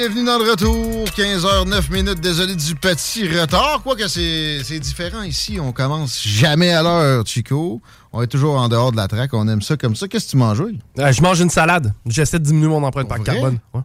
Bienvenue 0.00 0.24
dans 0.24 0.38
le 0.38 0.50
retour. 0.50 1.04
15h09 1.08 1.92
minutes. 1.92 2.20
Désolé 2.20 2.56
du 2.56 2.74
petit 2.74 3.28
retard. 3.38 3.82
Quoique 3.82 4.08
c'est 4.08 4.62
c'est 4.64 4.78
différent 4.78 5.20
ici. 5.24 5.58
On 5.60 5.72
commence 5.72 6.26
jamais 6.26 6.70
à 6.70 6.82
l'heure, 6.82 7.26
Chico. 7.26 7.82
On 8.10 8.22
est 8.22 8.26
toujours 8.26 8.56
en 8.56 8.70
dehors 8.70 8.92
de 8.92 8.96
la 8.96 9.08
traque. 9.08 9.34
On 9.34 9.46
aime 9.46 9.60
ça 9.60 9.76
comme 9.76 9.94
ça. 9.94 10.08
Qu'est-ce 10.08 10.24
que 10.24 10.30
tu 10.30 10.36
manges, 10.38 10.60
oui? 10.60 10.78
Euh, 10.98 11.12
je 11.12 11.20
mange 11.20 11.42
une 11.42 11.50
salade. 11.50 11.92
J'essaie 12.06 12.38
de 12.38 12.44
diminuer 12.44 12.68
mon 12.68 12.82
empreinte 12.82 13.08
par 13.08 13.22
carbone. 13.22 13.58
Ouais. 13.74 13.82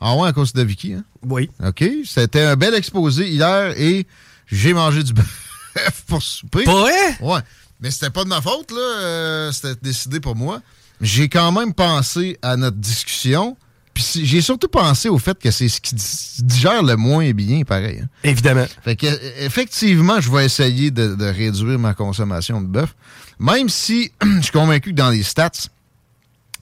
Ah 0.00 0.14
ouais, 0.14 0.28
à 0.28 0.32
cause 0.32 0.52
de 0.52 0.62
Vicky, 0.62 0.92
hein? 0.92 1.02
Oui. 1.26 1.50
OK. 1.66 1.84
C'était 2.04 2.42
un 2.42 2.54
bel 2.54 2.76
exposé 2.76 3.28
hier 3.28 3.76
et 3.76 4.06
j'ai 4.46 4.72
mangé 4.72 5.02
du 5.02 5.12
bœuf 5.74 6.04
pour 6.06 6.22
souper. 6.22 6.62
Pas 6.62 6.82
vrai? 6.82 7.18
Ouais. 7.20 7.40
Mais 7.80 7.90
c'était 7.90 8.10
pas 8.10 8.22
de 8.22 8.28
ma 8.28 8.40
faute, 8.40 8.70
là. 8.70 9.00
Euh, 9.00 9.50
c'était 9.50 9.74
décidé 9.82 10.20
pour 10.20 10.36
moi. 10.36 10.62
J'ai 11.00 11.28
quand 11.28 11.50
même 11.50 11.74
pensé 11.74 12.38
à 12.42 12.56
notre 12.56 12.76
discussion. 12.76 13.56
Puis 14.00 14.24
j'ai 14.26 14.40
surtout 14.40 14.68
pensé 14.68 15.08
au 15.08 15.18
fait 15.18 15.36
que 15.40 15.50
c'est 15.50 15.68
ce 15.68 15.80
qui 15.80 15.96
di- 15.96 16.04
digère 16.44 16.84
le 16.84 16.94
moins 16.94 17.28
bien, 17.32 17.62
pareil. 17.64 17.98
hein. 18.04 18.08
Évidemment. 18.22 18.64
Fait 18.84 18.94
que, 18.94 19.06
euh, 19.06 19.18
effectivement, 19.40 20.20
je 20.20 20.30
vais 20.30 20.44
essayer 20.44 20.92
de, 20.92 21.16
de 21.16 21.24
réduire 21.24 21.80
ma 21.80 21.94
consommation 21.94 22.60
de 22.60 22.68
bœuf. 22.68 22.94
Même 23.40 23.68
si 23.68 24.12
je 24.22 24.40
suis 24.42 24.52
convaincu 24.52 24.90
que 24.90 24.94
dans 24.94 25.10
les 25.10 25.24
stats 25.24 25.50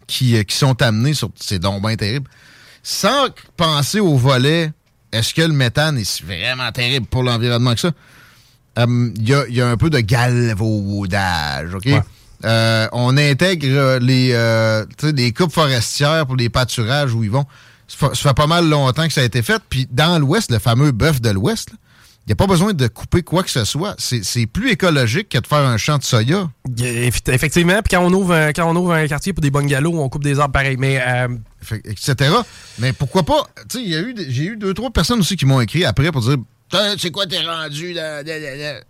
qui, 0.07 0.34
euh, 0.37 0.45
qui 0.45 0.57
sont 0.57 0.81
amenés 0.81 1.12
sur 1.12 1.29
ces 1.39 1.59
dons 1.59 1.79
bien 1.79 1.95
terribles, 1.97 2.31
sans 2.83 3.27
penser 3.59 4.01
au 4.01 4.17
volet, 4.17 4.73
est-ce 5.12 5.34
que 5.34 5.42
le 5.42 5.53
méthane 5.53 5.98
est 5.98 6.23
vraiment 6.25 6.73
terrible 6.73 7.05
pour 7.07 7.23
l'environnement 7.23 7.75
que 7.75 7.81
ça? 7.81 7.92
Euh, 8.79 9.11
Il 9.17 9.29
y, 9.29 9.34
a, 9.34 9.45
il 9.48 9.55
y 9.57 9.61
a 9.61 9.69
un 9.69 9.77
peu 9.77 9.91
de 9.91 10.01
galvaudage, 10.01 11.74
OK? 11.74 11.85
Ouais. 11.86 12.01
Euh, 12.45 12.86
on 12.92 13.17
intègre 13.17 13.67
euh, 13.70 13.98
les, 13.98 14.30
euh, 14.33 14.85
les 15.02 15.33
coupes 15.33 15.52
forestières 15.52 16.27
pour 16.27 16.36
les 16.36 16.48
pâturages 16.48 17.13
où 17.14 17.24
ils 17.24 17.30
vont. 17.30 17.47
Ça 17.89 17.97
fait, 18.08 18.14
ça 18.14 18.29
fait 18.30 18.35
pas 18.35 18.47
mal 18.47 18.69
longtemps 18.69 19.07
que 19.07 19.13
ça 19.13 19.20
a 19.20 19.24
été 19.24 19.42
fait. 19.42 19.63
Puis 19.70 19.86
dans 19.91 20.19
l'Ouest, 20.19 20.51
le 20.51 20.58
fameux 20.58 20.91
bœuf 20.92 21.20
de 21.20 21.30
l'Ouest, 21.30 21.69
il 21.73 22.30
n'y 22.30 22.33
a 22.33 22.36
pas 22.36 22.48
besoin 22.48 22.73
de 22.73 22.89
couper 22.89 23.23
quoi 23.23 23.45
que 23.45 23.51
ce 23.51 23.64
soit. 23.64 23.95
C'est 23.98 24.47
plus 24.47 24.70
écologique 24.70 25.29
que 25.29 25.39
de 25.39 25.47
faire 25.47 25.58
un 25.61 25.77
champ 25.77 25.97
de 25.97 26.02
soya. 26.02 26.51
Eff- 26.77 27.30
Effectivement. 27.33 27.80
Puis 27.83 27.97
quand 27.97 28.05
on 28.05 28.13
ouvre 28.13 28.35
un, 28.35 28.53
quand 28.53 28.68
on 28.68 28.74
ouvre 28.74 28.92
un 28.95 29.07
quartier 29.07 29.33
pour 29.33 29.42
des 29.42 29.53
bungalows, 29.53 29.97
on 30.01 30.08
coupe 30.08 30.24
des 30.24 30.41
arbres 30.41 30.53
pareil. 30.53 30.77
Mais 30.77 31.01
euh, 31.07 31.29
etc. 31.85 32.35
Mais 32.80 32.92
pourquoi 32.92 33.23
pas? 33.23 33.47
J'ai 33.73 34.45
eu 34.47 34.57
deux, 34.57 34.74
trois 34.74 34.91
personnes 34.91 35.20
aussi 35.20 35.36
qui 35.36 35.47
m'ont 35.47 35.61
écrit 35.61 35.85
après 35.85 36.11
pour 36.11 36.20
dire 36.23 36.36
C'est 36.98 37.13
quoi 37.13 37.27
t'es 37.27 37.41
rendu 37.47 37.92
là, 37.92 38.24
là, 38.24 38.39
là, 38.41 38.57
là? 38.57 38.80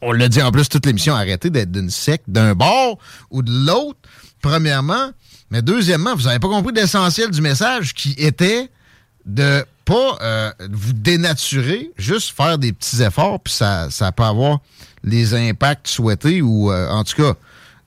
On 0.00 0.12
l'a 0.12 0.28
dit 0.28 0.42
en 0.42 0.52
plus 0.52 0.68
toute 0.68 0.86
l'émission, 0.86 1.14
arrêtez 1.14 1.50
d'être 1.50 1.72
d'une 1.72 1.90
secte, 1.90 2.24
d'un 2.28 2.54
bord 2.54 2.98
ou 3.30 3.42
de 3.42 3.50
l'autre, 3.50 3.98
premièrement. 4.40 5.10
Mais 5.50 5.62
deuxièmement, 5.62 6.14
vous 6.14 6.24
n'avez 6.24 6.38
pas 6.38 6.48
compris 6.48 6.72
l'essentiel 6.74 7.30
du 7.30 7.40
message 7.40 7.94
qui 7.94 8.14
était 8.18 8.70
de 9.24 9.64
pas 9.84 10.18
euh, 10.20 10.50
vous 10.70 10.92
dénaturer, 10.92 11.90
juste 11.96 12.36
faire 12.36 12.58
des 12.58 12.72
petits 12.72 13.02
efforts, 13.02 13.40
puis 13.40 13.54
ça, 13.54 13.88
ça 13.90 14.12
peut 14.12 14.22
avoir 14.22 14.58
les 15.02 15.34
impacts 15.34 15.88
souhaités 15.88 16.42
ou 16.42 16.70
euh, 16.70 16.88
en 16.90 17.04
tout 17.04 17.16
cas 17.16 17.34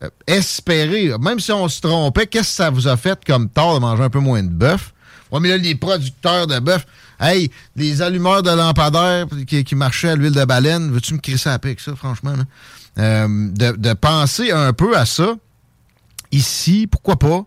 euh, 0.03 0.09
espérer, 0.25 1.11
même 1.19 1.39
si 1.39 1.51
on 1.51 1.67
se 1.67 1.79
trompait, 1.81 2.25
qu'est-ce 2.25 2.49
que 2.49 2.55
ça 2.55 2.69
vous 2.72 2.88
a 2.88 2.97
fait 2.97 3.19
comme 3.25 3.49
tort 3.49 3.75
de 3.75 3.79
manger 3.79 4.03
un 4.03 4.09
peu 4.09 4.19
moins 4.19 4.41
de 4.41 4.49
bœuf? 4.49 4.93
Ouais, 5.31 5.39
mais 5.39 5.49
là, 5.49 5.57
les 5.57 5.75
producteurs 5.75 6.47
de 6.47 6.59
bœuf, 6.59 6.85
hey, 7.22 7.52
les 7.76 8.02
allumeurs 8.02 8.44
de 8.44 8.50
lampadaires 8.50 9.28
qui, 9.46 9.76
marchaient 9.76 10.09
à 10.09 10.16
l'huile 10.16 10.34
de 10.34 10.46
baleine, 10.46 10.92
veux-tu 10.92 11.14
me 11.14 11.20
crisser 11.20 11.50
à 11.50 11.54
avec 11.54 11.80
ça, 11.80 11.96
franchement? 11.96 12.34
Euh, 12.98 13.28
de, 13.52 13.94
penser 13.94 14.52
un 14.52 14.74
peu 14.74 14.98
à 14.98 15.06
ça, 15.06 15.36
ici, 16.32 16.88
pourquoi 16.88 17.18
pas? 17.18 17.46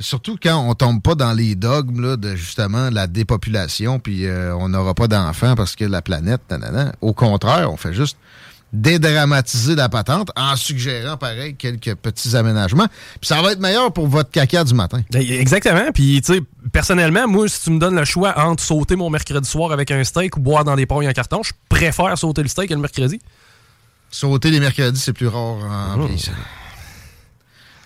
Surtout 0.00 0.38
quand 0.40 0.56
on 0.56 0.74
tombe 0.74 1.02
pas 1.02 1.16
dans 1.16 1.32
les 1.32 1.56
dogmes 1.56 2.16
de 2.16 2.36
justement 2.36 2.88
la 2.90 3.08
dépopulation, 3.08 3.98
puis 3.98 4.26
euh, 4.26 4.54
on 4.54 4.68
n'aura 4.68 4.94
pas 4.94 5.08
d'enfants 5.08 5.56
parce 5.56 5.74
que 5.74 5.84
la 5.84 6.02
planète, 6.02 6.40
nanana. 6.50 6.94
Au 7.00 7.12
contraire, 7.12 7.72
on 7.72 7.76
fait 7.76 7.92
juste 7.92 8.16
dédramatiser 8.72 9.74
la 9.74 9.88
patente 9.88 10.30
en 10.36 10.54
suggérant, 10.56 11.16
pareil, 11.16 11.54
quelques 11.56 11.94
petits 11.94 12.36
aménagements. 12.36 12.86
Puis 13.20 13.28
ça 13.28 13.40
va 13.40 13.52
être 13.52 13.60
meilleur 13.60 13.92
pour 13.92 14.08
votre 14.08 14.30
caca 14.30 14.64
du 14.64 14.74
matin. 14.74 15.02
exactement. 15.14 15.90
Puis 15.92 16.20
tu 16.22 16.34
sais, 16.34 16.40
personnellement, 16.72 17.26
moi, 17.26 17.48
si 17.48 17.62
tu 17.62 17.70
me 17.70 17.78
donnes 17.78 17.96
le 17.96 18.04
choix 18.04 18.38
entre 18.38 18.62
sauter 18.62 18.96
mon 18.96 19.10
mercredi 19.10 19.48
soir 19.48 19.72
avec 19.72 19.90
un 19.90 20.04
steak 20.04 20.36
ou 20.36 20.40
boire 20.40 20.64
dans 20.64 20.76
des 20.76 20.86
pailles 20.86 21.08
en 21.08 21.12
carton, 21.12 21.42
je 21.42 21.52
préfère 21.68 22.16
sauter 22.18 22.42
le 22.42 22.48
steak 22.48 22.68
que 22.68 22.74
le 22.74 22.80
mercredi. 22.80 23.20
Sauter 24.10 24.50
les 24.50 24.60
mercredis, 24.60 25.00
c'est 25.00 25.12
plus 25.12 25.28
rare 25.28 25.96
en 25.96 25.98
vieillissant. 25.98 26.32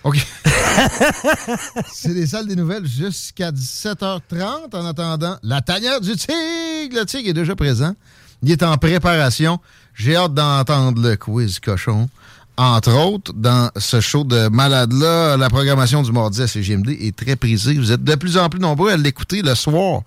OK. 0.03 0.17
c'est 1.93 2.13
les 2.13 2.27
salles 2.27 2.47
des 2.47 2.57
nouvelles 2.57 2.85
jusqu'à 2.85 3.51
17h30. 3.51 4.75
En 4.75 4.85
attendant, 4.85 5.37
la 5.43 5.61
tanière 5.61 6.01
du 6.01 6.15
tigre. 6.15 6.99
Le 6.99 7.05
tigre 7.05 7.29
est 7.29 7.33
déjà 7.33 7.55
présent. 7.55 7.95
Il 8.41 8.51
est 8.51 8.63
en 8.63 8.77
préparation. 8.77 9.59
J'ai 9.95 10.15
hâte 10.15 10.33
d'entendre 10.33 11.01
le 11.01 11.15
quiz 11.15 11.59
cochon. 11.59 12.09
Entre 12.55 12.93
autres, 12.93 13.33
dans 13.33 13.71
ce 13.77 13.99
show 13.99 14.23
de 14.23 14.47
malade-là, 14.47 15.37
la 15.37 15.49
programmation 15.49 16.03
du 16.03 16.11
mardi 16.11 16.41
à 16.41 16.47
CGMD 16.47 16.89
est 16.89 17.15
très 17.15 17.35
prisée. 17.35 17.73
Vous 17.73 17.91
êtes 17.91 18.03
de 18.03 18.15
plus 18.15 18.37
en 18.37 18.47
plus 18.47 18.59
nombreux 18.59 18.91
à 18.91 18.97
l'écouter 18.97 19.41
le 19.41 19.55
soir. 19.55 20.01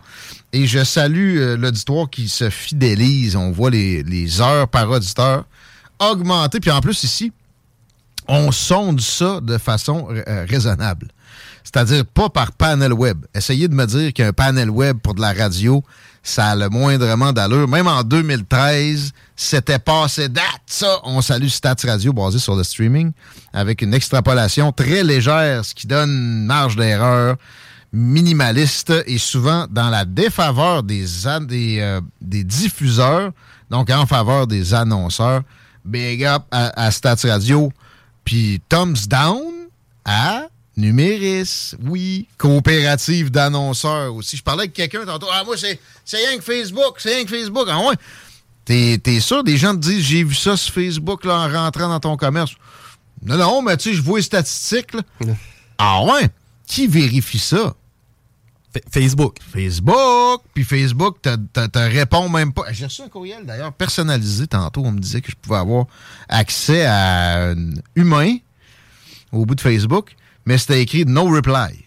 Et 0.52 0.66
je 0.66 0.84
salue 0.84 1.38
euh, 1.38 1.56
l'auditoire 1.56 2.08
qui 2.08 2.28
se 2.28 2.48
fidélise. 2.48 3.34
On 3.34 3.50
voit 3.50 3.70
les, 3.70 4.04
les 4.04 4.40
heures 4.40 4.68
par 4.68 4.88
auditeur 4.90 5.44
augmenter. 5.98 6.60
Puis 6.60 6.70
en 6.70 6.80
plus, 6.80 7.02
ici, 7.02 7.32
on 8.28 8.52
sonde 8.52 9.00
ça 9.00 9.40
de 9.40 9.58
façon 9.58 10.08
euh, 10.10 10.46
raisonnable. 10.48 11.08
C'est-à-dire 11.64 12.06
pas 12.06 12.28
par 12.28 12.52
panel 12.52 12.92
web. 12.92 13.24
Essayez 13.34 13.66
de 13.66 13.74
me 13.74 13.86
dire 13.86 14.12
qu'un 14.12 14.32
panel 14.32 14.70
web 14.70 14.98
pour 14.98 15.14
de 15.14 15.20
la 15.20 15.32
radio, 15.32 15.82
ça 16.28 16.48
a 16.48 16.56
le 16.56 16.68
moindrement 16.68 17.32
d'allure. 17.32 17.68
Même 17.68 17.86
en 17.86 18.02
2013, 18.02 19.12
c'était 19.36 19.78
passé 19.78 20.28
date, 20.28 20.44
ça. 20.66 20.98
On 21.04 21.20
salue 21.20 21.48
Stats 21.48 21.76
Radio 21.84 22.12
basé 22.12 22.38
sur 22.38 22.56
le 22.56 22.64
streaming 22.64 23.12
avec 23.52 23.82
une 23.82 23.94
extrapolation 23.94 24.72
très 24.72 25.04
légère, 25.04 25.64
ce 25.64 25.74
qui 25.74 25.86
donne 25.86 26.10
une 26.10 26.46
marge 26.46 26.76
d'erreur 26.76 27.36
minimaliste 27.92 28.92
et 29.06 29.18
souvent 29.18 29.66
dans 29.70 29.88
la 29.88 30.04
défaveur 30.04 30.82
des, 30.82 31.06
euh, 31.80 32.00
des 32.20 32.44
diffuseurs, 32.44 33.30
donc 33.70 33.90
en 33.90 34.06
faveur 34.06 34.46
des 34.46 34.74
annonceurs. 34.74 35.42
Big 35.84 36.24
up 36.24 36.42
à, 36.50 36.86
à 36.86 36.90
Stats 36.90 37.16
Radio. 37.24 37.72
Puis 38.24 38.60
thumbs 38.68 39.06
down 39.08 39.40
à 40.04 40.48
Numéris. 40.76 41.72
Oui, 41.82 42.28
coopérative 42.36 43.30
d'annonceurs 43.30 44.14
aussi. 44.14 44.36
Je 44.36 44.42
parlais 44.42 44.62
avec 44.62 44.74
quelqu'un 44.74 45.04
tantôt. 45.04 45.26
Ah, 45.32 45.42
moi, 45.44 45.56
c'est 45.56 45.78
rien 46.12 46.36
que 46.36 46.44
Facebook. 46.44 46.96
C'est 46.98 47.14
rien 47.14 47.24
que 47.24 47.30
Facebook. 47.30 47.66
Ah 47.70 47.80
ouais. 47.80 47.94
T'es 48.64 48.98
t'es 49.02 49.20
sûr? 49.20 49.44
Des 49.44 49.56
gens 49.56 49.72
te 49.74 49.80
disent, 49.80 50.04
j'ai 50.04 50.24
vu 50.24 50.34
ça 50.34 50.56
sur 50.56 50.74
Facebook 50.74 51.24
là, 51.24 51.38
en 51.46 51.52
rentrant 51.52 51.88
dans 51.88 52.00
ton 52.00 52.16
commerce. 52.16 52.52
Non, 53.22 53.38
non, 53.38 53.62
mais 53.62 53.76
tu 53.76 53.90
sais, 53.90 53.94
je 53.96 54.02
vois 54.02 54.18
les 54.18 54.24
statistiques. 54.24 54.92
là. 54.92 55.02
Ah 55.78 56.02
ouais? 56.04 56.28
Qui 56.66 56.86
vérifie 56.86 57.38
ça? 57.38 57.74
Facebook. 58.90 59.36
Facebook. 59.52 60.42
Puis 60.52 60.64
Facebook 60.64 61.22
te 61.22 61.78
répond 61.78 62.28
même 62.28 62.52
pas. 62.52 62.64
J'ai 62.72 62.84
reçu 62.84 63.02
un 63.02 63.08
courriel 63.08 63.46
d'ailleurs 63.46 63.72
personnalisé 63.72 64.46
tantôt. 64.46 64.82
On 64.84 64.92
me 64.92 64.98
disait 65.00 65.22
que 65.22 65.30
je 65.30 65.36
pouvais 65.36 65.56
avoir 65.56 65.86
accès 66.28 66.84
à 66.84 67.50
un 67.52 67.70
humain 67.94 68.36
au 69.36 69.46
bout 69.46 69.54
de 69.54 69.60
Facebook, 69.60 70.14
mais 70.44 70.58
c'était 70.58 70.80
écrit 70.80 71.04
no 71.04 71.24
reply. 71.24 71.84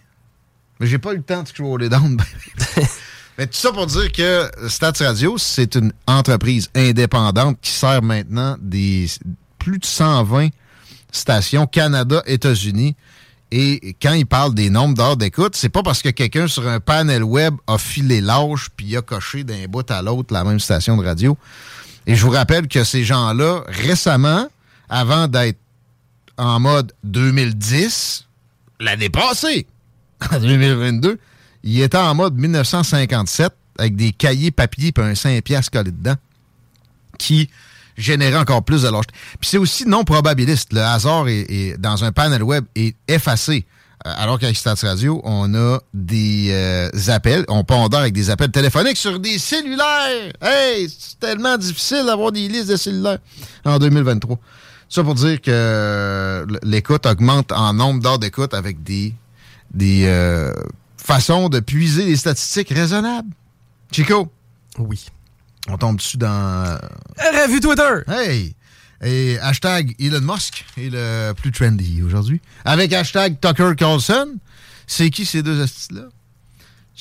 Mais 0.80 0.88
j'ai 0.88 0.98
pas 0.98 1.14
eu 1.14 1.18
le 1.18 1.24
temps 1.24 1.44
de 1.44 1.48
scroller 1.48 1.90
down. 1.90 2.18
mais 3.38 3.48
tout 3.48 3.58
ça 3.58 3.72
pour 3.72 3.86
dire 3.86 4.12
que 4.12 4.50
Stats 4.68 4.94
Radio, 5.00 5.38
c'est 5.38 5.76
une 5.76 5.92
entreprise 6.08 6.70
indépendante 6.76 7.58
qui 7.62 7.72
sert 7.72 8.02
maintenant 8.02 8.56
des 8.62 9.08
plus 9.58 9.80
de 9.80 9.86
120 9.86 10.50
stations 11.12 11.68
Canada, 11.68 12.24
États-Unis. 12.26 12.96
Et 13.52 13.96
quand 14.02 14.14
il 14.14 14.28
parle 14.28 14.54
des 14.54 14.70
nombres 14.70 14.94
d'heures 14.94 15.18
d'écoute, 15.18 15.56
c'est 15.56 15.70
pas 15.70 15.82
parce 15.82 16.02
que 16.02 16.10
quelqu'un 16.10 16.48
sur 16.48 16.68
un 16.68 16.80
panel 16.80 17.24
web 17.24 17.56
a 17.68 17.78
filé 17.78 18.22
l'âge 18.22 18.70
puis 18.76 18.96
a 18.96 19.02
coché 19.02 19.44
d'un 19.44 19.66
bout 19.68 19.90
à 19.90 20.02
l'autre 20.02 20.34
la 20.34 20.44
même 20.44 20.60
station 20.60 20.96
de 20.98 21.04
radio. 21.04 21.36
Et 22.06 22.16
je 22.16 22.24
vous 22.26 22.32
rappelle 22.32 22.68
que 22.68 22.84
ces 22.84 23.04
gens-là, 23.04 23.64
récemment, 23.68 24.48
avant 24.88 25.28
d'être 25.28 25.58
en 26.40 26.60
mode 26.60 26.94
2010, 27.04 28.26
l'année 28.80 29.10
passée, 29.10 29.68
en 30.32 30.40
2022, 30.40 31.20
il 31.64 31.82
était 31.82 31.98
en 31.98 32.16
mode 32.16 32.36
1957 32.36 33.54
avec 33.78 33.96
des 33.96 34.12
cahiers 34.14 34.52
papier 34.52 34.94
et 34.96 35.02
un 35.02 35.16
5 35.16 35.44
piastres 35.44 35.72
collé 35.72 35.92
dedans 35.92 36.16
qui 37.18 37.50
générait 37.98 38.38
encore 38.38 38.64
plus 38.64 38.84
de 38.84 38.88
l'âge. 38.88 39.06
Puis 39.40 39.50
c'est 39.50 39.58
aussi 39.58 39.86
non 39.86 40.06
probabiliste. 40.06 40.72
Le 40.72 40.82
hasard 40.82 41.28
est, 41.28 41.78
dans 41.78 42.06
un 42.06 42.14
panel 42.14 42.42
web 42.42 42.64
est 42.76 42.96
effacé. 43.10 43.66
Euh, 44.08 44.14
alors 44.16 44.40
qu'avec 44.40 44.56
Stats 44.56 44.76
Radio, 44.82 45.20
on 45.26 45.54
a 45.56 45.80
des 45.94 46.48
euh, 46.52 46.90
appels, 47.10 47.44
on 47.50 47.66
pondère 47.66 48.00
avec 48.00 48.14
des 48.14 48.30
appels 48.30 48.52
téléphoniques 48.52 48.96
sur 48.96 49.20
des 49.20 49.38
cellulaires. 49.38 50.32
Hey, 50.42 50.90
c'est 50.90 51.20
tellement 51.20 51.58
difficile 51.58 52.06
d'avoir 52.06 52.32
des 52.32 52.48
listes 52.48 52.70
de 52.70 52.78
cellulaires 52.78 53.20
en 53.66 53.78
2023. 53.78 54.40
Ça 54.90 55.04
pour 55.04 55.14
dire 55.14 55.40
que 55.40 56.46
l'écoute 56.64 57.06
augmente 57.06 57.52
en 57.52 57.74
nombre 57.74 58.02
d'heures 58.02 58.18
d'écoute 58.18 58.56
avec 58.56 58.82
des, 58.84 59.14
des 59.72 60.06
euh, 60.06 60.52
façons 60.98 61.48
de 61.48 61.60
puiser 61.60 62.06
les 62.06 62.16
statistiques 62.16 62.70
raisonnables. 62.70 63.30
Chico? 63.92 64.32
Oui. 64.80 65.06
On 65.68 65.78
tombe 65.78 65.98
dessus 65.98 66.18
dans. 66.18 66.80
Revue 67.18 67.60
Twitter! 67.60 68.02
Hey! 68.08 68.56
Et 69.02 69.38
hashtag 69.40 69.96
Elon 70.00 70.22
Musk 70.22 70.66
est 70.78 70.90
le 70.90 71.34
plus 71.34 71.52
trendy 71.52 72.02
aujourd'hui. 72.02 72.42
Avec 72.66 72.92
hashtag 72.92 73.40
Tucker 73.40 73.74
Carlson. 73.78 74.36
C'est 74.88 75.12
qui 75.12 75.26
ces 75.26 75.44
deux 75.44 75.62
astuces-là? 75.62 76.10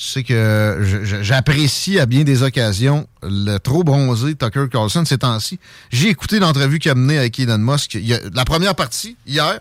Sais 0.01 0.23
que 0.23 0.79
j'apprécie 1.21 1.99
à 1.99 2.05
bien 2.05 2.23
des 2.23 2.41
occasions 2.41 3.05
le 3.21 3.57
trop 3.57 3.83
bronzé 3.83 4.33
Tucker 4.33 4.67
Carlson 4.71 5.03
ces 5.03 5.17
temps-ci. 5.17 5.59
J'ai 5.91 6.07
écouté 6.07 6.39
l'entrevue 6.39 6.79
qu'il 6.79 6.89
a 6.89 6.95
menée 6.95 7.17
avec 7.17 7.37
Elon 7.37 7.57
Musk. 7.57 7.97
la 8.33 8.45
première 8.45 8.75
partie, 8.75 9.17
hier, 9.27 9.59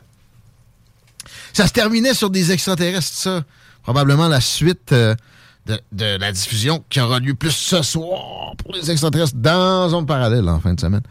ça 1.52 1.66
se 1.66 1.72
terminait 1.72 2.14
sur 2.14 2.30
des 2.30 2.52
extraterrestres, 2.52 3.16
ça. 3.16 3.42
Probablement 3.82 4.28
la 4.28 4.40
suite 4.40 4.92
euh, 4.92 5.16
de, 5.66 6.16
la 6.18 6.30
diffusion 6.30 6.84
qui 6.88 7.00
aura 7.00 7.18
lieu 7.18 7.34
plus 7.34 7.50
ce 7.50 7.82
soir 7.82 8.54
pour 8.58 8.72
les 8.74 8.92
extraterrestres 8.92 9.34
dans 9.34 9.88
zone 9.88 10.06
parallèle 10.06 10.48
en 10.48 10.60
fin 10.60 10.72
de 10.72 10.78
semaine. 10.78 11.02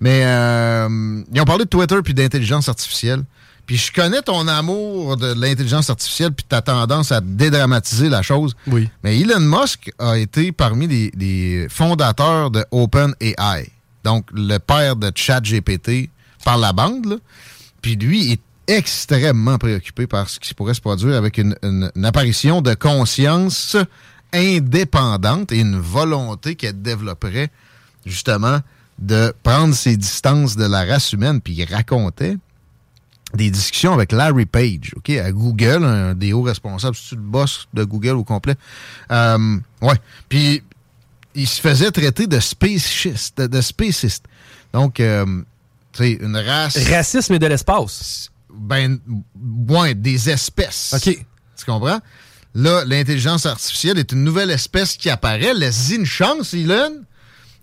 Mais 0.00 0.20
euh, 0.26 1.22
ils 1.32 1.40
ont 1.40 1.46
parlé 1.46 1.64
de 1.64 1.70
Twitter 1.70 1.96
puis 2.04 2.12
d'intelligence 2.12 2.68
artificielle. 2.68 3.22
Puis 3.66 3.76
je 3.76 3.92
connais 3.92 4.22
ton 4.22 4.46
amour 4.46 5.16
de 5.16 5.32
l'intelligence 5.32 5.90
artificielle 5.90 6.32
puis 6.32 6.46
ta 6.48 6.62
tendance 6.62 7.10
à 7.10 7.20
dédramatiser 7.20 8.08
la 8.08 8.22
chose. 8.22 8.54
Oui. 8.68 8.88
Mais 9.02 9.18
Elon 9.18 9.40
Musk 9.40 9.92
a 9.98 10.16
été 10.16 10.52
parmi 10.52 10.86
les, 10.86 11.66
fondateurs 11.68 12.52
de 12.52 12.64
OpenAI. 12.70 13.68
Donc, 14.04 14.26
le 14.32 14.58
père 14.58 14.94
de 14.94 15.10
ChatGPT 15.12 16.10
par 16.44 16.58
la 16.58 16.72
bande. 16.72 17.20
Puis 17.82 17.96
lui 17.96 18.32
est 18.32 18.40
extrêmement 18.68 19.58
préoccupé 19.58 20.06
par 20.06 20.28
ce 20.28 20.38
qui 20.38 20.54
pourrait 20.54 20.74
se 20.74 20.80
produire 20.80 21.16
avec 21.16 21.38
une, 21.38 21.56
apparition 22.04 22.62
de 22.62 22.74
conscience 22.74 23.76
indépendante 24.32 25.50
et 25.50 25.58
une 25.58 25.78
volonté 25.78 26.54
qu'elle 26.54 26.80
développerait 26.82 27.50
justement 28.04 28.60
de 28.98 29.34
prendre 29.42 29.74
ses 29.74 29.96
distances 29.96 30.56
de 30.56 30.64
la 30.64 30.84
race 30.84 31.12
humaine. 31.12 31.40
Puis 31.40 31.54
il 31.54 31.64
racontait 31.64 32.36
des 33.34 33.50
discussions 33.50 33.92
avec 33.92 34.12
Larry 34.12 34.46
Page, 34.46 34.92
OK, 34.96 35.10
à 35.10 35.32
Google, 35.32 35.84
un 35.84 36.14
des 36.14 36.32
hauts 36.32 36.42
responsables, 36.42 36.96
c'est 36.96 37.16
le 37.16 37.20
boss 37.20 37.68
de 37.74 37.84
Google 37.84 38.16
au 38.16 38.24
complet? 38.24 38.54
Euh, 39.10 39.58
ouais. 39.82 39.96
Puis 40.28 40.62
il 41.34 41.46
se 41.46 41.60
faisait 41.60 41.90
traiter 41.90 42.26
de 42.26 42.40
spacist, 42.40 43.40
de, 43.40 43.60
spaciste. 43.60 44.24
Donc, 44.72 45.00
euh, 45.00 45.42
tu 45.92 46.04
sais, 46.04 46.12
une 46.12 46.36
race. 46.36 46.78
Racisme 46.88 47.34
et 47.34 47.38
de 47.38 47.46
l'espace 47.46 48.30
ben, 48.56 48.98
ouais, 49.68 49.94
des 49.94 50.30
espèces. 50.30 50.94
OK. 50.94 51.18
Tu 51.56 51.64
comprends? 51.64 52.00
Là, 52.54 52.84
l'intelligence 52.86 53.46
artificielle 53.46 53.98
est 53.98 54.12
une 54.12 54.24
nouvelle 54.24 54.50
espèce 54.50 54.96
qui 54.96 55.10
apparaît. 55.10 55.54
Laisse-y 55.54 55.96
une 55.96 56.06
chance, 56.06 56.54
Elon. 56.54 57.04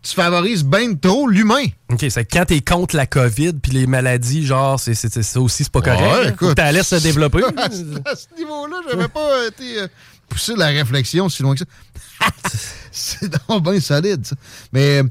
Tu 0.03 0.13
favorises 0.15 0.65
bien 0.65 0.93
trop 0.95 1.27
l'humain. 1.27 1.63
OK, 1.89 2.05
c'est 2.09 2.25
quand 2.25 2.45
t'es 2.45 2.59
contre 2.59 2.95
la 2.97 3.07
COVID 3.07 3.53
puis 3.53 3.71
les 3.71 3.87
maladies, 3.87 4.45
genre, 4.45 4.77
c'est, 4.77 4.95
ça 4.95 5.39
aussi, 5.39 5.63
c'est 5.63 5.71
pas 5.71 5.81
correct. 5.81 6.25
Ouais, 6.25 6.29
écoute, 6.29 6.55
t'as 6.55 6.71
laissé 6.73 6.99
se 6.99 7.03
développer. 7.03 7.41
à, 7.57 7.69
ce 7.71 8.37
niveau-là, 8.37 8.81
j'avais 8.89 9.07
pas 9.07 9.47
été 9.47 9.79
euh, 9.79 9.87
poussé 10.27 10.55
la 10.57 10.67
réflexion 10.67 11.29
si 11.29 11.41
loin 11.41 11.55
que 11.55 11.59
ça. 11.61 12.27
c'est 12.91 13.31
donc 13.47 13.63
bien 13.63 13.79
solide, 13.79 14.25
ça. 14.25 14.35
Mais, 14.73 15.03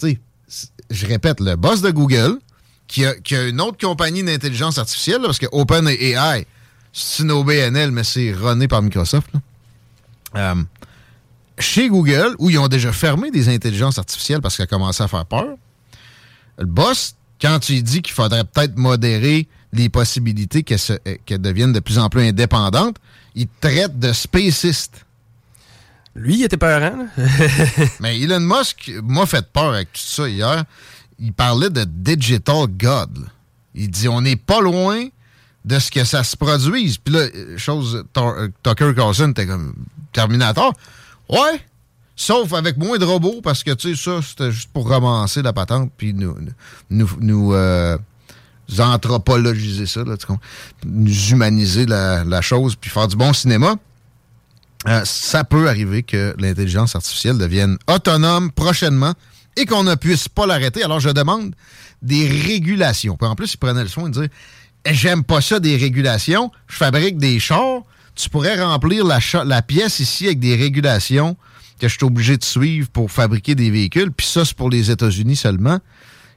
tu 0.00 0.18
sais, 0.48 0.66
je 0.90 1.06
répète, 1.06 1.38
le 1.38 1.54
boss 1.54 1.80
de 1.80 1.92
Google, 1.92 2.38
qui 2.88 3.04
a, 3.04 3.14
une 3.48 3.60
autre 3.60 3.78
compagnie 3.78 4.22
d'intelligence 4.22 4.78
artificielle, 4.78 5.20
parce 5.22 5.38
que 5.38 5.46
OpenAI, 5.52 6.46
c'est 6.92 7.22
une 7.22 7.32
OBNL, 7.32 7.90
mais 7.90 8.04
c'est 8.04 8.32
runné 8.32 8.68
par 8.68 8.82
Microsoft. 8.82 9.28
Euh, 10.36 10.54
chez 11.58 11.88
Google, 11.88 12.34
où 12.38 12.50
ils 12.50 12.58
ont 12.58 12.68
déjà 12.68 12.92
fermé 12.92 13.30
des 13.30 13.48
intelligences 13.48 13.98
artificielles 13.98 14.40
parce 14.40 14.56
qu'elles 14.56 14.66
commencé 14.66 15.02
à 15.02 15.08
faire 15.08 15.26
peur, 15.26 15.56
le 16.58 16.66
boss, 16.66 17.14
quand 17.40 17.58
tu 17.58 17.80
dis 17.82 18.02
qu'il 18.02 18.14
faudrait 18.14 18.44
peut-être 18.44 18.76
modérer 18.76 19.48
les 19.72 19.88
possibilités 19.88 20.62
qu'elles 20.62 21.40
deviennent 21.40 21.72
de 21.72 21.80
plus 21.80 21.98
en 21.98 22.08
plus 22.08 22.22
indépendantes, 22.22 22.96
il 23.34 23.48
traite 23.60 23.98
de 23.98 24.12
spaciste. 24.12 25.04
Lui, 26.14 26.36
il 26.36 26.44
était 26.44 26.56
peurant. 26.56 27.08
mais 28.00 28.20
Elon 28.20 28.38
Musk 28.38 28.92
m'a 29.02 29.26
fait 29.26 29.46
peur 29.52 29.74
avec 29.74 29.92
tout 29.92 30.00
ça 30.00 30.28
hier 30.28 30.64
il 31.18 31.32
parlait 31.32 31.70
de 31.70 31.84
Digital 31.84 32.66
God. 32.68 33.26
Il 33.74 33.90
dit 33.90 34.08
on 34.08 34.20
n'est 34.20 34.36
pas 34.36 34.60
loin 34.60 35.06
de 35.64 35.78
ce 35.78 35.90
que 35.90 36.04
ça 36.04 36.24
se 36.24 36.36
produise. 36.36 36.98
Puis 36.98 37.14
là, 37.14 37.20
euh, 37.20 37.56
chose, 37.56 38.04
euh, 38.16 38.48
Tucker 38.62 38.92
Carlson 38.94 39.30
était 39.30 39.46
comme 39.46 39.74
Terminator. 40.12 40.72
Ouais, 41.28 41.60
sauf 42.16 42.52
avec 42.52 42.76
moins 42.76 42.98
de 42.98 43.04
robots, 43.04 43.40
parce 43.42 43.62
que, 43.62 43.72
tu 43.72 43.94
sais, 43.94 44.02
ça, 44.02 44.20
c'était 44.22 44.52
juste 44.52 44.70
pour 44.72 44.88
romancer 44.88 45.42
la 45.42 45.52
patente, 45.52 45.90
puis 45.96 46.14
nous, 46.14 46.36
nous, 46.90 47.10
nous 47.20 47.54
euh, 47.54 47.96
anthropologiser 48.78 49.86
ça, 49.86 50.04
là, 50.04 50.16
nous 50.84 51.28
humaniser 51.30 51.86
la, 51.86 52.40
chose, 52.40 52.76
puis 52.76 52.90
faire 52.90 53.08
du 53.08 53.16
bon 53.16 53.32
cinéma. 53.32 53.76
ça 55.04 55.44
peut 55.44 55.68
arriver 55.68 56.02
que 56.02 56.34
l'intelligence 56.38 56.94
artificielle 56.94 57.38
devienne 57.38 57.78
autonome 57.86 58.52
prochainement 58.52 59.14
et 59.56 59.66
qu'on 59.66 59.84
ne 59.84 59.94
puisse 59.94 60.28
pas 60.28 60.46
l'arrêter. 60.46 60.82
Alors, 60.82 61.00
je 61.00 61.10
demande 61.10 61.54
des 62.02 62.28
régulations. 62.28 63.16
Puis 63.16 63.26
en 63.26 63.34
plus, 63.34 63.54
il 63.54 63.56
prenait 63.56 63.82
le 63.82 63.88
soin 63.88 64.08
de 64.08 64.20
dire 64.20 64.28
J'aime 64.86 65.24
pas 65.24 65.40
ça 65.40 65.60
des 65.60 65.76
régulations, 65.76 66.50
je 66.66 66.76
fabrique 66.76 67.16
des 67.16 67.40
chars. 67.40 67.82
Tu 68.14 68.30
pourrais 68.30 68.62
remplir 68.62 69.04
la, 69.04 69.62
pièce 69.62 69.98
ici 70.00 70.26
avec 70.26 70.38
des 70.38 70.54
régulations 70.54 71.36
que 71.80 71.88
je 71.88 71.96
suis 71.96 72.04
obligé 72.04 72.36
de 72.36 72.44
suivre 72.44 72.88
pour 72.88 73.10
fabriquer 73.10 73.54
des 73.54 73.70
véhicules. 73.70 74.12
Puis 74.12 74.26
ça, 74.26 74.44
c'est 74.44 74.54
pour 74.56 74.70
les 74.70 74.90
États-Unis 74.90 75.36
seulement. 75.36 75.80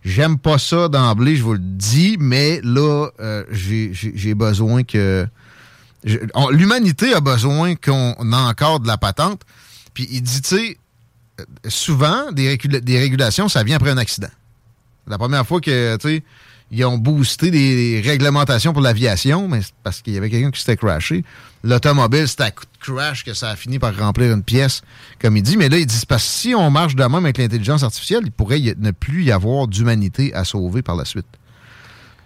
J'aime 0.03 0.37
pas 0.37 0.57
ça 0.57 0.87
d'emblée, 0.87 1.35
je 1.35 1.43
vous 1.43 1.53
le 1.53 1.59
dis, 1.59 2.17
mais 2.19 2.61
là, 2.63 3.09
euh, 3.19 3.43
j'ai 3.51 4.33
besoin 4.33 4.83
que. 4.83 5.27
L'humanité 6.51 7.13
a 7.13 7.19
besoin 7.19 7.75
qu'on 7.75 8.13
ait 8.31 8.35
encore 8.35 8.79
de 8.79 8.87
la 8.87 8.97
patente. 8.97 9.41
Puis 9.93 10.07
il 10.11 10.21
dit, 10.21 10.41
tu 10.41 10.57
sais, 10.57 10.77
souvent, 11.67 12.31
des, 12.31 12.57
régulations, 12.87 13.49
ça 13.49 13.63
vient 13.63 13.75
après 13.75 13.89
un 13.89 13.97
accident. 13.97 14.29
La 15.07 15.17
première 15.17 15.45
fois 15.45 15.59
que, 15.59 15.97
tu 15.97 16.23
ils 16.69 16.83
ont 16.83 16.97
boosté 16.97 17.49
des 17.49 18.01
réglementations 18.03 18.73
pour 18.73 18.81
l'aviation, 18.81 19.47
mais 19.47 19.61
parce 19.83 20.01
qu'il 20.01 20.13
y 20.13 20.17
avait 20.17 20.29
quelqu'un 20.29 20.51
qui 20.51 20.59
s'était 20.59 20.75
crashé. 20.75 21.23
L'automobile, 21.67 22.29
c'était 22.29 22.43
à 22.43 22.51
coup 22.51 22.63
de 22.63 22.79
crash 22.79 23.25
que 23.25 23.33
ça 23.33 23.49
a 23.49 23.57
fini 23.57 23.77
par 23.77 23.93
remplir 23.93 24.31
une 24.31 24.41
pièce, 24.41 24.83
comme 25.19 25.35
il 25.35 25.43
dit. 25.43 25.57
Mais 25.57 25.67
là, 25.67 25.77
il 25.77 25.85
dit, 25.85 26.01
parce 26.07 26.23
que 26.23 26.29
si 26.29 26.55
on 26.55 26.71
marche 26.71 26.95
de 26.95 27.03
même 27.03 27.15
avec 27.15 27.37
l'intelligence 27.37 27.83
artificielle, 27.83 28.21
il 28.23 28.31
pourrait 28.31 28.61
ne 28.77 28.91
plus 28.91 29.25
y 29.25 29.33
avoir 29.33 29.67
d'humanité 29.67 30.33
à 30.33 30.45
sauver 30.45 30.81
par 30.81 30.95
la 30.95 31.03
suite. 31.03 31.25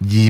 Il 0.08 0.28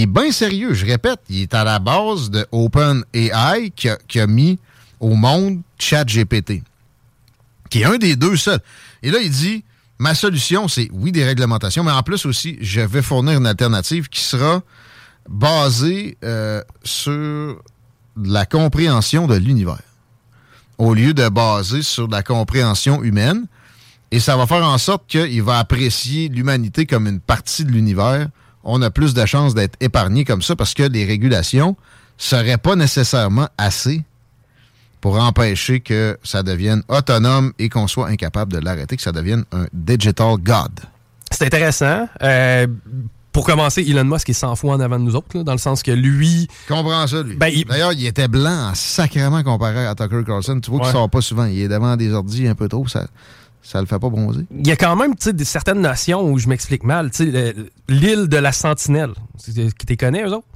est, 0.00 0.06
bien 0.06 0.32
sérieux, 0.32 0.72
je 0.72 0.86
répète. 0.86 1.20
Il 1.28 1.42
est 1.42 1.52
à 1.52 1.62
la 1.62 1.78
base 1.78 2.30
de 2.30 2.46
OpenAI 2.52 3.70
qui 3.76 3.90
a, 3.90 3.98
qui 4.08 4.18
a 4.18 4.26
mis 4.26 4.58
au 4.98 5.14
monde 5.14 5.60
ChatGPT, 5.78 6.62
qui 7.68 7.82
est 7.82 7.84
un 7.84 7.98
des 7.98 8.16
deux 8.16 8.36
seuls. 8.36 8.60
Et 9.02 9.10
là, 9.10 9.18
il 9.20 9.30
dit, 9.30 9.62
ma 9.98 10.14
solution, 10.14 10.68
c'est 10.68 10.88
oui, 10.90 11.12
des 11.12 11.24
réglementations, 11.24 11.84
mais 11.84 11.92
en 11.92 12.02
plus 12.02 12.24
aussi, 12.24 12.56
je 12.62 12.80
vais 12.80 13.02
fournir 13.02 13.36
une 13.36 13.46
alternative 13.46 14.08
qui 14.08 14.20
sera 14.20 14.62
basée 15.28 16.16
euh, 16.24 16.62
sur 16.82 17.60
la 18.22 18.46
compréhension 18.46 19.26
de 19.26 19.34
l'univers, 19.34 19.82
au 20.78 20.94
lieu 20.94 21.14
de 21.14 21.28
baser 21.28 21.82
sur 21.82 22.08
la 22.08 22.22
compréhension 22.22 23.02
humaine. 23.02 23.46
Et 24.10 24.20
ça 24.20 24.36
va 24.36 24.46
faire 24.46 24.64
en 24.64 24.78
sorte 24.78 25.06
qu'il 25.08 25.42
va 25.42 25.58
apprécier 25.58 26.28
l'humanité 26.28 26.86
comme 26.86 27.06
une 27.06 27.20
partie 27.20 27.64
de 27.64 27.72
l'univers. 27.72 28.28
On 28.62 28.80
a 28.82 28.90
plus 28.90 29.12
de 29.14 29.26
chances 29.26 29.54
d'être 29.54 29.76
épargné 29.80 30.24
comme 30.24 30.42
ça 30.42 30.54
parce 30.56 30.74
que 30.74 30.84
les 30.84 31.04
régulations 31.04 31.76
seraient 32.16 32.58
pas 32.58 32.76
nécessairement 32.76 33.48
assez 33.58 34.04
pour 35.00 35.20
empêcher 35.20 35.80
que 35.80 36.16
ça 36.22 36.42
devienne 36.42 36.82
autonome 36.88 37.52
et 37.58 37.68
qu'on 37.68 37.86
soit 37.86 38.08
incapable 38.08 38.52
de 38.52 38.58
l'arrêter, 38.58 38.96
que 38.96 39.02
ça 39.02 39.12
devienne 39.12 39.44
un 39.52 39.66
digital 39.72 40.36
god. 40.38 40.80
C'est 41.30 41.44
intéressant. 41.44 42.08
Euh, 42.22 42.66
pour 43.34 43.44
commencer, 43.44 43.82
Elon 43.86 44.04
Musk 44.04 44.30
est 44.30 44.32
100 44.32 44.56
fois 44.56 44.76
en 44.76 44.80
avant 44.80 44.98
de 44.98 45.04
nous 45.04 45.14
autres, 45.16 45.36
là, 45.36 45.42
dans 45.44 45.52
le 45.52 45.58
sens 45.58 45.82
que 45.82 45.90
lui. 45.90 46.48
Comprends 46.68 47.06
ça, 47.06 47.22
lui. 47.22 47.36
Ben, 47.36 47.48
il- 47.48 47.66
D'ailleurs, 47.66 47.92
il 47.92 48.06
était 48.06 48.28
blanc 48.28 48.70
en 48.70 48.74
sacrément 48.74 49.42
comparé 49.42 49.84
à 49.86 49.94
Tucker 49.94 50.22
Carlson. 50.26 50.58
Tu 50.60 50.70
vois 50.70 50.80
qu'il 50.80 50.86
Ouais. 50.88 50.92
sort 50.92 51.10
pas 51.10 51.20
souvent. 51.20 51.44
Il 51.44 51.60
est 51.60 51.68
devant 51.68 51.96
des 51.96 52.12
ordis 52.14 52.46
un 52.48 52.54
peu 52.54 52.68
trop. 52.68 52.86
Ça, 52.88 53.06
ça 53.62 53.80
le 53.80 53.86
fait 53.86 53.98
pas 53.98 54.08
bronzer. 54.08 54.44
Il 54.56 54.66
y 54.66 54.70
a 54.72 54.76
quand 54.76 54.94
même 54.96 55.14
des 55.32 55.44
certaines 55.44 55.80
notions 55.80 56.30
où 56.30 56.38
je 56.38 56.48
m'explique 56.48 56.84
mal. 56.84 57.10
Tu 57.10 57.30
sais, 57.30 57.52
le- 57.54 57.68
L'île 57.88 58.28
de 58.28 58.36
la 58.36 58.52
Sentinelle. 58.52 59.10
Tu 59.44 59.52
tu 59.86 59.96
connais, 59.96 60.22
eux 60.24 60.32
autres? 60.32 60.46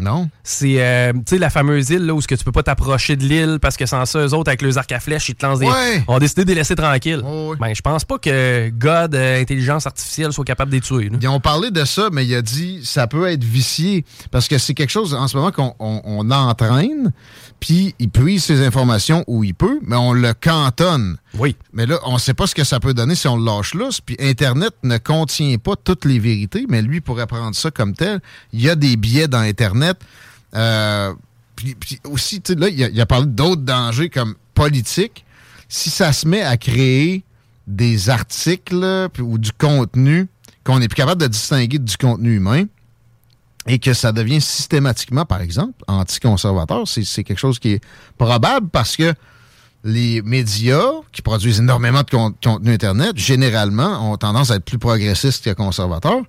Non? 0.00 0.28
C'est 0.42 0.76
euh, 0.80 1.12
tu 1.12 1.20
sais, 1.26 1.38
la 1.38 1.50
fameuse 1.50 1.90
île 1.90 2.06
là, 2.06 2.14
où 2.14 2.20
ce 2.20 2.26
que 2.28 2.34
tu 2.34 2.44
peux 2.44 2.52
pas 2.52 2.62
t'approcher 2.62 3.16
de 3.16 3.24
l'île 3.24 3.58
parce 3.60 3.76
que 3.76 3.86
sans 3.86 4.04
ça, 4.06 4.18
eux 4.20 4.34
autres, 4.34 4.48
avec 4.48 4.62
leurs 4.62 4.78
arcs 4.78 4.92
à 4.92 5.00
flèches, 5.00 5.28
ils 5.28 5.34
te 5.34 5.44
lancent 5.44 5.58
des. 5.60 5.66
Ouais. 5.66 6.02
ont 6.08 6.18
décidé 6.18 6.44
de 6.44 6.48
les 6.50 6.54
laisser 6.56 6.74
tranquilles. 6.74 7.20
Ouais, 7.24 7.48
ouais. 7.48 7.56
Ben, 7.60 7.74
je 7.74 7.80
pense 7.82 8.04
pas 8.04 8.18
que 8.18 8.70
God, 8.70 9.14
euh, 9.14 9.40
intelligence 9.40 9.86
artificielle, 9.86 10.32
soit 10.32 10.44
capable 10.44 10.70
de 10.70 10.76
les 10.76 10.80
tuer. 10.80 11.08
là. 11.10 11.18
Ils 11.20 11.28
ont 11.28 11.40
parlé 11.40 11.70
de 11.70 11.84
ça, 11.84 12.08
mais 12.12 12.24
il 12.26 12.34
a 12.34 12.42
dit 12.42 12.80
ça 12.84 13.06
peut 13.06 13.26
être 13.28 13.44
vicié 13.44 14.04
parce 14.30 14.48
que 14.48 14.58
c'est 14.58 14.74
quelque 14.74 14.90
chose 14.90 15.14
en 15.14 15.28
ce 15.28 15.36
moment 15.36 15.52
qu'on 15.52 15.74
on, 15.78 16.00
on 16.04 16.30
entraîne, 16.30 17.12
puis 17.60 17.94
il 17.98 18.08
puise 18.08 18.44
ses 18.44 18.64
informations 18.64 19.24
où 19.26 19.44
il 19.44 19.54
peut, 19.54 19.78
mais 19.82 19.96
on 19.96 20.12
le 20.12 20.32
cantonne. 20.34 21.16
Oui. 21.38 21.54
Mais 21.72 21.86
là, 21.86 21.98
on 22.04 22.14
ne 22.14 22.18
sait 22.18 22.34
pas 22.34 22.46
ce 22.46 22.54
que 22.54 22.64
ça 22.64 22.80
peut 22.80 22.94
donner 22.94 23.14
si 23.14 23.28
on 23.28 23.36
le 23.36 23.44
lâche 23.44 23.74
là. 23.74 23.88
Puis 24.04 24.16
Internet 24.18 24.72
ne 24.82 24.98
contient 24.98 25.56
pas 25.58 25.74
toutes 25.76 26.04
les 26.04 26.18
vérités, 26.18 26.64
mais 26.68 26.82
lui 26.82 27.00
pourrait 27.00 27.26
prendre 27.26 27.54
ça 27.54 27.70
comme 27.70 27.94
tel. 27.94 28.20
Il 28.52 28.60
y 28.60 28.68
a 28.68 28.74
des 28.74 28.96
biais 28.96 29.28
dans 29.28 29.38
Internet. 29.38 29.89
Euh, 30.54 31.14
puis, 31.56 31.76
aussi, 32.04 32.42
là, 32.56 32.68
il 32.68 32.98
a, 32.98 33.02
a 33.02 33.06
parlé 33.06 33.26
d'autres 33.26 33.62
dangers 33.62 34.08
comme 34.10 34.34
politique. 34.54 35.24
Si 35.68 35.90
ça 35.90 36.12
se 36.12 36.26
met 36.26 36.42
à 36.42 36.56
créer 36.56 37.24
des 37.66 38.10
articles 38.10 39.08
ou 39.20 39.38
du 39.38 39.52
contenu 39.52 40.28
qu'on 40.64 40.78
n'est 40.78 40.88
plus 40.88 40.96
capable 40.96 41.20
de 41.20 41.26
distinguer 41.28 41.78
du 41.78 41.96
contenu 41.96 42.36
humain 42.36 42.64
et 43.66 43.78
que 43.78 43.92
ça 43.92 44.10
devient 44.12 44.40
systématiquement, 44.40 45.24
par 45.24 45.40
exemple, 45.40 45.74
anticonservateur, 45.86 46.88
c'est 46.88 47.24
quelque 47.24 47.38
chose 47.38 47.58
qui 47.58 47.72
est 47.74 47.84
probable 48.18 48.68
parce 48.70 48.96
que 48.96 49.14
les 49.84 50.22
médias 50.22 50.90
qui 51.12 51.22
produisent 51.22 51.60
énormément 51.60 52.02
de 52.02 52.10
con- 52.10 52.34
contenu 52.42 52.72
Internet, 52.72 53.16
généralement, 53.16 54.12
ont 54.12 54.16
tendance 54.16 54.50
à 54.50 54.56
être 54.56 54.64
plus 54.64 54.78
progressistes 54.78 55.44
que 55.44 55.50
conservateurs. 55.50 56.22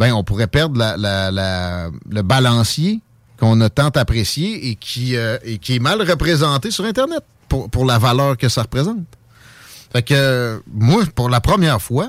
Ben, 0.00 0.14
on 0.14 0.24
pourrait 0.24 0.46
perdre 0.46 0.78
le 0.78 2.22
balancier 2.22 3.00
qu'on 3.38 3.60
a 3.60 3.68
tant 3.68 3.90
apprécié 3.90 4.70
et 4.70 4.74
qui, 4.74 5.14
euh, 5.14 5.36
est 5.44 5.78
mal 5.78 6.00
représenté 6.00 6.70
sur 6.70 6.86
Internet 6.86 7.22
pour, 7.50 7.84
la 7.84 7.98
valeur 7.98 8.38
que 8.38 8.48
ça 8.48 8.62
représente. 8.62 9.04
Fait 9.92 10.02
que, 10.02 10.62
moi, 10.72 11.04
pour 11.14 11.28
la 11.28 11.42
première 11.42 11.82
fois, 11.82 12.08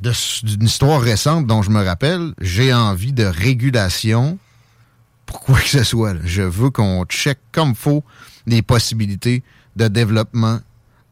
d'une 0.00 0.62
histoire 0.62 1.00
récente 1.00 1.44
dont 1.48 1.62
je 1.62 1.70
me 1.70 1.84
rappelle, 1.84 2.34
j'ai 2.40 2.72
envie 2.72 3.12
de 3.12 3.24
régulation 3.24 4.38
pour 5.26 5.40
quoi 5.40 5.58
que 5.58 5.68
ce 5.68 5.82
soit. 5.82 6.14
Je 6.22 6.42
veux 6.42 6.70
qu'on 6.70 7.04
check 7.06 7.40
comme 7.50 7.74
faut 7.74 8.04
les 8.46 8.62
possibilités 8.62 9.42
de 9.74 9.88
développement 9.88 10.60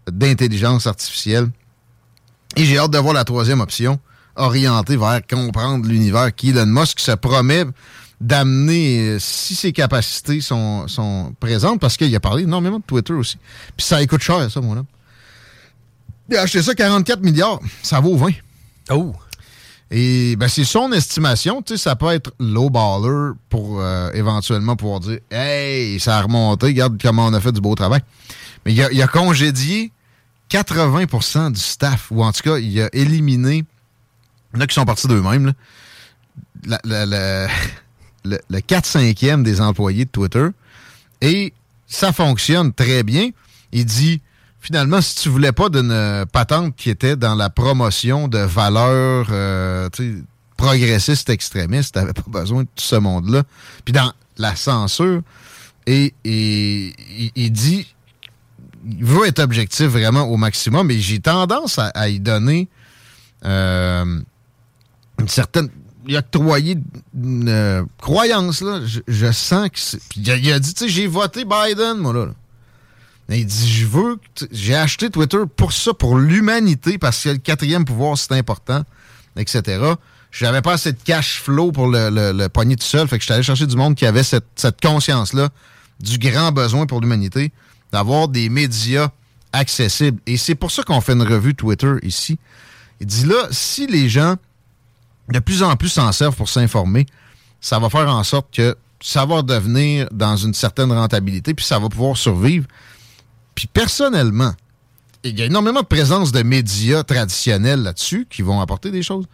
d'intelligence 0.08 0.86
artificielle. 0.86 1.50
Et 2.54 2.64
j'ai 2.64 2.78
hâte 2.78 2.92
de 2.92 2.98
voir 2.98 3.14
la 3.14 3.24
troisième 3.24 3.60
option, 3.60 3.98
orientée 4.38 4.96
vers 4.96 5.20
comprendre 5.28 5.86
l'univers, 5.86 6.34
qui 6.34 6.50
Elon 6.50 6.66
Musk 6.66 7.00
se 7.00 7.12
promet 7.12 7.64
d'amener, 8.20 9.00
euh, 9.00 9.18
si 9.20 9.54
ses 9.54 9.72
capacités 9.72 10.40
sont, 10.40 10.88
sont 10.88 11.34
présentes, 11.38 11.80
parce 11.80 11.96
qu'il 11.96 12.14
a 12.14 12.20
parlé 12.20 12.44
énormément 12.44 12.78
de 12.78 12.84
Twitter 12.84 13.12
aussi. 13.12 13.36
Puis 13.76 13.86
ça 13.86 14.04
coûte 14.06 14.22
cher, 14.22 14.50
ça, 14.50 14.60
mon 14.60 14.76
homme. 14.76 14.86
Il 16.28 16.36
a 16.36 16.42
acheté 16.42 16.62
ça 16.62 16.74
44 16.74 17.20
milliards. 17.20 17.60
Ça 17.82 18.00
vaut 18.00 18.16
20. 18.16 18.30
Oh! 18.90 19.14
Et 19.90 20.36
ben, 20.36 20.48
c'est 20.48 20.64
son 20.64 20.92
estimation. 20.92 21.62
Tu 21.62 21.74
sais, 21.74 21.84
ça 21.84 21.96
peut 21.96 22.12
être 22.12 22.32
low 22.38 22.68
baller 22.68 23.32
pour 23.48 23.80
euh, 23.80 24.10
éventuellement 24.12 24.76
pouvoir 24.76 25.00
dire 25.00 25.18
Hey, 25.30 25.98
ça 25.98 26.18
a 26.18 26.22
remonté, 26.22 26.66
regarde 26.66 27.00
comment 27.00 27.26
on 27.26 27.32
a 27.32 27.40
fait 27.40 27.52
du 27.52 27.60
beau 27.60 27.74
travail. 27.74 28.00
Mais 28.66 28.74
il 28.74 28.82
a, 28.82 28.92
il 28.92 29.00
a 29.00 29.06
congédié 29.06 29.92
80% 30.50 31.52
du 31.52 31.60
staff, 31.60 32.10
ou 32.10 32.22
en 32.22 32.32
tout 32.32 32.42
cas, 32.42 32.58
il 32.58 32.80
a 32.82 32.88
éliminé. 32.92 33.64
Il 34.52 34.56
y 34.56 34.58
en 34.58 34.60
a 34.62 34.66
qui 34.66 34.74
sont 34.74 34.84
partis 34.84 35.06
d'eux-mêmes. 35.06 35.52
le, 36.84 37.46
le 38.24 38.58
4-5e 38.58 39.42
des 39.42 39.60
employés 39.60 40.04
de 40.04 40.10
Twitter. 40.10 40.46
Et 41.20 41.52
ça 41.86 42.12
fonctionne 42.12 42.72
très 42.72 43.02
bien. 43.02 43.30
Il 43.72 43.84
dit 43.84 44.20
finalement, 44.60 45.00
si 45.00 45.16
tu 45.16 45.28
voulais 45.28 45.52
pas 45.52 45.68
d'une 45.68 46.26
patente 46.32 46.74
qui 46.76 46.90
était 46.90 47.16
dans 47.16 47.34
la 47.34 47.50
promotion 47.50 48.28
de 48.28 48.38
valeurs 48.38 49.28
euh, 49.30 49.88
tu 49.90 50.24
progressistes 50.56 51.30
extrémistes, 51.30 51.94
t'avais 51.94 52.12
pas 52.12 52.24
besoin 52.26 52.62
de 52.62 52.68
tout 52.74 52.84
ce 52.84 52.96
monde-là. 52.96 53.44
Puis 53.84 53.92
dans 53.92 54.12
la 54.36 54.56
censure, 54.56 55.22
et, 55.86 56.12
et 56.24 56.92
il, 57.36 57.52
dit 57.52 57.94
il 58.84 59.04
veut 59.04 59.26
être 59.26 59.38
objectif 59.38 59.86
vraiment 59.86 60.24
au 60.24 60.36
maximum, 60.36 60.88
mais 60.88 60.98
j'ai 60.98 61.20
tendance 61.20 61.78
à, 61.78 61.86
à 61.94 62.08
y 62.08 62.18
donner 62.18 62.68
euh, 63.44 64.20
une 65.18 65.28
certaine. 65.28 65.68
Il 66.06 66.16
a 66.16 66.20
octroyé 66.20 66.78
une 67.14 67.48
euh, 67.48 67.84
croyance, 68.00 68.62
là. 68.62 68.80
Je, 68.86 69.00
je 69.06 69.30
sens 69.32 69.68
que 69.68 69.78
c'est. 69.78 69.98
Puis 70.08 70.20
il 70.20 70.30
a, 70.30 70.36
il 70.36 70.52
a 70.52 70.58
dit, 70.58 70.72
tu 70.72 70.84
sais, 70.84 70.88
j'ai 70.88 71.06
voté 71.06 71.44
Biden, 71.44 71.98
moi, 71.98 72.12
là. 72.12 72.28
Mais 73.28 73.40
il 73.40 73.46
dit, 73.46 73.70
je 73.70 73.86
veux. 73.86 74.18
J'ai 74.50 74.74
acheté 74.74 75.10
Twitter 75.10 75.38
pour 75.56 75.72
ça, 75.72 75.92
pour 75.92 76.16
l'humanité, 76.16 76.96
parce 76.96 77.22
que 77.22 77.28
le 77.30 77.38
quatrième 77.38 77.84
pouvoir, 77.84 78.16
c'est 78.16 78.32
important, 78.32 78.84
etc. 79.36 79.84
J'avais 80.30 80.62
pas 80.62 80.74
assez 80.74 80.92
de 80.92 80.98
cash 81.02 81.40
flow 81.40 81.72
pour 81.72 81.88
le, 81.88 82.10
le, 82.10 82.32
le 82.32 82.48
pogner 82.48 82.76
tout 82.76 82.86
seul, 82.86 83.06
fait 83.08 83.16
que 83.16 83.22
je 83.22 83.26
suis 83.26 83.34
allé 83.34 83.42
chercher 83.42 83.66
du 83.66 83.76
monde 83.76 83.94
qui 83.94 84.06
avait 84.06 84.22
cette, 84.22 84.46
cette 84.56 84.80
conscience-là 84.80 85.48
du 86.00 86.18
grand 86.18 86.52
besoin 86.52 86.86
pour 86.86 87.00
l'humanité 87.00 87.52
d'avoir 87.92 88.28
des 88.28 88.48
médias 88.48 89.08
accessibles. 89.52 90.20
Et 90.26 90.36
c'est 90.36 90.54
pour 90.54 90.70
ça 90.70 90.82
qu'on 90.82 91.00
fait 91.00 91.12
une 91.12 91.22
revue 91.22 91.54
Twitter 91.54 91.94
ici. 92.02 92.38
Il 93.00 93.06
dit 93.06 93.24
là, 93.24 93.48
si 93.50 93.86
les 93.86 94.08
gens 94.08 94.36
de 95.30 95.38
plus 95.38 95.62
en 95.62 95.76
plus 95.76 95.88
s'en 95.88 96.10
servent 96.12 96.36
pour 96.36 96.48
s'informer, 96.48 97.06
ça 97.60 97.78
va 97.78 97.90
faire 97.90 98.08
en 98.08 98.24
sorte 98.24 98.54
que 98.54 98.76
ça 99.00 99.24
va 99.26 99.42
devenir 99.42 100.08
dans 100.12 100.36
une 100.36 100.54
certaine 100.54 100.90
rentabilité, 100.92 101.54
puis 101.54 101.64
ça 101.64 101.78
va 101.78 101.88
pouvoir 101.88 102.16
survivre. 102.16 102.66
Puis 103.54 103.66
personnellement, 103.66 104.52
il 105.24 105.38
y 105.38 105.42
a 105.42 105.46
énormément 105.46 105.80
de 105.82 105.86
présence 105.86 106.32
de 106.32 106.42
médias 106.42 107.02
traditionnels 107.02 107.82
là-dessus 107.82 108.26
qui 108.30 108.42
vont 108.42 108.60
apporter 108.60 108.90
des 108.90 109.02
choses. 109.02 109.26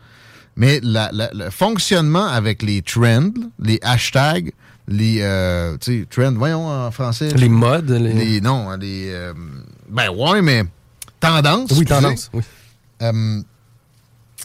Mais 0.57 0.81
la- 0.83 1.11
la- 1.13 1.31
le 1.33 1.51
fonctionnement 1.51 2.27
avec 2.27 2.63
les 2.63 2.81
trends, 2.83 3.31
les 3.59 3.79
hashtags, 3.83 4.53
les 4.87 5.19
euh, 5.23 5.77
tu 5.81 6.01
sais, 6.01 6.07
trends, 6.09 6.33
voyons 6.33 6.69
en 6.69 6.91
français. 6.91 7.29
Les 7.35 7.49
modes. 7.49 7.91
Les... 7.91 8.13
Les- 8.13 8.41
non, 8.41 8.71
les. 8.77 9.11
euh, 9.13 9.33
ben 9.89 10.11
ouais, 10.11 10.43
mais 10.43 10.65
tendance. 11.21 11.71
Oui, 11.73 11.85
tendance. 11.85 12.31
Oui. 12.33 12.43
Euh, 13.03 13.41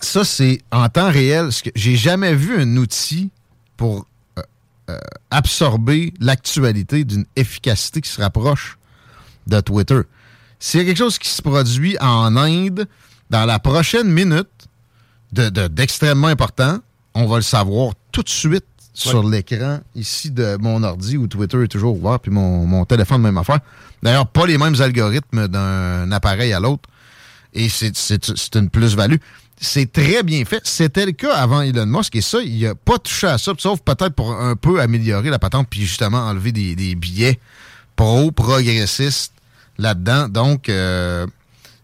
ça, 0.02 0.24
c'est 0.24 0.60
en 0.72 0.88
temps 0.90 1.12
réel. 1.12 1.52
ce 1.52 1.64
que- 1.64 1.70
J'ai 1.76 1.96
jamais 1.96 2.34
vu 2.34 2.60
un 2.62 2.78
outil 2.78 3.30
pour 3.78 4.06
euh, 4.38 4.42
euh, 4.90 4.98
absorber 5.32 6.14
l'actualité 6.20 7.04
d'une 7.04 7.26
efficacité 7.36 8.02
qui 8.02 8.10
se 8.10 8.22
rapproche 8.22 8.78
de 9.48 9.60
Twitter. 9.62 10.02
S'il 10.60 10.82
y 10.82 10.84
a 10.84 10.86
quelque 10.88 10.98
chose 10.98 11.18
qui 11.18 11.30
se 11.30 11.42
produit 11.42 11.98
en 12.00 12.36
Inde 12.36 12.88
dans 13.30 13.46
la 13.46 13.60
prochaine 13.60 14.10
minute 14.12 14.48
de- 15.32 15.50
de- 15.50 15.68
d'extrêmement 15.68 16.28
important, 16.28 16.80
on 17.14 17.26
va 17.28 17.38
le 17.38 17.42
savoir 17.44 17.94
tout 18.12 18.24
de 18.24 18.30
suite 18.30 18.66
sur 18.94 19.24
l'écran 19.30 19.80
ici 19.96 20.30
de 20.32 20.58
mon 20.60 20.84
ordi 20.84 21.16
où 21.18 21.28
Twitter 21.28 21.64
est 21.64 21.68
toujours 21.68 21.96
ouvert, 21.98 22.20
puis 22.20 22.32
mon, 22.32 22.66
mon 22.66 22.84
téléphone, 22.86 23.22
même 23.22 23.38
affaire. 23.38 23.60
D'ailleurs, 24.04 24.28
pas 24.28 24.46
les 24.46 24.58
mêmes 24.58 24.80
algorithmes 24.82 25.48
d'un 25.48 26.12
appareil 26.12 26.52
à 26.54 26.60
l'autre. 26.60 26.90
Et 27.54 27.68
c'est 27.70 28.56
une 28.56 28.70
plus-value. 28.70 29.16
C'est 29.62 29.92
très 29.92 30.24
bien 30.24 30.46
fait. 30.46 30.62
C'était 30.64 31.06
le 31.06 31.12
cas 31.12 31.36
avant 31.36 31.62
Elon 31.62 31.86
Musk. 31.86 32.16
Et 32.16 32.22
ça, 32.22 32.40
il 32.42 32.62
n'a 32.62 32.76
pas 32.76 32.98
touché 32.98 33.28
à 33.28 33.38
ça, 33.38 33.52
sauf 33.58 33.82
peut-être 33.82 34.14
pour 34.16 34.32
un 34.32 34.56
peu 34.56 34.80
améliorer 34.80 35.30
la 35.30 35.40
patente, 35.40 35.68
puis 35.70 35.82
justement 35.82 36.20
enlever 36.20 36.54
des, 36.54 36.76
des 36.76 36.96
billets 36.96 37.40
pro-progressistes 37.98 39.34
là-dedans. 39.78 40.30
Donc, 40.30 40.70
euh, 40.70 41.28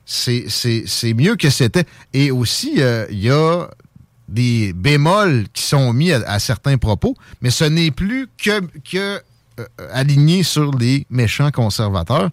c'est 0.06 1.14
mieux 1.14 1.36
que 1.36 1.50
c'était. 1.50 1.86
Et 2.14 2.32
aussi, 2.32 2.76
euh, 2.78 3.06
il 3.10 3.20
y 3.20 3.30
a 3.30 3.68
des 4.30 4.74
bémols 4.74 5.46
qui 5.54 5.64
sont 5.64 5.92
mis 5.94 6.12
à, 6.12 6.40
certains 6.40 6.78
propos, 6.78 7.16
mais 7.42 7.50
ce 7.50 7.66
n'est 7.66 7.92
plus 7.92 8.28
que, 8.42 8.62
que 8.90 9.22
euh, 9.60 9.66
aligné 9.92 10.44
sur 10.44 10.76
les 10.78 11.06
méchants 11.10 11.52
conservateurs. 11.52 12.30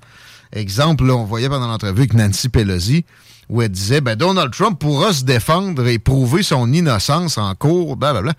Exemple, 0.52 1.10
on 1.10 1.24
voyait 1.24 1.48
pendant 1.48 1.66
l'entrevue 1.66 2.00
avec 2.00 2.14
Nancy 2.14 2.48
Pelosi, 2.48 3.04
où 3.48 3.62
elle 3.62 3.70
disait 3.70 4.00
ben, 4.00 4.16
Donald 4.16 4.52
Trump 4.52 4.78
pourra 4.78 5.12
se 5.12 5.24
défendre 5.24 5.86
et 5.86 5.98
prouver 5.98 6.42
son 6.42 6.72
innocence 6.72 7.38
en 7.38 7.54
cours, 7.54 7.96
blablabla. 7.96 8.34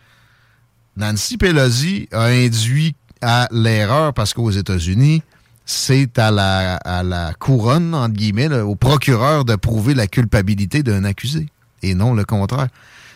Nancy 0.97 1.37
Pelosi 1.37 2.07
a 2.11 2.25
induit 2.25 2.95
à 3.21 3.47
l'erreur 3.51 4.13
parce 4.13 4.33
qu'aux 4.33 4.51
États-Unis, 4.51 5.23
c'est 5.65 6.19
à 6.19 6.29
la, 6.29 6.75
à 6.75 7.03
la 7.03 7.33
couronne, 7.33 7.95
entre 7.95 8.15
guillemets, 8.15 8.53
au 8.59 8.75
procureur 8.75 9.45
de 9.45 9.55
prouver 9.55 9.93
la 9.93 10.07
culpabilité 10.07 10.83
d'un 10.83 11.05
accusé, 11.05 11.47
et 11.81 11.95
non 11.95 12.13
le 12.13 12.25
contraire. 12.25 12.67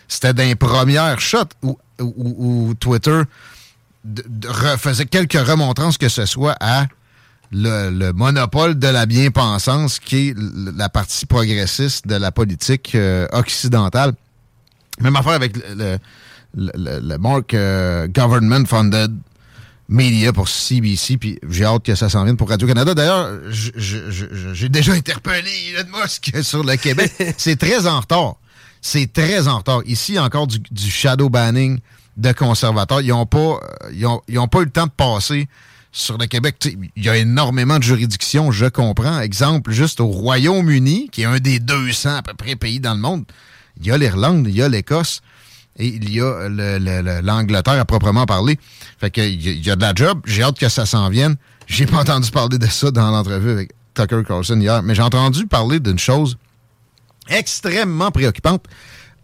C'était 0.08 0.32
d'un 0.32 0.56
première 0.56 1.20
shot 1.20 1.44
où, 1.62 1.78
où, 2.00 2.74
Twitter 2.80 3.22
faisait 4.78 5.04
quelques 5.04 5.34
remontrances 5.34 5.98
que 5.98 6.08
ce 6.08 6.24
soit 6.24 6.56
à 6.60 6.86
le, 7.52 8.12
monopole 8.12 8.78
de 8.78 8.88
la 8.88 9.06
bien-pensance 9.06 9.98
qui 9.98 10.28
est 10.28 10.36
la 10.76 10.88
partie 10.88 11.26
progressiste 11.26 12.06
de 12.06 12.14
la 12.14 12.32
politique 12.32 12.94
euh, 12.94 13.26
occidentale. 13.32 14.12
Même 15.00 15.16
affaire 15.16 15.32
avec 15.32 15.56
le, 15.56 15.98
le, 16.54 17.16
Mark 17.18 17.54
euh, 17.54 18.08
Government 18.08 18.64
Funded 18.66 19.12
Media 19.88 20.32
pour 20.34 20.48
CBC, 20.48 21.16
puis 21.16 21.38
j'ai 21.48 21.64
hâte 21.64 21.82
que 21.82 21.94
ça 21.94 22.10
s'en 22.10 22.24
vienne 22.24 22.36
pour 22.36 22.50
Radio-Canada. 22.50 22.92
D'ailleurs, 22.92 23.30
j'ai 23.50 24.68
déjà 24.68 24.92
interpellé 24.92 25.50
Elon 25.72 25.98
Musk 26.02 26.30
sur 26.42 26.62
le 26.62 26.76
Québec. 26.76 27.12
C'est 27.38 27.58
très 27.58 27.86
en 27.86 28.00
retard. 28.00 28.36
C'est 28.82 29.10
très 29.10 29.48
en 29.48 29.58
retard. 29.58 29.80
Ici, 29.86 30.18
encore 30.18 30.46
du, 30.46 30.60
shadow 30.90 31.30
banning 31.30 31.78
de 32.18 32.32
conservateurs. 32.32 33.00
Ils 33.00 33.08
n'ont 33.08 33.26
pas, 33.26 33.60
euh, 33.92 34.18
ils 34.28 34.38
ont 34.38 34.48
pas 34.48 34.60
eu 34.60 34.64
le 34.64 34.70
temps 34.70 34.86
de 34.86 34.92
passer 34.92 35.48
sur 35.92 36.18
le 36.18 36.26
Québec. 36.26 36.56
Il 36.96 37.04
y 37.04 37.08
a 37.08 37.16
énormément 37.16 37.78
de 37.78 37.82
juridictions, 37.82 38.50
je 38.50 38.66
comprends. 38.66 39.20
Exemple, 39.20 39.72
juste 39.72 40.00
au 40.00 40.06
Royaume-Uni, 40.06 41.08
qui 41.10 41.22
est 41.22 41.26
un 41.26 41.38
des 41.38 41.60
200 41.60 42.16
à 42.16 42.22
peu 42.22 42.34
près 42.34 42.56
pays 42.56 42.80
dans 42.80 42.94
le 42.94 43.00
monde, 43.00 43.24
il 43.80 43.86
y 43.86 43.90
a 43.90 43.98
l'Irlande, 43.98 44.46
il 44.48 44.54
y 44.54 44.62
a 44.62 44.68
l'Écosse 44.68 45.20
et 45.76 45.86
il 45.86 46.10
y 46.10 46.20
a 46.20 46.48
l'Angleterre 47.22 47.80
à 47.80 47.84
proprement 47.84 48.26
parler. 48.26 48.58
Fait 48.98 49.10
que 49.10 49.20
il 49.20 49.64
y 49.64 49.70
a 49.70 49.76
de 49.76 49.82
la 49.82 49.94
job. 49.94 50.20
J'ai 50.24 50.42
hâte 50.42 50.58
que 50.58 50.68
ça 50.68 50.86
s'en 50.86 51.08
vienne. 51.08 51.36
J'ai 51.66 51.86
pas 51.86 51.98
entendu 51.98 52.30
parler 52.30 52.58
de 52.58 52.66
ça 52.66 52.90
dans 52.90 53.10
l'entrevue 53.10 53.50
avec 53.50 53.72
Tucker 53.94 54.22
Carlson 54.26 54.60
hier, 54.60 54.82
mais 54.82 54.94
j'ai 54.94 55.02
entendu 55.02 55.46
parler 55.46 55.80
d'une 55.80 55.98
chose 55.98 56.36
extrêmement 57.28 58.10
préoccupante. 58.10 58.64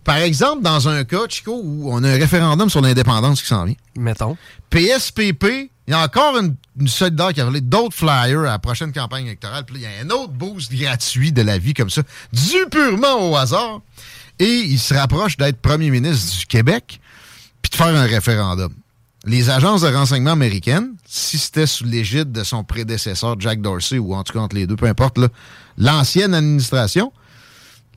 Par 0.05 0.17
exemple, 0.17 0.63
dans 0.63 0.89
un 0.89 1.05
cas, 1.05 1.27
Chico, 1.29 1.61
où 1.65 1.91
on 1.91 2.05
a 2.05 2.11
un 2.11 2.19
référendum 2.19 2.69
sur 2.69 2.83
l'indépendance 2.83 3.41
qui 3.41 3.49
s'en 3.49 3.65
vient. 3.65 3.75
Mettons. 3.97 4.37
PSPP, 4.69 5.71
il 5.87 5.91
y 5.91 5.93
a 5.95 6.01
encore 6.01 6.37
une, 6.39 6.57
une 6.79 6.89
soldat 6.89 7.33
qui 7.33 7.41
a 7.41 7.45
volé 7.45 7.63
d'autres 7.63 7.97
flyers 7.97 8.41
à 8.41 8.45
la 8.45 8.59
prochaine 8.59 8.93
campagne 8.93 9.27
électorale. 9.27 9.65
Puis 9.65 9.77
il 9.77 9.83
y 9.83 9.87
a 9.87 10.05
un 10.05 10.11
autre 10.11 10.33
boost 10.33 10.73
gratuit 10.73 11.33
de 11.33 11.43
la 11.43 11.57
vie 11.57 11.75
comme 11.75 11.91
ça, 11.91 12.03
dû 12.33 12.67
purement 12.71 13.31
au 13.31 13.37
hasard. 13.37 13.81
Et 14.39 14.61
il 14.67 14.79
se 14.79 14.93
rapproche 14.93 15.37
d'être 15.37 15.61
premier 15.61 15.91
ministre 15.91 16.39
du 16.39 16.47
Québec, 16.47 17.01
puis 17.63 17.71
de 17.71 17.77
faire 17.77 17.95
un 17.95 18.05
référendum. 18.05 18.73
Les 19.27 19.49
agences 19.49 19.81
de 19.83 19.89
renseignement 19.89 20.33
américaines, 20.33 20.97
si 21.07 21.39
c'était 21.39 21.67
sous 21.67 21.85
l'égide 21.85 22.31
de 22.31 22.45
son 22.45 22.63
prédécesseur 22.63 23.41
Jack 23.41 23.63
Dorsey, 23.63 23.99
ou 23.99 24.15
en 24.15 24.23
tout 24.23 24.35
cas 24.35 24.41
entre 24.41 24.57
les 24.57 24.67
deux, 24.67 24.77
peu 24.77 24.87
importe, 24.87 25.19
l'ancienne 25.79 26.35
administration, 26.35 27.11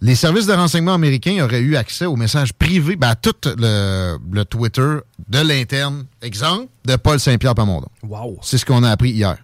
les 0.01 0.15
services 0.15 0.45
de 0.45 0.53
renseignement 0.53 0.93
américains 0.93 1.43
auraient 1.43 1.61
eu 1.61 1.75
accès 1.75 2.05
aux 2.05 2.15
messages 2.15 2.53
privés, 2.53 2.95
ben, 2.95 3.09
à 3.09 3.15
tout 3.15 3.35
le, 3.45 4.43
Twitter 4.43 4.97
de 5.27 5.39
l'interne, 5.39 6.05
exemple, 6.21 6.67
de 6.85 6.95
Paul 6.95 7.19
Saint-Pierre 7.19 7.55
Pamondon. 7.55 7.87
Wow. 8.03 8.39
C'est 8.41 8.57
ce 8.57 8.65
qu'on 8.65 8.83
a 8.83 8.91
appris 8.91 9.11
hier. 9.11 9.37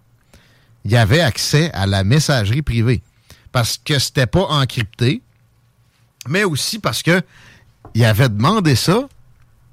Il 0.86 0.92
y 0.92 0.98
avait 0.98 1.22
accès 1.22 1.72
à 1.74 1.88
la 1.88 2.04
messagerie 2.04 2.62
privée 2.62 3.02
parce 3.52 3.78
que 3.78 4.00
c'était 4.00 4.28
pas 4.28 4.46
encrypté, 4.46 5.22
mais 6.28 6.44
aussi 6.44 6.80
parce 6.80 7.04
que 7.04 7.22
il 7.96 8.04
avait 8.06 8.30
demandé 8.30 8.76
ça, 8.76 9.08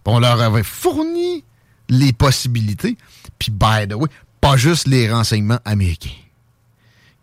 on 0.04 0.18
leur 0.18 0.40
avait 0.40 0.62
fourni 0.62 1.44
les 1.88 2.12
possibilités, 2.12 2.96
puis 3.38 3.50
by 3.50 3.88
the 3.88 3.94
way, 3.94 4.08
pas 4.40 4.56
juste 4.56 4.86
les 4.86 5.10
renseignements 5.10 5.60
américains. 5.64 6.10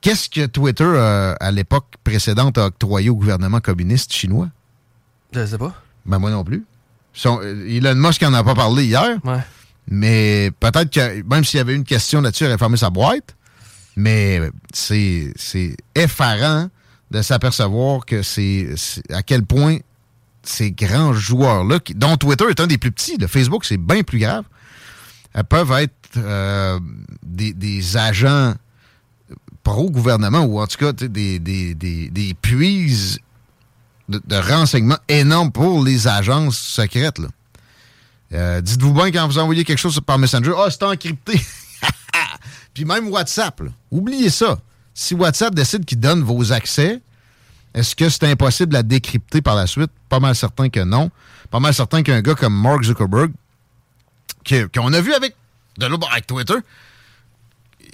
Qu'est-ce 0.08 0.30
que 0.30 0.46
Twitter, 0.46 0.86
euh, 0.86 1.36
à 1.38 1.52
l'époque 1.52 1.96
précédente, 2.02 2.58
a 2.58 2.68
octroyé 2.68 3.10
au 3.10 3.16
gouvernement 3.18 3.60
communiste 3.60 4.14
chinois? 4.14 4.48
Je 5.34 5.46
sais 5.46 5.58
pas. 5.58 5.74
Ben 6.06 6.18
moi 6.18 6.32
non 6.32 6.46
plus. 6.46 6.64
Son, 7.12 7.42
euh, 7.42 7.68
Elon 7.68 7.96
Musk 7.96 8.22
n'en 8.22 8.34
a 8.34 8.42
pas 8.42 8.56
parlé 8.56 8.86
hier. 8.86 9.18
Ouais. 9.26 9.42
Mais 9.90 10.50
peut-être 10.62 10.90
que 10.92 11.22
même 11.24 11.44
s'il 11.44 11.58
y 11.58 11.60
avait 11.60 11.76
une 11.76 11.84
question 11.84 12.22
là-dessus, 12.22 12.46
il 12.46 12.48
aurait 12.48 12.58
fermé 12.58 12.78
sa 12.78 12.90
boîte. 12.90 13.36
Mais 13.98 14.40
c'est 14.72 15.34
effarant 15.94 16.70
de 17.12 17.22
s'apercevoir 17.22 18.06
que 18.06 18.22
c'est 18.22 18.70
à 19.10 19.24
quel 19.24 19.44
point 19.44 19.80
ces 20.42 20.72
grands 20.72 21.12
joueurs-là, 21.12 21.80
dont 21.96 22.16
Twitter 22.16 22.46
est 22.50 22.62
un 22.62 22.68
des 22.68 22.78
plus 22.78 22.94
petits, 22.94 23.18
le 23.18 23.28
Facebook 23.28 23.66
c'est 23.66 23.76
bien 23.76 24.04
plus 24.04 24.20
grave, 24.20 24.46
peuvent 25.50 25.74
être 25.74 25.94
euh, 26.16 26.80
des, 27.24 27.52
des 27.52 27.98
agents 27.98 28.54
pro-gouvernement, 29.68 30.46
ou 30.46 30.62
en 30.62 30.68
tout 30.68 30.78
cas 30.78 30.94
des, 30.94 31.40
des, 31.40 31.76
des, 31.76 32.10
des 32.10 32.34
puises 32.34 33.20
de, 34.08 34.36
renseignements 34.36 35.00
énormes 35.10 35.52
pour 35.52 35.84
les 35.84 36.08
agences 36.08 36.58
secrètes. 36.58 37.20
Euh, 38.32 38.62
dites-vous 38.62 38.94
bien 38.94 39.12
quand 39.12 39.28
vous 39.28 39.38
envoyez 39.38 39.66
quelque 39.66 39.80
chose 39.80 40.00
par 40.06 40.18
Messenger, 40.18 40.54
ah, 40.58 40.70
c'est 40.70 40.84
encrypté. 40.84 41.42
Puis 42.74 42.86
même 42.86 43.10
WhatsApp, 43.10 43.62
oubliez 43.92 44.30
ça. 44.30 44.58
Si 44.94 45.14
WhatsApp 45.14 45.54
décide 45.54 45.84
qu'il 45.84 46.00
donne 46.00 46.24
vos 46.24 46.54
accès, 46.54 47.02
est-ce 47.74 47.94
que 47.94 48.08
c'est 48.08 48.24
impossible 48.24 48.74
à 48.78 48.84
décrypter 48.84 49.42
par 49.42 49.56
la 49.56 49.68
suite? 49.68 49.92
Pas 50.08 50.22
mal 50.22 50.34
certain 50.34 50.70
que 50.70 50.80
non. 50.80 51.12
Pas 51.52 51.60
mal 51.60 51.74
certain 51.74 52.04
qu'un 52.04 52.22
gars 52.22 52.36
comme 52.36 52.56
Mark 52.56 52.84
Zuckerberg, 52.84 53.32
qu'on 54.74 54.94
a 54.94 55.02
vu 55.02 55.14
avec, 55.14 55.36
de 55.78 55.86
avec 55.86 56.26
Twitter, 56.26 56.56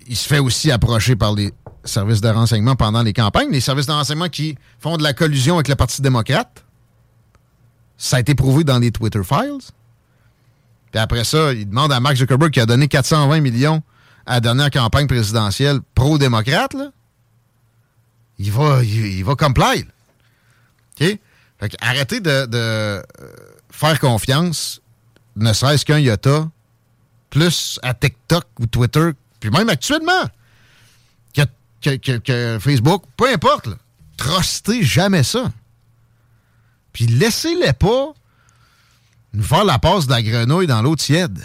il 0.07 0.15
se 0.15 0.27
fait 0.27 0.39
aussi 0.39 0.71
approcher 0.71 1.15
par 1.15 1.33
les 1.33 1.51
services 1.83 2.21
de 2.21 2.29
renseignement 2.29 2.75
pendant 2.75 3.01
les 3.03 3.13
campagnes. 3.13 3.51
Les 3.51 3.61
services 3.61 3.85
de 3.85 3.91
renseignement 3.91 4.29
qui 4.29 4.57
font 4.79 4.97
de 4.97 5.03
la 5.03 5.13
collusion 5.13 5.55
avec 5.55 5.67
le 5.67 5.75
Parti 5.75 6.01
démocrate. 6.01 6.63
Ça 7.97 8.17
a 8.17 8.19
été 8.19 8.35
prouvé 8.35 8.63
dans 8.63 8.79
les 8.79 8.91
Twitter 8.91 9.21
Files. 9.23 9.71
Puis 10.91 10.99
après 10.99 11.23
ça, 11.23 11.53
il 11.53 11.67
demande 11.67 11.91
à 11.91 11.99
Mark 11.99 12.15
Zuckerberg 12.15 12.51
qui 12.51 12.59
a 12.59 12.65
donné 12.65 12.87
420 12.87 13.41
millions 13.41 13.81
à 14.25 14.35
la 14.35 14.39
dernière 14.39 14.71
campagne 14.71 15.07
présidentielle 15.07 15.79
pro-démocrate. 15.95 16.75
Il 18.39 18.51
va, 18.51 18.83
il, 18.83 19.23
va 19.23 19.35
comply. 19.35 19.85
OK? 21.01 21.19
arrêtez 21.81 22.19
de, 22.19 22.47
euh, 22.53 23.01
faire 23.69 23.99
confiance, 23.99 24.81
ne 25.35 25.53
serait-ce 25.53 25.85
qu'un 25.85 25.99
iota, 25.99 26.49
plus 27.29 27.79
à 27.81 27.93
TikTok 27.93 28.45
ou 28.59 28.67
Twitter, 28.67 29.11
puis 29.39 29.49
même 29.49 29.69
actuellement 29.69 30.29
que, 31.83 32.57
Facebook, 32.59 33.03
peu 33.17 33.31
importe, 33.31 33.69
trustez 34.17 34.83
jamais 34.83 35.23
ça. 35.23 35.51
Puis 36.91 37.05
laissez-les 37.05 37.73
pas 37.73 38.13
nous 39.33 39.43
faire 39.43 39.65
la 39.65 39.79
passe 39.79 40.05
de 40.05 40.11
la 40.11 40.21
grenouille 40.21 40.67
dans 40.67 40.81
l'eau 40.81 40.95
tiède. 40.95 41.39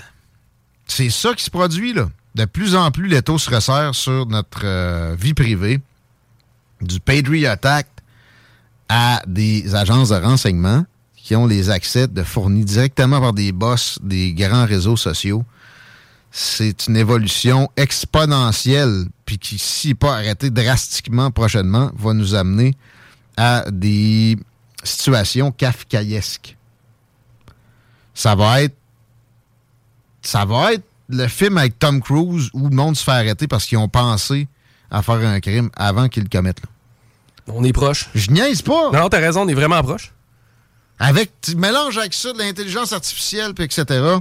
C'est 0.87 1.11
ça 1.11 1.35
qui 1.35 1.45
se 1.45 1.51
produit, 1.51 1.93
là. 1.93 2.09
De 2.35 2.45
plus 2.45 2.77
en 2.77 2.91
plus, 2.91 3.09
les 3.09 3.23
taux 3.23 3.39
se 3.39 3.51
resserrent 3.51 3.95
sur 3.95 4.27
notre 4.27 4.61
euh, 4.65 5.17
vie 5.19 5.35
privée, 5.35 5.81
du 6.81 7.01
Patriot 7.01 7.57
Act 7.63 7.91
à 8.89 9.23
des 9.27 9.75
agences 9.75 10.11
de 10.11 10.17
renseignement 10.17 10.85
qui 11.17 11.37
ont 11.37 11.47
les 11.47 11.71
accès 11.71 12.07
de 12.07 12.23
fournis 12.23 12.65
directement 12.65 13.21
par 13.21 13.33
des 13.33 13.53
boss 13.53 13.99
des 14.03 14.33
grands 14.33 14.65
réseaux 14.65 14.97
sociaux 14.97 15.45
c'est 16.31 16.87
une 16.87 16.97
évolution 16.97 17.71
exponentielle, 17.77 19.07
puis 19.25 19.39
qui, 19.39 19.59
si 19.59 19.95
pas 19.95 20.15
arrêtée 20.15 20.51
drastiquement 20.51 21.31
prochainement, 21.31 21.91
va 21.97 22.13
nous 22.13 22.35
amener 22.35 22.75
à 23.37 23.65
des 23.71 24.37
situations 24.85 25.51
kafkaïesques. 25.51 26.57
Ça 28.15 28.35
va 28.35 28.63
être. 28.63 28.77
Ça 30.23 30.45
va 30.45 30.75
être 30.75 30.85
le 31.09 31.27
film 31.29 31.57
avec 31.57 31.79
Tom 31.79 32.03
Cruise 32.03 32.51
où 32.53 32.69
le 32.69 32.75
monde 32.75 32.97
se 32.97 33.05
fait 33.05 33.13
arrêter 33.13 33.47
parce 33.47 33.65
qu'ils 33.65 33.79
ont 33.79 33.89
pensé 33.89 34.47
à 34.91 35.03
faire 35.03 35.15
un 35.15 35.41
crime 35.41 35.71
avant 35.77 36.09
qu'ils 36.09 36.25
le 36.25 36.29
commettent. 36.29 36.61
On 37.47 37.65
est 37.65 37.73
proche. 37.73 38.11
Je 38.15 38.31
niaise 38.31 38.61
pas. 38.61 38.91
Non, 38.91 39.09
t'as 39.09 39.21
raison, 39.21 39.43
on 39.43 39.49
est 39.49 39.55
vraiment 39.55 39.83
proche. 39.83 40.13
Avec, 40.99 41.31
tu 41.41 41.55
mélanges 41.55 41.97
avec 41.97 42.13
ça 42.13 42.33
de 42.33 42.39
l'intelligence 42.39 42.93
artificielle, 42.93 43.55
puis 43.55 43.65
etc 43.65 44.19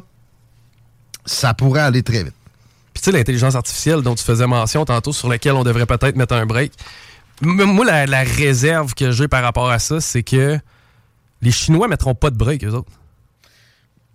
ça 1.27 1.53
pourrait 1.53 1.81
aller 1.81 2.01
très 2.01 2.23
vite. 2.23 2.33
Puis 2.93 3.03
sais, 3.03 3.11
l'intelligence 3.11 3.53
artificielle 3.53 4.01
dont 4.01 4.15
tu 4.15 4.23
faisais 4.23 4.47
mention 4.47 4.83
tantôt, 4.83 5.13
sur 5.13 5.29
laquelle 5.29 5.53
on 5.53 5.63
devrait 5.63 5.85
peut-être 5.85 6.15
mettre 6.15 6.33
un 6.33 6.47
break. 6.47 6.73
M- 7.43 7.63
moi, 7.65 7.85
la, 7.85 8.07
la 8.07 8.23
réserve 8.23 8.95
que 8.95 9.11
j'ai 9.11 9.27
par 9.27 9.43
rapport 9.43 9.69
à 9.69 9.77
ça, 9.77 10.01
c'est 10.01 10.23
que 10.23 10.57
les 11.43 11.51
Chinois 11.51 11.87
mettront 11.87 12.15
pas 12.15 12.31
de 12.31 12.35
break, 12.37 12.63
eux 12.63 12.71
autres. 12.71 12.89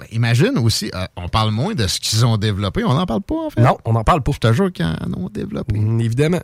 Ben, 0.01 0.07
imagine 0.11 0.59
aussi, 0.59 0.91
euh, 0.95 1.07
on 1.15 1.29
parle 1.29 1.53
moins 1.53 1.75
de 1.75 1.87
ce 1.87 2.01
qu'ils 2.01 2.27
ont 2.27 2.37
développé. 2.37 2.83
On 2.83 2.95
n'en 2.95 3.07
parle 3.07 3.23
pas, 3.23 3.47
en 3.47 3.51
fait. 3.51 3.61
Non, 3.61 3.79
on 3.85 3.93
n'en 3.93 4.03
parle 4.03 4.23
pas. 4.23 4.33
Je 4.33 4.39
te 4.39 4.53
jure 4.53 4.73
qu'ils 4.73 4.85
en 4.85 4.97
ont 5.17 5.29
développé. 5.29 5.79
Mm, 5.79 6.01
évidemment. 6.01 6.41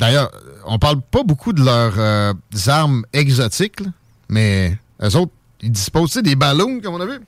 D'ailleurs, 0.00 0.30
on 0.64 0.78
parle 0.78 1.00
pas 1.00 1.22
beaucoup 1.22 1.52
de 1.52 1.62
leurs 1.64 1.94
euh, 1.98 2.34
armes 2.66 3.04
exotiques, 3.12 3.80
là, 3.80 3.86
mais 4.28 4.76
eux 5.02 5.16
autres, 5.16 5.32
ils 5.62 5.70
disposent, 5.70 6.10
tu 6.10 6.14
sais, 6.14 6.22
des 6.22 6.36
ballons, 6.36 6.80
comme 6.80 6.94
on 6.94 7.00
a 7.00 7.06
vu, 7.06 7.18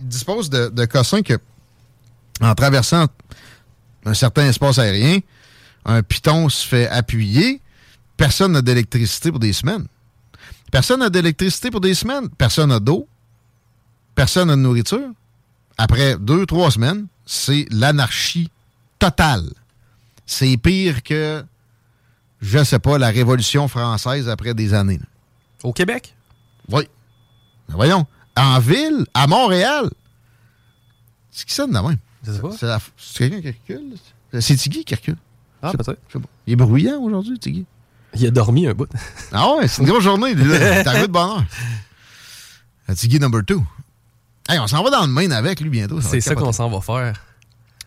ils 0.00 0.08
disposent 0.08 0.50
de, 0.50 0.68
de 0.68 0.84
cossins 0.86 1.22
que, 1.22 1.34
en 2.40 2.54
traversant 2.54 3.06
un 4.04 4.14
certain 4.14 4.46
espace 4.46 4.78
aérien, 4.78 5.20
un 5.84 6.02
piton 6.02 6.48
se 6.48 6.66
fait 6.66 6.88
appuyer, 6.88 7.60
personne 8.16 8.52
n'a 8.52 8.62
d'électricité 8.62 9.30
pour 9.30 9.40
des 9.40 9.52
semaines. 9.52 9.86
Personne 10.70 11.00
n'a 11.00 11.10
d'électricité 11.10 11.70
pour 11.70 11.80
des 11.80 11.94
semaines, 11.94 12.28
personne 12.30 12.70
n'a 12.70 12.80
d'eau, 12.80 13.08
personne 14.14 14.48
n'a 14.48 14.56
de 14.56 14.60
nourriture. 14.60 15.10
Après 15.78 16.16
deux, 16.18 16.46
trois 16.46 16.70
semaines, 16.70 17.06
c'est 17.24 17.66
l'anarchie 17.70 18.50
totale. 18.98 19.48
C'est 20.26 20.56
pire 20.56 21.02
que 21.02 21.44
je 22.40 22.62
sais 22.62 22.78
pas, 22.78 22.98
la 22.98 23.08
Révolution 23.08 23.68
française 23.68 24.28
après 24.28 24.54
des 24.54 24.74
années. 24.74 25.00
Au 25.62 25.72
Québec? 25.72 26.14
Oui. 26.68 26.88
Mais 27.68 27.74
voyons, 27.74 28.06
en 28.36 28.58
ville, 28.58 29.06
à 29.14 29.26
Montréal, 29.26 29.90
c'est 31.30 31.46
qui 31.46 31.54
ça 31.54 31.66
de 31.66 31.72
même? 31.72 31.96
Je 32.26 32.32
sais 32.32 32.40
pas. 32.40 32.50
C'est 32.58 32.66
la- 32.66 32.80
quelqu'un 33.14 33.40
qui 33.40 33.48
recule? 33.72 34.40
C'est 34.40 34.56
Tiggy 34.56 34.84
qui 34.84 34.94
recule. 34.94 35.16
Ah, 35.62 35.72
peut-être. 35.72 35.98
Je 36.08 36.12
sais 36.14 36.18
pas. 36.20 36.28
Il 36.46 36.52
est 36.52 36.56
bruyant 36.56 37.00
aujourd'hui, 37.00 37.38
Tiggy. 37.38 37.64
Il 38.14 38.26
a 38.26 38.30
dormi 38.30 38.66
un 38.66 38.74
bout. 38.74 38.88
Ah 39.32 39.54
ouais, 39.56 39.68
c'est 39.68 39.82
une 39.82 39.88
grosse 39.88 40.04
journée. 40.04 40.34
T'es 40.34 40.88
arrivé 40.88 41.08
de. 41.08 41.16
Euh, 42.88 42.94
Tiggy 42.94 43.18
number 43.18 43.44
two. 43.44 43.64
Hey, 44.48 44.58
on 44.58 44.66
s'en 44.66 44.82
va 44.82 44.90
dans 44.90 45.02
le 45.02 45.08
main 45.12 45.30
avec 45.32 45.60
lui 45.60 45.70
bientôt. 45.70 46.00
C'est 46.00 46.20
ça 46.20 46.34
qu'on 46.34 46.52
s'en 46.52 46.68
va 46.70 46.80
faire. 46.80 47.20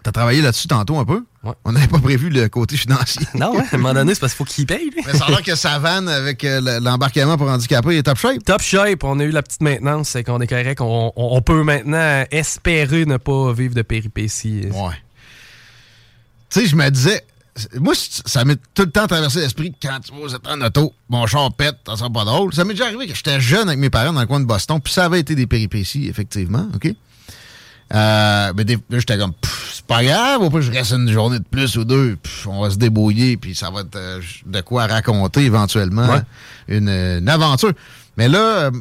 T'as 0.01 0.11
travaillé 0.13 0.41
là-dessus 0.41 0.67
tantôt 0.67 0.97
un 0.97 1.03
peu? 1.05 1.25
Ouais. 1.43 1.51
On 1.65 1.73
n'avait 1.73 1.87
pas 1.87 1.99
prévu 1.99 2.29
le 2.29 2.47
côté 2.47 2.77
financier. 2.77 3.25
Non, 3.35 3.51
ouais, 3.53 3.63
à 3.71 3.75
un 3.75 3.77
moment 3.77 3.93
donné, 3.93 4.13
c'est 4.13 4.21
parce 4.21 4.33
qu'il 4.33 4.37
faut 4.45 4.51
qu'il 4.51 4.65
paye, 4.65 4.89
lui. 4.89 5.01
Mais 5.05 5.13
ça 5.13 5.25
a 5.25 5.29
l'air 5.29 5.43
que 5.43 5.55
sa 5.55 5.77
vanne 5.77 6.07
avec 6.07 6.43
euh, 6.45 6.61
le- 6.61 6.79
l'embarquement 6.83 7.37
pour 7.37 7.49
handicapés 7.49 7.97
est 7.97 8.03
top 8.03 8.17
shape. 8.17 8.43
Top 8.45 8.61
shape, 8.61 9.03
on 9.03 9.19
a 9.19 9.23
eu 9.25 9.31
la 9.31 9.43
petite 9.43 9.61
maintenance, 9.61 10.09
c'est 10.09 10.23
qu'on 10.23 10.39
est 10.39 10.47
correct. 10.47 10.79
On, 10.81 11.11
on- 11.15 11.35
on 11.37 11.41
peut 11.41 11.63
maintenant 11.63 12.23
espérer 12.31 13.05
ne 13.05 13.17
pas 13.17 13.51
vivre 13.53 13.75
de 13.75 13.81
péripéties. 13.81 14.67
Ouais. 14.71 14.95
Tu 16.49 16.61
sais, 16.61 16.65
je 16.65 16.75
me 16.75 16.89
disais, 16.89 17.23
moi, 17.79 17.93
ça 17.95 18.45
m'est 18.45 18.57
tout 18.73 18.83
le 18.83 18.91
temps 18.91 19.05
traversé 19.07 19.39
l'esprit 19.41 19.73
quand 19.81 19.99
tu 19.99 20.11
vas 20.13 20.33
états 20.35 20.53
en 20.53 20.61
auto, 20.61 20.93
mon 21.09 21.27
char 21.27 21.53
pète, 21.53 21.75
ça 21.85 21.97
sera 21.97 22.09
pas 22.09 22.23
drôle. 22.25 22.53
Ça 22.53 22.63
m'est 22.63 22.73
déjà 22.73 22.85
arrivé 22.85 23.05
que 23.07 23.13
j'étais 23.15 23.39
jeune 23.41 23.67
avec 23.67 23.79
mes 23.79 23.89
parents 23.89 24.13
dans 24.13 24.21
le 24.21 24.27
coin 24.27 24.39
de 24.39 24.45
Boston, 24.45 24.79
puis 24.81 24.93
ça 24.93 25.05
avait 25.05 25.19
été 25.19 25.35
des 25.35 25.45
péripéties, 25.45 26.07
effectivement, 26.07 26.67
OK? 26.73 26.93
Euh, 27.93 28.53
mais 28.55 28.63
des- 28.65 28.75
là, 28.75 28.99
j'étais 28.99 29.17
comme, 29.17 29.33
c'est 29.73 29.85
pas 29.85 30.03
grave, 30.03 30.41
au 30.41 30.49
pire, 30.49 30.61
je 30.61 30.71
reste 30.71 30.91
une 30.91 31.09
journée 31.11 31.39
de 31.39 31.43
plus 31.49 31.75
ou 31.77 31.85
deux, 31.85 32.17
Pff, 32.21 32.47
on 32.47 32.61
va 32.61 32.69
se 32.69 32.77
débrouiller, 32.77 33.35
puis 33.37 33.55
ça 33.55 33.69
va 33.71 33.81
être 33.81 33.95
euh, 33.95 34.21
de 34.45 34.61
quoi 34.61 34.85
raconter 34.87 35.41
éventuellement 35.45 36.07
Ouais. 36.07 36.21
une, 36.67 36.89
une 36.89 37.29
aventure. 37.29 37.71
Mais 38.17 38.27
là, 38.27 38.37
euh, 38.39 38.71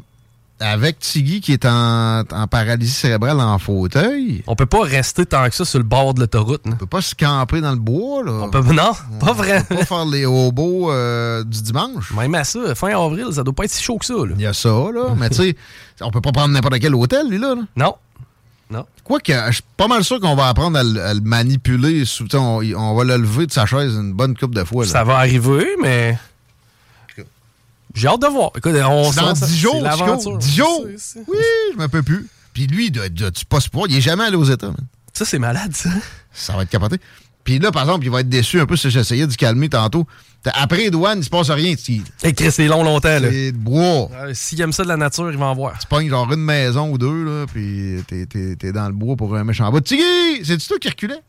avec 0.60 0.98
Tiggy 0.98 1.40
qui 1.40 1.52
est 1.52 1.64
en, 1.64 2.20
en 2.32 2.46
paralysie 2.48 2.92
cérébrale 2.92 3.38
en 3.40 3.58
fauteuil, 3.60 4.42
On 4.48 4.56
peut 4.56 4.66
pas 4.66 4.82
rester 4.82 5.24
tant 5.24 5.48
que 5.48 5.54
ça 5.54 5.64
sur 5.64 5.78
le 5.78 5.84
bord 5.84 6.14
de 6.14 6.20
l'autoroute. 6.20 6.66
là. 6.66 6.72
on 6.74 6.76
peut 6.76 6.86
pas 6.86 7.00
se 7.00 7.14
camper 7.14 7.60
dans 7.60 7.70
le 7.70 7.76
bois, 7.78 8.24
là. 8.24 8.32
On 8.42 8.50
peut, 8.50 8.60
non, 8.74 8.90
pas 9.20 9.32
vrai. 9.32 9.60
On 9.70 9.74
peut 9.74 9.76
pas 9.76 9.84
faire 9.86 10.04
les 10.04 10.26
hobos 10.26 10.90
euh, 10.90 11.44
du 11.44 11.62
dimanche. 11.62 12.10
Même 12.12 12.34
à 12.34 12.42
ça, 12.44 12.74
fin 12.74 12.88
avril, 12.88 13.26
ça 13.32 13.44
doit 13.44 13.54
pas 13.54 13.64
être 13.64 13.70
si 13.70 13.82
chaud 13.84 13.98
que 13.98 14.04
ça. 14.04 14.14
là. 14.14 14.34
Il 14.34 14.40
y 14.42 14.46
a 14.46 14.52
ça, 14.52 14.68
là. 14.68 15.14
Mais 15.16 15.30
tu 15.30 15.36
sais, 15.36 15.56
on 16.00 16.10
peut 16.10 16.20
pas 16.20 16.32
prendre 16.32 16.52
n'importe 16.52 16.78
quel 16.80 16.94
hôtel, 16.94 17.28
lui, 17.30 17.38
là. 17.38 17.54
là. 17.54 17.62
Non. 17.76 17.94
Non. 18.70 18.84
Quoique, 19.04 19.32
je 19.48 19.52
suis 19.52 19.62
pas 19.76 19.88
mal 19.88 20.04
sûr 20.04 20.20
qu'on 20.20 20.34
va 20.34 20.48
apprendre 20.48 20.78
à, 20.78 20.82
le- 20.84 21.02
à 21.02 21.14
le 21.14 21.20
manipuler. 21.20 22.04
sous- 22.04 22.26
On, 22.36 22.60
on 22.62 22.94
va 22.94 23.04
le 23.04 23.16
lever 23.16 23.46
de 23.46 23.52
sa 23.52 23.64
chaise 23.66 23.94
une 23.94 24.12
bonne 24.12 24.36
coupe 24.36 24.54
de 24.54 24.62
fois. 24.64 24.84
là. 24.84 24.90
Ça 24.90 25.04
va 25.04 25.16
arriver, 25.18 25.66
mais. 25.80 26.18
J'ai 27.94 28.06
hâte 28.06 28.20
de 28.20 28.26
voir. 28.26 28.50
Écoute, 28.56 28.72
on 28.86 29.10
C'est 29.12 29.20
dans 29.20 29.34
s'en- 29.34 29.46
10 29.46 29.58
jours, 29.58 29.72
c'est 29.82 29.90
Chico. 29.92 30.04
l'aventure. 30.06 30.38
10 30.38 30.56
jours? 30.56 30.86
Oui, 31.26 31.36
je 31.72 31.78
m'en 31.78 31.88
peux 31.88 32.02
plus. 32.02 32.28
Puis 32.52 32.66
lui, 32.66 32.86
il 32.86 32.90
doit, 32.92 33.08
doit- 33.08 33.30
tu 33.30 33.44
pas 33.46 33.60
se 33.60 33.68
Il 33.88 33.96
est 33.96 34.00
jamais 34.00 34.24
allé 34.24 34.36
aux 34.36 34.44
États. 34.44 34.66
man. 34.66 34.76
Ça, 35.14 35.24
c'est 35.24 35.38
malade, 35.38 35.74
ça. 35.74 35.88
Ça 36.32 36.54
va 36.54 36.62
être 36.62 36.68
capoté. 36.70 37.00
Puis 37.48 37.58
là, 37.58 37.72
par 37.72 37.84
exemple, 37.84 38.04
il 38.04 38.10
va 38.10 38.20
être 38.20 38.28
déçu 38.28 38.60
un 38.60 38.66
peu 38.66 38.76
si 38.76 38.90
j'essayais 38.90 39.24
de 39.24 39.30
le 39.30 39.36
calmer 39.36 39.70
tantôt. 39.70 40.06
T'as- 40.42 40.50
Après 40.50 40.76
les 40.76 40.90
douanes, 40.90 41.20
il 41.20 41.24
se 41.24 41.30
passe 41.30 41.48
rien. 41.48 41.74
Et 42.22 42.32
Chris, 42.34 42.52
c'est 42.52 42.66
long, 42.68 42.84
longtemps, 42.84 43.08
là. 43.08 43.30
c'est 43.30 43.52
de 43.52 43.56
bois. 43.56 44.10
Euh, 44.12 44.32
S'il 44.34 44.60
aime 44.60 44.70
ça 44.70 44.82
de 44.82 44.88
la 44.88 44.98
nature, 44.98 45.30
il 45.32 45.38
va 45.38 45.46
en 45.46 45.54
voir. 45.54 45.78
Tu 45.78 45.86
pognes 45.86 46.10
genre 46.10 46.30
une 46.30 46.42
maison 46.44 46.90
ou 46.90 46.98
deux, 46.98 47.24
là, 47.24 47.46
puis 47.50 48.04
t'es, 48.06 48.26
t'es- 48.26 48.54
t'es 48.56 48.70
dans 48.70 48.86
le 48.86 48.92
bois 48.92 49.16
pour 49.16 49.34
un 49.34 49.44
méchant 49.44 49.70
bout. 49.72 49.80
Tiggy! 49.80 50.44
C'est-tu 50.44 50.68
toi 50.68 50.78
qui 50.78 50.90
reculais? 50.90 51.22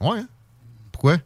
Ouais. 0.00 0.18
hein? 0.20 0.28
Pourquoi? 0.92 1.16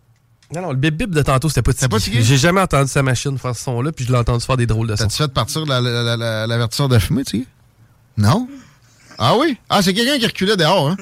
Non, 0.54 0.62
non, 0.62 0.70
le 0.70 0.78
bip-bip 0.78 1.10
de 1.10 1.20
tantôt, 1.20 1.50
c'était 1.50 1.60
pas 1.60 1.74
Tiggy. 1.74 2.22
J'ai 2.22 2.38
jamais 2.38 2.62
entendu 2.62 2.88
sa 2.90 3.02
machine 3.02 3.36
faire 3.36 3.54
ce 3.54 3.64
son-là, 3.64 3.92
puis 3.92 4.06
je 4.06 4.12
l'ai 4.12 4.18
entendu 4.18 4.42
faire 4.46 4.56
des 4.56 4.66
drôles 4.66 4.86
de 4.88 4.96
sons. 4.96 5.04
T'as-tu 5.04 5.16
fait 5.18 5.28
partir 5.28 5.66
la- 5.66 5.82
la- 5.82 6.02
la- 6.02 6.16
la- 6.16 6.46
l'avertisseur 6.46 6.88
de 6.88 6.98
fumée, 6.98 7.22
Tiggy? 7.24 7.46
Non? 8.16 8.48
Ah 9.18 9.36
oui? 9.36 9.58
Ah, 9.68 9.82
c'est 9.82 9.92
quelqu'un 9.92 10.18
qui 10.18 10.26
reculait 10.26 10.56
dehors, 10.56 10.88
hein? 10.88 10.96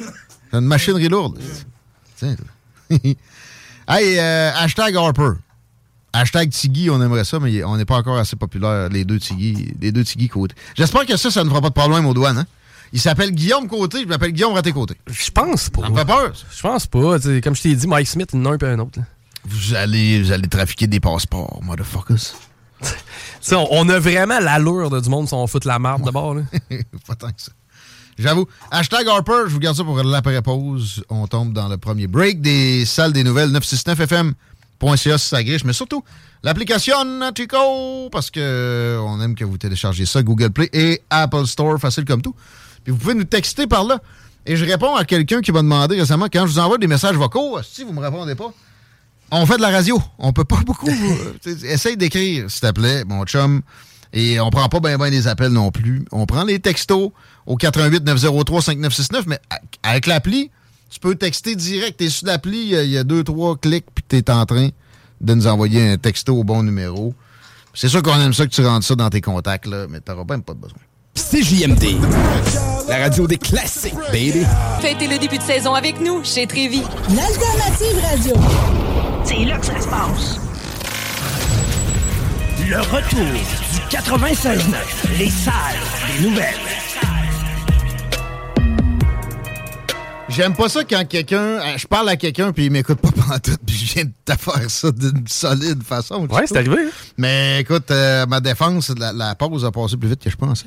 C'est 0.51 0.59
une 0.59 0.65
machinerie 0.67 1.09
lourde. 1.09 1.39
Tiens. 2.17 2.35
hey, 3.89 4.19
euh, 4.19 4.53
hashtag 4.55 4.97
Harper. 4.97 5.33
Hashtag 6.13 6.51
Tiggy, 6.51 6.89
on 6.91 7.01
aimerait 7.03 7.25
ça, 7.25 7.39
mais 7.39 7.63
on 7.65 7.77
n'est 7.77 7.85
pas 7.85 7.97
encore 7.97 8.19
assez 8.19 8.35
populaire, 8.37 8.89
les 8.89 9.05
deux 9.05 9.19
Tiggy, 9.19 9.75
les 9.81 9.93
deux 9.93 10.05
Tiggy 10.05 10.29
côté. 10.29 10.55
J'espère 10.75 11.05
que 11.05 11.17
ça, 11.17 11.31
ça 11.31 11.45
ne 11.45 11.49
fera 11.51 11.61
pas 11.61 11.69
de 11.69 11.75
problème 11.75 12.07
aux 12.07 12.15
douanes, 12.15 12.39
hein? 12.39 12.47
Il 12.93 13.01
s'appelle 13.01 13.33
Guillaume 13.33 13.69
Côté, 13.69 14.01
je 14.03 14.07
m'appelle 14.07 14.33
Guillaume 14.33 14.55
Raté-Côté. 14.55 14.95
Je 15.07 15.31
pense 15.31 15.69
pas. 15.69 15.83
Ça 15.83 15.91
me 15.91 15.97
fait 15.97 16.05
peur. 16.07 16.33
Je 16.51 16.63
pense 16.63 16.87
pas. 16.87 17.19
Comme 17.43 17.55
je 17.55 17.63
t'ai 17.63 17.75
dit, 17.75 17.87
Mike 17.87 18.09
Smith, 18.09 18.31
il 18.33 18.41
en 18.41 18.47
a 18.47 18.55
un 18.55 18.57
puis 18.57 18.67
un 18.67 18.79
autre. 18.79 18.99
là. 18.99 19.05
Vous 19.45 19.75
allez, 19.75 20.23
vous 20.23 20.33
allez 20.33 20.49
trafiquer 20.49 20.87
des 20.87 20.99
passeports, 21.01 21.61
motherfuckers. 21.63 22.35
On, 23.53 23.67
on 23.71 23.89
a 23.89 23.99
vraiment 23.99 24.41
l'allure 24.41 24.91
de 24.91 25.01
du 25.01 25.09
monde 25.09 25.27
si 25.27 25.35
on 25.35 25.47
fout 25.47 25.65
la 25.65 25.79
marde 25.79 26.03
d'abord. 26.05 26.35
là. 26.35 26.43
pas 27.07 27.15
tant 27.15 27.29
que 27.29 27.41
ça. 27.41 27.53
J'avoue. 28.19 28.47
Hashtag 28.71 29.07
Harper, 29.07 29.45
je 29.47 29.53
vous 29.53 29.61
garde 29.61 29.77
ça 29.77 29.85
pour 29.85 30.03
l'après-pause. 30.03 31.05
On 31.09 31.27
tombe 31.27 31.53
dans 31.53 31.69
le 31.69 31.77
premier 31.77 32.09
break 32.09 32.41
des 32.41 32.85
salles 32.85 33.13
des 33.13 33.23
nouvelles 33.23 33.51
969fm.ca 33.53 35.19
si 35.19 35.29
ça 35.29 35.43
griche, 35.43 35.65
mais 35.65 35.73
surtout 35.73 36.03
l'application 36.43 36.95
Chico, 37.37 38.09
parce 38.11 38.31
que 38.31 38.41
euh, 38.41 39.01
on 39.01 39.21
aime 39.21 39.35
que 39.35 39.45
vous 39.45 39.59
téléchargez 39.59 40.07
ça, 40.07 40.23
Google 40.23 40.51
Play 40.51 40.69
et 40.73 41.03
Apple 41.11 41.47
Store, 41.47 41.79
facile 41.79 42.05
comme 42.05 42.23
tout. 42.23 42.35
Puis 42.85 42.93
vous 42.93 42.99
pouvez 42.99 43.15
nous 43.15 43.25
texter 43.25 43.67
par 43.67 43.85
là. 43.85 44.01
Et 44.47 44.57
je 44.57 44.65
réponds 44.65 44.95
à 44.95 45.05
quelqu'un 45.05 45.41
qui 45.41 45.53
m'a 45.53 45.63
demandé 45.63 46.01
récemment, 46.01 46.27
quand 46.33 46.47
je 46.47 46.53
vous 46.53 46.59
envoie 46.59 46.79
des 46.79 46.87
messages 46.87 47.17
vocaux, 47.17 47.59
si 47.63 47.85
vous 47.85 47.93
me 47.93 48.01
répondez 48.01 48.35
pas, 48.35 48.53
on 49.31 49.45
fait 49.47 49.59
de 49.59 49.63
la 49.63 49.71
radio. 49.71 50.01
On 50.19 50.33
peut 50.33 50.45
pas 50.45 50.61
beaucoup. 50.65 50.89
euh, 51.47 51.55
essaye 51.65 51.97
d'écrire, 51.97 52.51
s'il 52.51 52.63
te 52.63 52.73
plaît, 52.73 53.05
mon 53.05 53.25
chum. 53.25 53.63
Et 54.13 54.41
on 54.41 54.51
prend 54.51 54.69
pas 54.69 54.81
bien 54.81 54.97
ben 54.99 55.11
les 55.11 55.29
appels 55.29 55.53
non 55.53 55.71
plus. 55.71 56.05
On 56.13 56.25
prend 56.27 56.45
les 56.45 56.59
textos 56.61 57.11
au 57.47 57.57
88 57.57 58.05
903 58.05 58.63
5969, 58.63 59.25
mais 59.27 59.39
avec 59.83 60.07
l'appli, 60.07 60.51
tu 60.91 60.99
peux 61.01 61.15
texter 61.15 61.55
direct. 61.55 61.99
T'es 61.99 62.09
sur 62.09 62.27
l'appli, 62.27 62.59
il 62.63 62.69
y 62.69 62.77
a- 62.77 62.83
il 62.85 62.91
y, 62.91 62.99
a 62.99 63.05
deux, 63.05 63.23
trois 63.25 63.57
clics, 63.57 63.87
puis 63.95 64.05
t'es 64.09 64.31
en 64.31 64.47
train 64.47 64.69
de 65.21 65.35
nous 65.35 65.47
envoyer 65.47 65.91
un 65.91 65.97
texto 65.99 66.35
au 66.37 66.45
bon 66.45 66.63
numéro. 66.63 67.15
C'est 67.75 67.89
sûr 67.89 68.03
qu'on 68.03 68.19
aime 68.21 68.33
ça 68.33 68.47
que 68.47 68.51
tu 68.51 68.65
rentres 68.65 68.87
ça 68.87 68.95
dans 68.95 69.11
tes 69.11 69.21
contacts, 69.21 69.67
là, 69.67 69.87
mais 69.89 70.01
t'auras 70.01 70.25
même 70.29 70.43
pas 70.43 70.55
de 70.55 70.59
besoin. 70.61 70.79
CJMD, 71.15 71.97
la 72.89 72.99
radio 72.99 73.27
des 73.27 73.39
classiques, 73.39 73.95
baby. 74.13 74.45
Fêtez 74.81 75.09
le 75.09 75.19
début 75.19 75.39
de 75.39 75.43
saison 75.43 75.75
avec 75.75 76.01
nous 76.01 76.23
chez 76.25 76.47
Trévi. 76.47 76.83
L'alternative 77.15 78.01
radio. 78.03 78.35
C'est 79.25 79.45
là 79.45 79.59
que 79.59 79.67
ça 79.67 79.81
se 79.81 79.89
passe. 79.89 80.41
Le 82.69 82.79
retour 82.81 83.19
du 83.21 83.97
96.9. 83.97 85.19
Les 85.19 85.31
salles 85.31 85.53
des 86.21 86.29
nouvelles. 86.29 86.55
J'aime 90.29 90.55
pas 90.55 90.69
ça 90.69 90.85
quand 90.85 91.05
quelqu'un. 91.09 91.39
euh, 91.39 91.79
Je 91.79 91.87
parle 91.87 92.09
à 92.11 92.17
quelqu'un 92.17 92.53
puis 92.53 92.67
il 92.67 92.71
m'écoute 92.71 92.99
pas 93.01 93.11
pendant 93.17 93.39
tout, 93.39 93.57
puis 93.67 93.75
je 93.77 93.95
viens 93.95 94.05
de 94.05 94.13
te 94.25 94.37
faire 94.39 94.71
ça 94.71 94.91
d'une 94.93 95.27
solide 95.27 95.83
façon. 95.83 96.27
Ouais, 96.29 96.43
c'est 96.47 96.57
arrivé. 96.59 96.77
hein? 96.87 96.91
Mais 97.17 97.61
écoute, 97.61 97.91
euh, 97.91 98.27
ma 98.27 98.41
défense, 98.41 98.93
la, 98.99 99.13
la 99.13 99.35
pause 99.35 99.65
a 99.65 99.71
passé 99.73 99.97
plus 99.97 100.09
vite 100.11 100.23
que 100.23 100.31
je 100.31 100.37
pensais. 100.37 100.67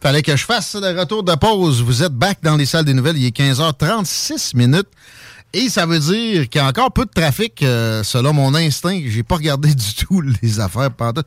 Fallait 0.00 0.22
que 0.22 0.34
je 0.36 0.44
fasse 0.44 0.74
le 0.76 0.98
retour 0.98 1.22
de 1.24 1.34
pause. 1.34 1.82
Vous 1.82 2.02
êtes 2.02 2.12
back 2.14 2.38
dans 2.42 2.56
les 2.56 2.66
salles 2.66 2.84
des 2.84 2.94
nouvelles. 2.94 3.18
Il 3.18 3.26
est 3.26 3.36
15h36 3.36 4.56
minutes. 4.56 4.88
Et 5.52 5.68
ça 5.68 5.84
veut 5.84 5.98
dire 5.98 6.48
qu'il 6.48 6.60
y 6.60 6.64
a 6.64 6.68
encore 6.68 6.92
peu 6.92 7.04
de 7.04 7.10
trafic, 7.10 7.62
euh, 7.62 8.02
selon 8.04 8.32
mon 8.32 8.54
instinct. 8.54 9.00
J'ai 9.06 9.22
pas 9.22 9.36
regardé 9.36 9.74
du 9.74 9.94
tout 9.94 10.20
les 10.20 10.60
affaires 10.60 10.90
pendant. 10.92 11.22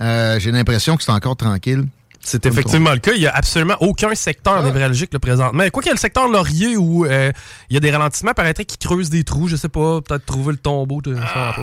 Euh, 0.00 0.38
J'ai 0.40 0.52
l'impression 0.52 0.96
que 0.96 1.02
c'est 1.02 1.12
encore 1.12 1.36
tranquille. 1.36 1.84
C'est 2.20 2.44
effectivement 2.46 2.92
le 2.92 2.98
cas. 2.98 3.12
Il 3.14 3.20
n'y 3.20 3.26
a 3.26 3.34
absolument 3.34 3.76
aucun 3.80 4.14
secteur 4.14 4.62
névralgique 4.62 5.12
le 5.12 5.18
présentement. 5.18 5.64
Quoi 5.70 5.82
qu'il 5.82 5.88
y 5.88 5.92
ait 5.92 5.94
le 5.94 6.00
secteur 6.00 6.28
Laurier 6.28 6.76
où 6.76 7.06
euh, 7.06 7.32
il 7.70 7.74
y 7.74 7.76
a 7.76 7.80
des 7.80 7.90
ralentissements, 7.90 8.34
paraîtrait 8.34 8.64
qu'ils 8.64 8.78
creusent 8.78 9.08
des 9.08 9.24
trous, 9.24 9.48
je 9.48 9.56
sais 9.56 9.68
pas, 9.68 10.00
peut-être 10.02 10.26
trouver 10.26 10.52
le 10.52 10.58
tombeau 10.58 11.00
de. 11.00 11.16
Ah, 11.18 11.54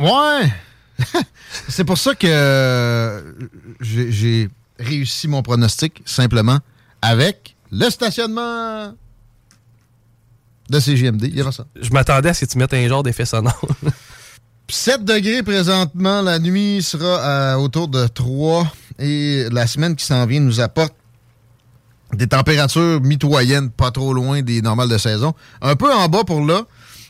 ouais! 0.00 0.52
c'est 1.68 1.84
pour 1.84 1.98
ça 1.98 2.14
que 2.14 3.36
j'ai 3.80 4.48
réussi 4.80 5.28
mon 5.28 5.42
pronostic 5.42 6.02
simplement 6.04 6.58
avec 7.02 7.54
le 7.70 7.88
stationnement 7.90 8.94
de 10.68 10.80
CGMD. 10.80 11.24
Il 11.24 11.36
y 11.36 11.42
aura 11.42 11.52
ça. 11.52 11.66
Je 11.80 11.90
m'attendais 11.90 12.28
à 12.30 12.34
ce 12.34 12.44
que 12.44 12.50
tu 12.50 12.58
mettes 12.58 12.74
un 12.74 12.88
genre 12.88 13.02
d'effet 13.02 13.24
sonore. 13.24 13.60
7 14.70 15.04
degrés 15.04 15.42
présentement. 15.42 16.22
La 16.22 16.38
nuit 16.38 16.82
sera 16.82 17.52
à 17.52 17.58
autour 17.58 17.88
de 17.88 18.06
3. 18.06 18.70
Et 18.98 19.46
la 19.50 19.66
semaine 19.66 19.96
qui 19.96 20.04
s'en 20.04 20.26
vient 20.26 20.40
nous 20.40 20.60
apporte 20.60 20.94
des 22.14 22.26
températures 22.26 23.00
mitoyennes, 23.00 23.70
pas 23.70 23.90
trop 23.90 24.12
loin 24.12 24.42
des 24.42 24.62
normales 24.62 24.88
de 24.88 24.98
saison. 24.98 25.34
Un 25.60 25.76
peu 25.76 25.92
en 25.92 26.08
bas 26.08 26.24
pour 26.24 26.44
là. 26.44 26.62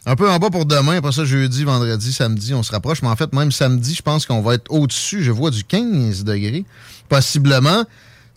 Un 0.07 0.17
peu 0.17 0.31
en 0.31 0.39
bas 0.39 0.51
pour 0.51 0.67
demain. 0.67 0.99
Après 0.99 1.13
ça, 1.13 1.25
jeudi, 1.25 1.65
vendredi, 1.65 2.13
samedi, 2.13 2.55
on 2.55 2.63
se 2.63 2.73
rapproche. 2.73 3.03
Mais 3.03 3.09
en 3.09 3.17
fait, 3.17 3.33
même 3.33 3.53
samedi, 3.53 3.95
je 3.95 4.03
pense 4.03 4.27
qu'on 4.27 4.41
va 4.41 4.55
être 4.55 4.71
au-dessus. 4.71 5.23
Je 5.23 5.31
vois 5.31 5.51
du 5.51 5.65
15 5.65 6.25
degrés, 6.25 6.65
possiblement. 7.09 7.85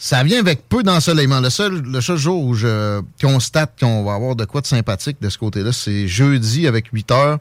Ça 0.04 0.24
vient 0.24 0.40
avec 0.40 0.68
peu 0.68 0.82
d'ensoleillement. 0.82 1.42
Le 1.42 1.52
seul, 1.52 1.80
le 1.80 2.02
seul 2.02 2.18
jour 2.18 2.44
où 2.44 2.56
je 2.56 3.04
constate 3.22 3.80
qu'on 3.80 4.04
va 4.04 4.16
avoir 4.16 4.36
de 4.36 4.46
quoi 4.46 4.62
de 4.62 4.66
sympathique 4.66 5.18
de 5.22 5.30
ce 5.30 5.38
côté-là, 5.38 5.72
c'est 5.72 6.08
jeudi 6.08 6.66
avec 6.66 6.88
8 6.92 7.12
heures, 7.12 7.38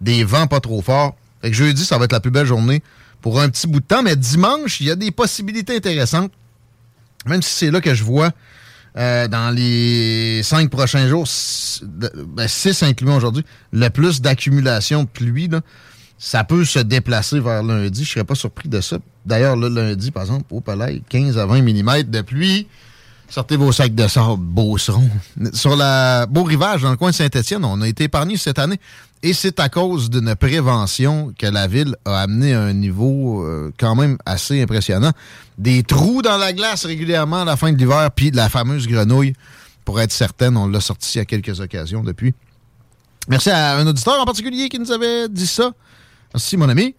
des 0.00 0.22
vents 0.22 0.46
pas 0.46 0.60
trop 0.60 0.80
forts. 0.80 1.16
Fait 1.42 1.50
que 1.50 1.56
jeudi, 1.56 1.84
ça 1.84 1.98
va 1.98 2.04
être 2.04 2.12
la 2.12 2.20
plus 2.20 2.30
belle 2.30 2.46
journée 2.46 2.84
pour 3.20 3.40
un 3.40 3.48
petit 3.48 3.66
bout 3.66 3.80
de 3.80 3.84
temps. 3.84 4.04
Mais 4.04 4.14
dimanche, 4.14 4.80
il 4.80 4.86
y 4.86 4.92
a 4.92 4.94
des 4.94 5.10
possibilités 5.10 5.74
intéressantes. 5.74 6.30
Même 7.26 7.42
si 7.42 7.50
c'est 7.50 7.72
là 7.72 7.80
que 7.80 7.94
je 7.94 8.04
vois 8.04 8.30
euh, 8.96 9.26
dans 9.26 9.52
les 9.52 10.44
cinq 10.44 10.70
prochains 10.70 11.08
jours, 11.08 11.26
6 11.26 11.82
ben, 11.82 12.46
incluant 12.82 13.16
aujourd'hui, 13.16 13.44
le 13.72 13.88
plus 13.88 14.20
d'accumulation 14.20 15.02
de 15.02 15.08
pluie. 15.08 15.48
Là, 15.48 15.62
ça 16.18 16.44
peut 16.44 16.64
se 16.64 16.78
déplacer 16.78 17.40
vers 17.40 17.62
lundi. 17.62 18.04
Je 18.04 18.10
serais 18.10 18.24
pas 18.24 18.34
surpris 18.34 18.68
de 18.68 18.80
ça. 18.80 18.98
D'ailleurs, 19.26 19.56
le 19.56 19.68
lundi, 19.68 20.10
par 20.10 20.22
exemple, 20.22 20.46
au 20.50 20.60
palais, 20.60 21.02
15 21.08 21.38
à 21.38 21.46
20 21.46 21.62
mm 21.62 22.02
de 22.04 22.20
pluie. 22.22 22.66
Sortez 23.28 23.56
vos 23.56 23.72
sacs 23.72 23.94
de 23.94 24.06
sable, 24.06 24.36
Beauceron. 24.38 25.08
Sur 25.54 25.76
la 25.76 26.26
Beau 26.26 26.44
Rivage, 26.44 26.82
dans 26.82 26.90
le 26.90 26.96
coin 26.96 27.10
de 27.10 27.14
Saint-Étienne, 27.14 27.64
on 27.64 27.80
a 27.80 27.88
été 27.88 28.04
épargné 28.04 28.36
cette 28.36 28.58
année. 28.58 28.78
Et 29.22 29.32
c'est 29.32 29.58
à 29.58 29.70
cause 29.70 30.10
d'une 30.10 30.34
prévention 30.34 31.32
que 31.38 31.46
la 31.46 31.66
ville 31.66 31.96
a 32.04 32.20
amené 32.20 32.52
à 32.52 32.60
un 32.60 32.74
niveau 32.74 33.42
euh, 33.42 33.72
quand 33.78 33.94
même 33.96 34.18
assez 34.26 34.62
impressionnant. 34.62 35.12
Des 35.56 35.82
trous 35.82 36.20
dans 36.20 36.36
la 36.36 36.52
glace 36.52 36.84
régulièrement 36.84 37.40
à 37.42 37.44
la 37.44 37.56
fin 37.56 37.72
de 37.72 37.78
l'hiver, 37.78 38.10
puis 38.14 38.30
la 38.30 38.50
fameuse 38.50 38.86
grenouille, 38.86 39.32
pour 39.84 40.00
être 40.00 40.12
certaine, 40.12 40.56
on 40.56 40.66
l'a 40.66 40.80
sorti 40.80 41.18
à 41.18 41.24
quelques 41.24 41.58
occasions 41.60 42.02
depuis. 42.02 42.34
Merci 43.28 43.50
à 43.50 43.78
un 43.78 43.86
auditeur 43.86 44.20
en 44.20 44.26
particulier 44.26 44.68
qui 44.68 44.78
nous 44.78 44.92
avait 44.92 45.28
dit 45.30 45.46
ça. 45.46 45.72
Merci, 46.34 46.56
mon 46.56 46.68
ami. 46.68 46.96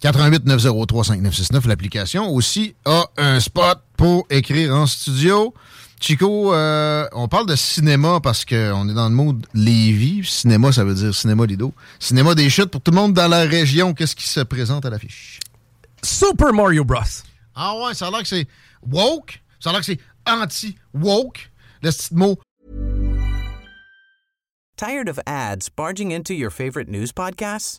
88 0.00 0.44
903 0.44 1.04
5969, 1.04 1.66
l'application 1.66 2.28
aussi 2.28 2.74
a 2.84 3.06
un 3.16 3.38
spot 3.40 3.80
pour 3.96 4.26
écrire 4.28 4.74
en 4.74 4.86
studio. 4.86 5.54
Chico, 6.00 6.52
euh, 6.52 7.06
on 7.12 7.28
parle 7.28 7.46
de 7.46 7.56
cinéma 7.56 8.18
parce 8.20 8.44
qu'on 8.44 8.88
est 8.88 8.92
dans 8.94 9.08
le 9.08 9.14
mood 9.14 9.46
Lévis. 9.54 10.24
Cinéma, 10.24 10.72
ça 10.72 10.84
veut 10.84 10.94
dire 10.94 11.14
cinéma 11.14 11.46
Lido. 11.46 11.72
Cinéma 12.00 12.34
des 12.34 12.50
chutes 12.50 12.66
pour 12.66 12.80
tout 12.82 12.90
le 12.90 12.96
monde 12.96 13.14
dans 13.14 13.28
la 13.28 13.44
région. 13.44 13.94
Qu'est-ce 13.94 14.16
qui 14.16 14.28
se 14.28 14.40
présente 14.40 14.84
à 14.84 14.90
l'affiche? 14.90 15.38
Super 16.02 16.52
Mario 16.52 16.84
Bros. 16.84 16.98
Ah 17.54 17.74
ouais, 17.78 17.94
ça 17.94 18.08
a 18.08 18.10
l'air 18.10 18.22
que 18.22 18.28
c'est 18.28 18.46
woke. 18.82 19.40
Ça 19.60 19.70
a 19.70 19.72
l'air 19.72 19.80
que 19.80 19.86
c'est 19.86 20.00
anti-woke. 20.28 21.50
Le 21.80 21.90
petit 21.90 22.14
mot. 22.14 22.36
Tired 24.76 25.08
of 25.08 25.20
ads 25.26 25.70
barging 25.74 26.10
into 26.10 26.34
your 26.34 26.50
favorite 26.50 26.88
news 26.88 27.12
podcasts? 27.12 27.78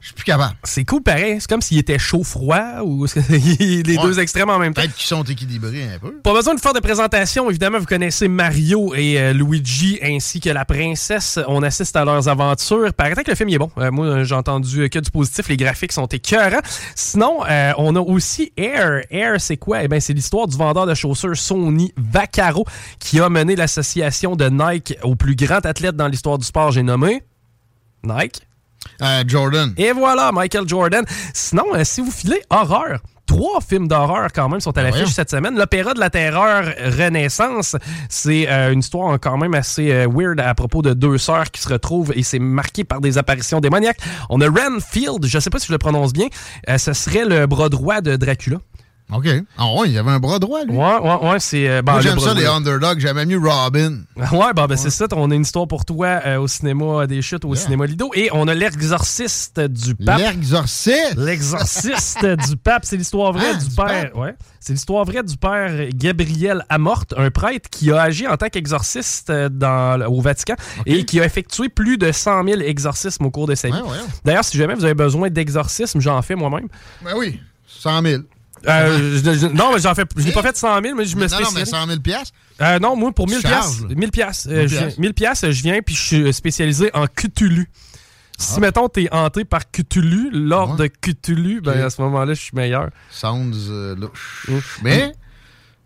je 0.00 0.06
suis 0.06 0.14
plus 0.14 0.24
capable. 0.24 0.54
C'est 0.62 0.84
cool 0.84 1.02
pareil. 1.02 1.38
C'est 1.40 1.48
comme 1.48 1.60
s'il 1.60 1.76
était 1.78 1.98
chaud-froid 1.98 2.82
ou 2.84 3.04
les 3.28 3.82
Ouais. 3.96 4.02
deux 4.02 4.20
extrêmes 4.20 4.48
en 4.48 4.58
même 4.58 4.72
temps. 4.72 4.80
Peut-être 4.82 4.94
qu'ils 4.94 5.06
sont 5.06 5.24
équilibrés 5.24 5.82
un 5.94 5.98
peu. 5.98 6.12
Pas 6.22 6.32
besoin 6.32 6.54
de 6.54 6.60
faire 6.60 6.72
de 6.72 6.78
présentation. 6.80 7.50
Évidemment, 7.50 7.78
vous 7.80 7.84
connaissez 7.86 8.28
Mario 8.28 8.94
et 8.94 9.18
euh, 9.20 9.32
Luigi 9.32 9.98
ainsi 10.02 10.38
que 10.40 10.50
la 10.50 10.64
princesse. 10.64 11.38
On 11.48 11.62
assiste 11.64 11.96
à 11.96 12.04
leurs 12.04 12.28
aventures. 12.28 12.92
Paraît 12.94 13.24
que 13.24 13.30
le 13.30 13.34
film 13.36 13.48
il 13.48 13.56
est 13.56 13.58
bon. 13.58 13.70
Euh, 13.78 13.90
moi, 13.90 14.22
j'ai 14.22 14.34
entendu 14.36 14.88
que 14.88 14.98
du 15.00 15.10
positif. 15.10 15.48
Les 15.48 15.56
graphiques 15.56 15.92
sont 15.92 16.06
écœurants. 16.06 16.60
Sinon, 16.94 17.40
euh, 17.50 17.72
on 17.78 17.96
a 17.96 18.00
aussi 18.00 18.52
Air. 18.56 19.02
Air, 19.10 19.40
c'est 19.40 19.56
quoi? 19.56 19.82
Eh 19.82 19.88
bien, 19.88 19.98
c'est 20.00 20.12
l'histoire 20.14 20.46
du 20.46 20.56
vendeur 20.56 20.86
de 20.86 20.94
chaussures 20.94 21.36
Sony 21.36 21.92
Vaccaro 21.96 22.64
qui 23.00 23.18
a 23.20 23.28
mené 23.28 23.56
l'association 23.56 24.36
de 24.36 24.48
Nike 24.48 24.96
au 25.02 25.16
plus 25.16 25.34
grand 25.34 25.66
athlète 25.66 25.96
dans 25.96 26.06
l'histoire 26.08 26.38
du 26.38 26.44
sport. 26.46 26.70
J'ai 26.70 26.82
nommé 26.84 27.22
Nike. 28.04 28.42
Euh, 29.02 29.24
Jordan. 29.26 29.72
Et 29.76 29.92
voilà, 29.92 30.32
Michael 30.32 30.68
Jordan. 30.68 31.04
Sinon, 31.34 31.64
euh, 31.74 31.82
si 31.84 32.00
vous 32.00 32.10
filez 32.10 32.40
horreur, 32.50 33.00
trois 33.28 33.60
films 33.60 33.86
d'horreur 33.86 34.28
quand 34.34 34.48
même 34.48 34.58
sont 34.58 34.76
à 34.76 34.82
l'affiche 34.82 35.10
cette 35.10 35.30
semaine. 35.30 35.56
L'Opéra 35.56 35.94
de 35.94 36.00
la 36.00 36.10
Terreur 36.10 36.64
Renaissance, 36.98 37.76
c'est 38.08 38.48
euh, 38.48 38.72
une 38.72 38.80
histoire 38.80 39.20
quand 39.20 39.36
même 39.36 39.54
assez 39.54 39.92
euh, 39.92 40.08
weird 40.10 40.40
à 40.40 40.54
propos 40.54 40.82
de 40.82 40.94
deux 40.94 41.18
sœurs 41.18 41.50
qui 41.52 41.60
se 41.60 41.68
retrouvent 41.68 42.12
et 42.16 42.22
c'est 42.24 42.38
marqué 42.40 42.82
par 42.82 43.00
des 43.00 43.18
apparitions 43.18 43.60
démoniaques. 43.60 44.00
On 44.30 44.40
a 44.40 44.48
Renfield, 44.48 45.26
je 45.26 45.38
sais 45.38 45.50
pas 45.50 45.58
si 45.58 45.68
je 45.68 45.72
le 45.72 45.78
prononce 45.78 46.12
bien, 46.12 46.28
euh, 46.68 46.78
ce 46.78 46.92
serait 46.94 47.26
le 47.26 47.46
bras 47.46 47.68
droit 47.68 48.00
de 48.00 48.16
Dracula. 48.16 48.58
OK. 49.10 49.26
Ah 49.56 49.66
ouais, 49.74 49.88
il 49.88 49.96
avait 49.98 50.10
un 50.10 50.18
bras 50.18 50.38
droit, 50.38 50.64
lui. 50.64 50.76
Ouais, 50.76 50.98
ouais, 50.98 51.28
ouais, 51.30 51.40
c'est... 51.40 51.66
euh, 51.68 51.80
ben, 51.80 51.92
Moi, 51.92 52.00
j'aime 52.02 52.18
ça, 52.18 52.34
les 52.34 52.44
underdogs. 52.44 52.98
J'aimais 53.00 53.24
mieux 53.24 53.38
Robin. 53.38 54.00
Ouais, 54.32 54.52
bah, 54.54 54.66
ben, 54.66 54.76
c'est 54.76 54.90
ça. 54.90 55.06
On 55.12 55.30
a 55.30 55.34
une 55.34 55.42
histoire 55.42 55.66
pour 55.66 55.84
toi 55.86 56.20
euh, 56.26 56.36
au 56.38 56.46
cinéma 56.48 57.06
des 57.06 57.22
chutes, 57.22 57.44
au 57.46 57.54
cinéma 57.54 57.86
Lido. 57.86 58.10
Et 58.14 58.28
on 58.32 58.46
a 58.48 58.54
l'exorciste 58.54 59.60
du 59.60 59.94
pape. 59.94 60.18
L'exorciste? 60.18 61.14
L'exorciste 61.16 62.26
du 62.48 62.56
pape. 62.56 62.84
C'est 62.84 62.96
l'histoire 62.98 63.32
vraie 63.32 63.52
Ah, 63.54 63.58
du, 63.58 63.68
du 63.68 63.74
père. 63.74 64.10
Ouais. 64.16 64.34
C'est 64.60 64.72
l'histoire 64.74 65.04
vraie 65.06 65.22
du 65.22 65.36
père 65.38 65.88
Gabriel 65.94 66.64
Amorte, 66.68 67.14
un 67.16 67.30
prêtre 67.30 67.70
qui 67.70 67.90
a 67.90 68.02
agi 68.02 68.26
en 68.26 68.36
tant 68.36 68.48
qu'exorciste 68.48 69.30
euh, 69.30 69.48
dans, 69.48 70.00
au 70.06 70.20
Vatican 70.20 70.54
et 70.84 71.04
qui 71.06 71.20
a 71.20 71.24
effectué 71.24 71.68
plus 71.70 71.96
de 71.96 72.12
100 72.12 72.44
000 72.44 72.60
exorcismes 72.60 73.24
au 73.24 73.30
cours 73.30 73.46
de 73.46 73.54
sa 73.54 73.68
vie. 73.68 73.74
Ouais, 73.74 73.80
ouais. 73.80 73.96
D'ailleurs, 74.24 74.44
si 74.44 74.58
jamais 74.58 74.74
vous 74.74 74.84
avez 74.84 74.94
besoin 74.94 75.30
d'exorcisme, 75.30 76.00
j'en 76.00 76.20
fais 76.20 76.34
moi-même. 76.34 76.68
Ben 77.02 77.12
oui, 77.16 77.40
100 77.66 78.02
000. 78.02 78.22
Euh, 78.66 79.20
je- 79.24 79.38
je- 79.38 79.46
non, 79.46 79.72
mais 79.74 79.80
j'en 79.80 79.94
fais, 79.94 80.04
je 80.16 80.24
l'ai 80.24 80.32
pas 80.32 80.42
fait 80.42 80.56
100 80.56 80.82
000, 80.82 80.94
mais 80.96 81.04
je 81.04 81.16
me 81.16 81.26
Non, 81.26 81.28
non, 81.30 81.38
mais 81.54 81.64
spécialise. 81.64 81.70
100 81.70 81.86
000 81.86 82.00
piastres? 82.00 82.32
Euh, 82.60 82.78
non, 82.78 82.96
moi, 82.96 83.12
pour 83.12 83.28
1000 83.28 83.40
Charge, 83.40 83.54
piastres. 83.54 83.88
là. 83.88 83.94
1000 83.94 84.10
piastres. 84.10 84.48
1000 84.48 84.56
euh, 84.58 84.68
je- 84.68 84.76
piastres. 84.76 85.00
1000 85.00 85.14
piastres, 85.14 85.50
je 85.50 85.62
viens, 85.62 85.80
puis 85.82 85.94
je 85.94 86.02
suis 86.02 86.32
spécialisé 86.32 86.90
en 86.94 87.06
Cthulhu. 87.06 87.70
Si, 88.40 88.54
Ah. 88.56 88.60
mettons, 88.60 88.88
t'es 88.88 89.08
hanté 89.12 89.44
par 89.44 89.70
Cthulhu, 89.70 90.30
l'ordre 90.32 90.76
de 90.76 90.86
Cthulhu, 90.86 91.60
ben, 91.60 91.72
Ok. 91.72 91.76
à 91.78 91.90
ce 91.90 92.00
moment-là, 92.02 92.34
je 92.34 92.40
suis 92.40 92.54
meilleur. 92.54 92.88
Sounds 93.10 93.52
euh, 93.68 93.96
louche. 93.96 94.48
Mais 94.82 95.12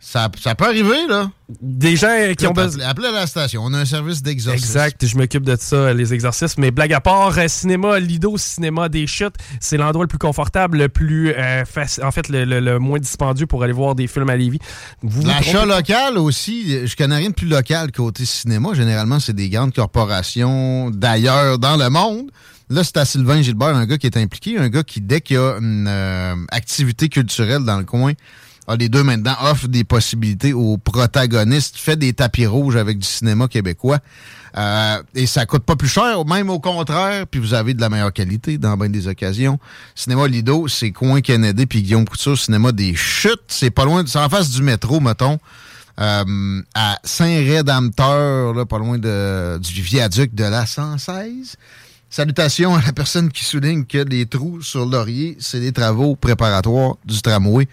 ça, 0.05 0.29
ça 0.43 0.55
peut 0.57 0.65
arriver, 0.67 1.07
là. 1.09 1.31
Des 1.61 1.97
gens 1.97 2.09
qui 2.37 2.47
ont 2.47 2.53
besoin. 2.53 2.85
Appelez 2.87 3.09
à 3.09 3.12
la 3.12 3.27
station. 3.27 3.62
On 3.65 3.73
a 3.73 3.79
un 3.79 3.85
service 3.85 4.23
d'exorcisme. 4.23 4.65
Exact, 4.67 5.07
je 5.07 5.17
m'occupe 5.17 5.45
de 5.45 5.57
ça, 5.59 5.95
les 5.95 6.12
exercices. 6.12 6.59
Mais 6.59 6.71
blague 6.71 6.93
à 6.93 7.01
part, 7.01 7.38
euh, 7.38 7.47
cinéma 7.47 8.01
Lido, 8.01 8.37
cinéma 8.37 8.88
des 8.88 9.07
chutes, 9.07 9.37
c'est 9.61 9.77
l'endroit 9.77 10.05
le 10.05 10.09
plus 10.09 10.19
confortable, 10.19 10.79
le 10.79 10.88
plus 10.88 11.33
euh, 11.37 11.62
en 12.03 12.11
fait, 12.11 12.29
le, 12.31 12.45
le- 12.45 12.61
le 12.61 12.79
moins 12.79 12.99
dispendieux 12.99 13.47
pour 13.47 13.62
aller 13.62 13.73
voir 13.73 13.95
des 13.95 14.07
films 14.07 14.29
à 14.31 14.37
Lévis. 14.37 14.59
L'achat 15.25 15.67
local 15.67 16.19
aussi, 16.19 16.87
je 16.87 16.97
connais 16.97 17.17
rien 17.17 17.29
de 17.31 17.35
plus 17.35 17.47
local 17.49 17.93
côté 17.93 18.25
cinéma. 18.25 18.71
Généralement, 18.75 19.21
c'est 19.21 19.35
des 19.35 19.49
grandes 19.51 19.73
corporations 19.75 20.91
d'ailleurs 20.91 21.59
dans 21.59 21.77
le 21.77 21.88
monde. 21.91 22.31
Là, 22.71 22.83
c'est 22.85 22.97
à 22.97 23.05
Sylvain 23.05 23.43
Gilbert, 23.43 23.77
un 23.77 23.87
gars 23.87 23.99
qui 23.99 24.07
est 24.07 24.17
impliqué, 24.17 24.57
un 24.59 24.69
gars 24.71 24.83
qui, 24.83 25.01
dès 25.03 25.21
qu'il 25.21 25.37
y 25.37 25.38
a 25.38 25.59
une 25.61 25.87
euh, 25.88 26.35
activité 26.51 27.09
culturelle 27.11 27.65
dans 27.65 27.77
le 27.79 27.85
coin, 27.85 28.12
a 28.68 28.77
les 28.77 28.88
deux 28.88 29.03
mains 29.03 29.18
dedans, 29.18 29.35
offre 29.42 29.68
des 29.68 29.85
possibilités 29.85 30.53
aux 30.53 30.79
protagonistes, 30.79 31.77
fait 31.77 31.96
des 31.96 32.12
tapis 32.12 32.46
rouges 32.46 32.77
avec 32.77 32.98
du 32.98 33.07
cinéma 33.07 33.48
québécois. 33.48 33.98
Euh, 34.57 35.03
et 35.14 35.27
ça 35.27 35.46
coûte 35.46 35.64
pas 35.64 35.77
plus 35.77 35.88
cher, 35.88 36.25
même 36.27 36.51
au 36.51 36.61
contraire, 36.61 37.27
puis 37.27 37.40
vous 37.40 37.55
avez 37.55 37.75
de 37.75 37.81
la 37.81 37.88
meilleure 37.88 38.12
qualité 38.12 38.59
dans 38.59 38.77
bien 38.77 38.90
des 38.90 39.09
occasions. 39.09 39.59
Cinéma 39.94 40.29
Lido, 40.29 40.68
c'est 40.68 40.90
Coin 40.90 41.20
Kennedy 41.20 41.66
puis 41.66 41.83
Guillaume 41.83 42.07
Couture, 42.07 42.38
Cinéma 42.38 42.72
des 42.72 42.94
Chutes, 42.94 43.40
c'est 43.48 43.70
pas 43.70 43.85
loin, 43.85 44.05
c'est 44.07 44.18
en 44.18 44.29
face 44.29 44.51
du 44.51 44.62
métro, 44.62 45.01
mettons, 45.01 45.38
euh, 46.01 46.62
à 46.75 46.98
Saint-Rédempteur, 47.03 48.55
là, 48.55 48.66
pas 48.66 48.79
loin 48.79 48.98
de, 48.98 49.59
du 49.59 49.81
viaduc 49.81 50.35
de 50.35 50.44
la 50.44 50.66
116. 50.66 51.57
Salutations 52.11 52.75
à 52.75 52.83
la 52.83 52.92
personne 52.92 53.31
qui 53.31 53.42
souligne 53.42 53.87
que 53.87 53.98
les 53.98 54.27
trous 54.27 54.61
sur 54.61 54.85
Laurier, 54.85 55.37
c'est 55.40 55.61
des 55.61 55.72
travaux 55.72 56.14
préparatoires 56.14 56.96
du 57.07 57.22
tramway. 57.22 57.66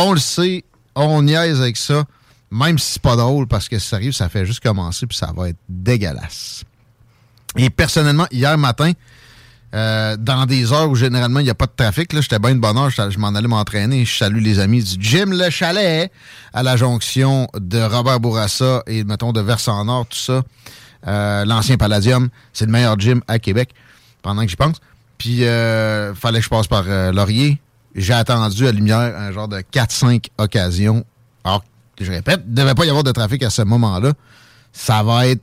On 0.00 0.12
le 0.12 0.20
sait, 0.20 0.64
on 0.94 1.22
niaise 1.22 1.60
avec 1.60 1.76
ça, 1.76 2.04
même 2.52 2.78
si 2.78 2.92
c'est 2.92 3.02
pas 3.02 3.16
drôle, 3.16 3.48
parce 3.48 3.68
que 3.68 3.80
si 3.80 3.88
ça 3.88 3.96
arrive, 3.96 4.12
ça 4.12 4.28
fait 4.28 4.46
juste 4.46 4.60
commencer, 4.60 5.08
puis 5.08 5.18
ça 5.18 5.32
va 5.36 5.48
être 5.48 5.58
dégueulasse. 5.68 6.62
Et 7.56 7.68
personnellement, 7.68 8.26
hier 8.30 8.56
matin, 8.56 8.92
euh, 9.74 10.16
dans 10.16 10.46
des 10.46 10.72
heures 10.72 10.88
où 10.88 10.94
généralement 10.94 11.40
il 11.40 11.44
n'y 11.44 11.50
a 11.50 11.54
pas 11.56 11.66
de 11.66 11.72
trafic, 11.76 12.14
j'étais 12.14 12.38
bien 12.38 12.54
de 12.54 12.60
bonne 12.60 12.78
heure, 12.78 12.90
je, 12.90 13.18
m'en 13.18 13.34
allais 13.34 13.48
m'entraîner. 13.48 14.04
Je 14.04 14.16
salue 14.16 14.40
les 14.40 14.60
amis 14.60 14.84
du 14.84 15.02
Gym 15.04 15.32
Le 15.32 15.50
Chalet 15.50 16.12
à 16.54 16.62
la 16.62 16.76
jonction 16.76 17.48
de 17.58 17.80
Robert 17.80 18.20
Bourassa 18.20 18.84
et, 18.86 19.02
mettons, 19.02 19.32
de 19.32 19.40
Versant-Nord, 19.40 20.06
tout 20.06 20.16
ça. 20.16 20.44
Euh, 21.08 21.44
L'ancien 21.44 21.76
Palladium, 21.76 22.28
c'est 22.52 22.66
le 22.66 22.70
meilleur 22.70 22.96
gym 23.00 23.20
à 23.26 23.40
Québec, 23.40 23.70
pendant 24.22 24.42
que 24.42 24.48
j'y 24.48 24.56
pense. 24.56 24.76
Puis, 25.18 25.44
euh, 25.44 26.14
fallait 26.14 26.38
que 26.38 26.44
je 26.44 26.50
passe 26.50 26.68
par 26.68 26.84
euh, 26.86 27.10
Laurier. 27.10 27.60
J'ai 27.98 28.12
attendu 28.12 28.68
à 28.68 28.70
lumière 28.70 29.18
un 29.18 29.32
genre 29.32 29.48
de 29.48 29.58
4-5 29.58 30.26
occasions. 30.38 31.04
Alors, 31.42 31.64
je 32.00 32.08
répète, 32.08 32.42
il 32.46 32.52
ne 32.52 32.56
devait 32.56 32.74
pas 32.74 32.84
y 32.84 32.88
avoir 32.90 33.02
de 33.02 33.10
trafic 33.10 33.42
à 33.42 33.50
ce 33.50 33.62
moment-là. 33.62 34.12
Ça 34.72 35.02
va 35.02 35.26
être 35.26 35.42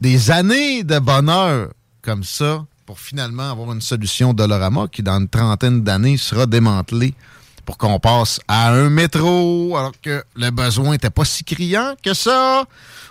des 0.00 0.30
années 0.30 0.82
de 0.82 0.98
bonheur 0.98 1.68
comme 2.00 2.24
ça 2.24 2.64
pour 2.86 2.98
finalement 2.98 3.50
avoir 3.50 3.70
une 3.72 3.82
solution 3.82 4.32
Dolorama 4.32 4.88
qui, 4.88 5.02
dans 5.02 5.20
une 5.20 5.28
trentaine 5.28 5.82
d'années, 5.82 6.16
sera 6.16 6.46
démantelée 6.46 7.12
pour 7.64 7.78
qu'on 7.78 7.98
passe 7.98 8.40
à 8.48 8.72
un 8.72 8.90
métro 8.90 9.76
alors 9.76 9.92
que 10.00 10.22
le 10.36 10.50
besoin 10.50 10.92
n'était 10.92 11.10
pas 11.10 11.24
si 11.24 11.44
criant 11.44 11.94
que 12.02 12.14
ça. 12.14 12.64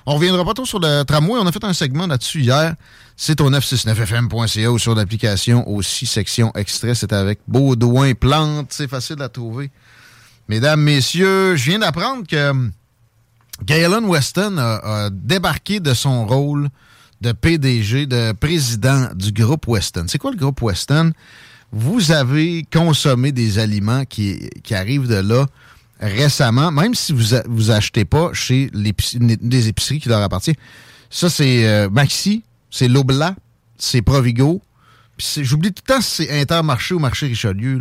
On 0.06 0.16
reviendra 0.16 0.46
pas 0.46 0.54
trop 0.54 0.66
sur 0.66 0.80
le 0.80 1.04
tramway. 1.04 1.40
On 1.42 1.48
a 1.48 1.52
fait 1.52 1.64
un 1.64 1.74
segment 1.74 2.08
là-dessus 2.08 2.42
hier. 2.42 2.76
C'est 3.16 3.40
au 3.42 3.50
969fm.ca 3.50 4.72
ou 4.72 4.80
sur 4.80 4.96
l'application 4.96 5.68
aussi, 5.70 6.06
section 6.06 6.52
extrait. 6.56 6.96
C'est 6.96 7.14
avec 7.14 7.40
Baudouin 7.48 8.14
Plante. 8.14 8.68
C'est 8.72 8.88
facile 8.88 9.22
à 9.22 9.30
trouver. 9.30 9.72
Mesdames, 10.50 10.82
messieurs, 10.82 11.56
je 11.56 11.70
viens 11.70 11.80
d'apprendre 11.80 12.28
que 12.28 12.50
hum, 12.50 12.72
Galen 13.64 14.06
Weston 14.06 14.58
a, 14.58 15.06
a 15.06 15.10
débarqué 15.10 15.80
de 15.80 15.94
son 15.94 16.26
rôle 16.26 16.70
de 17.22 17.32
PDG, 17.32 18.06
de 18.06 18.34
président 18.34 19.10
du 19.16 19.32
groupe 19.32 19.68
Weston. 19.68 20.06
C'est 20.08 20.18
quoi 20.18 20.32
le 20.32 20.38
groupe 20.38 20.62
Weston? 20.62 21.14
Vous 21.76 22.12
avez 22.12 22.66
consommé 22.72 23.32
des 23.32 23.58
aliments 23.58 24.06
qui, 24.06 24.48
arrivent 24.72 25.08
de 25.08 25.16
là 25.16 25.48
récemment, 26.00 26.72
même 26.72 26.94
si 26.94 27.14
vous 27.14 27.36
vous 27.48 27.72
achetez 27.72 28.06
pas 28.06 28.32
chez 28.34 28.70
l'épic- 28.74 29.18
des 29.20 29.68
épiceries 29.70 30.00
qui 30.00 30.08
leur 30.08 30.22
appartiennent. 30.22 30.56
Ça, 31.10 31.30
c'est 31.30 31.68
euh, 31.68 31.90
Maxi, 31.90 32.44
c'est 32.70 32.88
Lobla, 32.88 33.36
c'est 33.78 34.04
Provigo. 34.04 34.62
J'oublie 35.18 35.74
tout 35.74 35.82
le 35.88 35.94
temps 35.96 36.02
si 36.02 36.26
c'est 36.26 36.42
Intermarché 36.42 36.94
ou 36.94 37.00
Marché 37.00 37.26
Richelieu. 37.28 37.80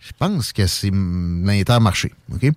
Je 0.00 0.12
pense 0.18 0.52
que 0.52 0.66
c'est 0.66 0.90
hum, 0.90 1.44
l'Intermarché. 1.46 2.12
OK? 2.32 2.50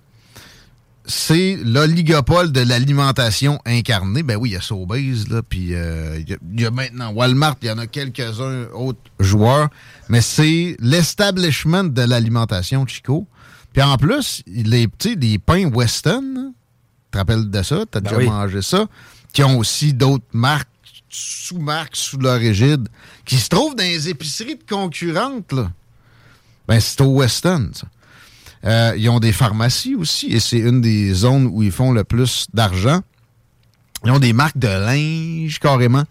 C'est 1.05 1.57
l'oligopole 1.63 2.51
de 2.51 2.61
l'alimentation 2.61 3.59
incarnée. 3.65 4.23
Ben 4.23 4.37
oui, 4.37 4.49
il 4.49 4.53
y 4.53 4.55
a 4.55 4.61
Sobeys, 4.61 5.25
là, 5.29 5.41
puis 5.41 5.73
euh, 5.75 6.17
il 6.19 6.29
y 6.29 6.33
a- 6.33 6.37
il 6.53 6.61
y, 6.61 6.65
a 6.65 6.71
maintenant 6.71 7.11
Walmart, 7.11 7.55
il 7.61 7.67
y 7.67 7.71
en 7.71 7.77
a 7.77 7.87
quelques-uns 7.87 8.67
autres 8.73 8.99
joueurs, 9.19 9.69
mais 10.09 10.21
c'est 10.21 10.77
l'establishment 10.79 11.85
de 11.85 12.01
l'alimentation 12.03 12.85
Chico. 12.87 13.27
Puis 13.73 13.81
en 13.81 13.97
plus, 13.97 14.43
les, 14.47 14.87
les 15.19 15.39
pains 15.39 15.65
Weston, 15.73 16.53
tu 16.53 17.11
te 17.11 17.17
rappelles 17.17 17.49
de 17.49 17.63
ça? 17.63 17.83
T'as 17.89 17.99
Ben 17.99 18.09
déjà 18.09 18.17
oui. 18.17 18.27
mangé 18.27 18.61
ça? 18.61 18.85
Qui 19.33 19.43
ont 19.43 19.57
aussi 19.57 19.93
d'autres 19.93 20.23
marques, 20.31 20.69
sous-marques 21.09 21.95
sous 21.95 22.17
leur 22.19 22.37
égide, 22.37 22.87
qui 23.25 23.37
se 23.37 23.49
trouvent 23.49 23.75
dans 23.75 23.83
les 23.83 24.09
épiceries 24.09 24.55
de 24.55 24.63
concurrentes, 24.69 25.51
là. 25.51 25.71
Ben, 26.67 26.79
c'est 26.79 27.01
au 27.01 27.17
Weston, 27.19 27.71
ça. 27.73 27.87
Euh, 28.65 28.93
ils 28.97 29.09
ont 29.09 29.19
des 29.19 29.33
pharmacies 29.33 29.95
aussi, 29.95 30.27
et 30.27 30.39
c'est 30.39 30.59
une 30.59 30.81
des 30.81 31.13
zones 31.13 31.47
où 31.51 31.63
ils 31.63 31.71
font 31.71 31.91
le 31.91 32.03
plus 32.03 32.47
d'argent. 32.53 33.01
Ils 34.05 34.11
ont 34.11 34.19
des 34.19 34.33
marques 34.33 34.57
de 34.57 34.67
linge, 34.67 35.59
carrément. 35.59 36.03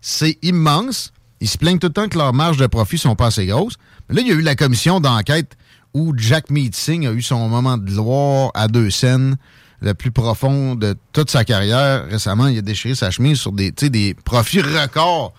C'est 0.00 0.38
immense. 0.42 1.12
Ils 1.40 1.48
se 1.48 1.58
plaignent 1.58 1.78
tout 1.78 1.88
le 1.88 1.92
temps 1.92 2.08
que 2.08 2.18
leurs 2.18 2.32
marges 2.32 2.56
de 2.56 2.66
profit 2.66 2.98
sont 2.98 3.14
pas 3.14 3.26
assez 3.26 3.46
grosses. 3.46 3.76
Mais 4.08 4.16
là, 4.16 4.20
il 4.22 4.28
y 4.28 4.30
a 4.30 4.34
eu 4.34 4.42
la 4.42 4.56
commission 4.56 5.00
d'enquête 5.00 5.56
où 5.94 6.12
Jack 6.16 6.50
Meeting 6.50 7.06
a 7.06 7.12
eu 7.12 7.22
son 7.22 7.48
moment 7.48 7.76
de 7.76 7.84
gloire 7.84 8.50
à 8.54 8.68
deux 8.68 8.90
scènes, 8.90 9.36
le 9.80 9.94
plus 9.94 10.10
profond 10.10 10.74
de 10.74 10.96
toute 11.12 11.30
sa 11.30 11.44
carrière. 11.44 12.06
Récemment, 12.08 12.46
il 12.46 12.58
a 12.58 12.62
déchiré 12.62 12.94
sa 12.94 13.10
chemise 13.10 13.38
sur 13.38 13.52
des, 13.52 13.70
des 13.72 14.14
profits 14.14 14.62
records 14.62 15.32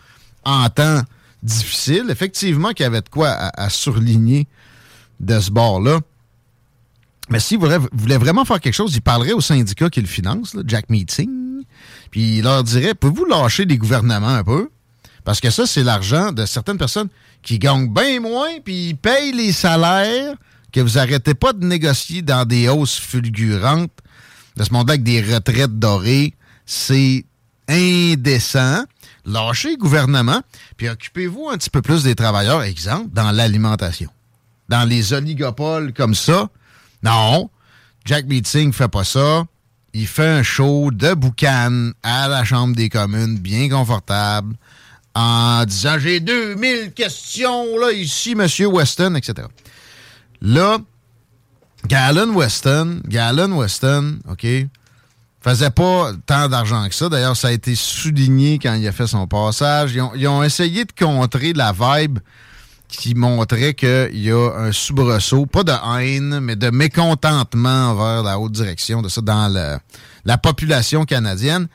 en 0.43 0.69
temps 0.69 1.01
difficile. 1.41 2.05
Effectivement, 2.09 2.69
qu'il 2.71 2.83
y 2.83 2.87
avait 2.87 3.01
de 3.01 3.09
quoi 3.09 3.29
à, 3.29 3.63
à 3.63 3.69
surligner 3.69 4.47
de 5.19 5.39
ce 5.39 5.51
bord-là. 5.51 5.99
Mais 7.29 7.39
s'il 7.39 7.57
voulait, 7.57 7.79
voulait 7.91 8.17
vraiment 8.17 8.45
faire 8.45 8.59
quelque 8.59 8.73
chose, 8.73 8.95
il 8.95 9.01
parlerait 9.01 9.33
au 9.33 9.41
syndicat 9.41 9.89
qui 9.89 10.01
le 10.01 10.07
finance, 10.07 10.55
Jack 10.65 10.89
Meeting, 10.89 11.63
puis 12.11 12.37
il 12.37 12.43
leur 12.43 12.63
dirait 12.63 12.93
Pouvez-vous 12.93 13.25
lâcher 13.25 13.65
les 13.65 13.77
gouvernements 13.77 14.27
un 14.27 14.43
peu? 14.43 14.69
Parce 15.23 15.39
que 15.39 15.49
ça, 15.49 15.65
c'est 15.65 15.83
l'argent 15.83 16.31
de 16.31 16.45
certaines 16.45 16.77
personnes 16.77 17.07
qui 17.41 17.59
gagnent 17.59 17.91
bien 17.93 18.19
moins, 18.19 18.59
puis 18.63 18.89
ils 18.89 18.95
payent 18.95 19.31
les 19.31 19.53
salaires 19.53 20.35
que 20.71 20.81
vous 20.81 20.97
arrêtez 20.97 21.33
pas 21.33 21.53
de 21.53 21.65
négocier 21.65 22.21
dans 22.21 22.45
des 22.45 22.67
hausses 22.67 22.99
fulgurantes 22.99 23.91
de 24.57 24.63
ce 24.63 24.73
monde-là 24.73 24.93
avec 24.93 25.03
des 25.03 25.21
retraites 25.21 25.79
dorées. 25.79 26.33
C'est 26.65 27.25
indécent. 27.69 28.83
Lâchez 29.25 29.71
le 29.71 29.77
gouvernement, 29.77 30.41
puis 30.75 30.89
occupez-vous 30.89 31.49
un 31.49 31.57
petit 31.57 31.69
peu 31.69 31.81
plus 31.81 32.03
des 32.03 32.15
travailleurs, 32.15 32.63
exemple, 32.63 33.09
dans 33.13 33.31
l'alimentation. 33.31 34.09
Dans 34.67 34.83
les 34.83 35.13
oligopoles 35.13 35.93
comme 35.93 36.15
ça, 36.15 36.49
non, 37.03 37.49
Jack 38.05 38.25
Meeting 38.25 38.73
fait 38.73 38.87
pas 38.87 39.03
ça. 39.03 39.43
Il 39.93 40.07
fait 40.07 40.27
un 40.27 40.43
show 40.43 40.89
de 40.91 41.13
boucan 41.13 41.91
à 42.01 42.27
la 42.27 42.43
Chambre 42.43 42.75
des 42.75 42.89
communes, 42.89 43.37
bien 43.37 43.69
confortable, 43.69 44.55
en 45.13 45.63
disant 45.65 45.99
J'ai 45.99 46.19
2000 46.19 46.93
questions 46.93 47.77
là, 47.77 47.91
ici, 47.91 48.33
Monsieur 48.33 48.67
Weston, 48.67 49.15
etc. 49.15 49.47
Là, 50.41 50.79
Galen 51.85 52.31
Weston, 52.31 53.01
Galen 53.07 53.53
Weston, 53.53 54.19
OK, 54.29 54.47
faisait 55.41 55.69
pas 55.69 56.11
tant 56.25 56.47
d'argent 56.47 56.87
que 56.87 56.95
ça. 56.95 57.09
D'ailleurs, 57.09 57.37
ça 57.37 57.49
a 57.49 57.51
été 57.51 57.75
souligné 57.75 58.57
quand 58.57 58.73
il 58.73 58.87
a 58.87 58.91
fait 58.91 59.07
son 59.07 59.27
passage. 59.27 59.93
Ils 59.93 60.01
ont, 60.01 60.11
ils 60.15 60.27
ont 60.27 60.41
essayé 60.41 60.85
de 60.85 60.91
contrer 60.97 61.53
la 61.53 61.71
vibe 61.71 62.19
qui 62.97 63.15
montrait 63.15 63.73
qu'il 63.73 64.19
y 64.19 64.31
a 64.31 64.51
un 64.55 64.71
soubresaut, 64.71 65.45
pas 65.45 65.63
de 65.63 65.71
haine, 65.99 66.39
mais 66.39 66.55
de 66.55 66.69
mécontentement 66.69 67.89
envers 67.89 68.23
la 68.23 68.39
haute 68.39 68.51
direction 68.51 69.01
de 69.01 69.09
ça 69.09 69.21
dans 69.21 69.51
la 70.25 70.37
population 70.37 71.05
canadienne. 71.05 71.67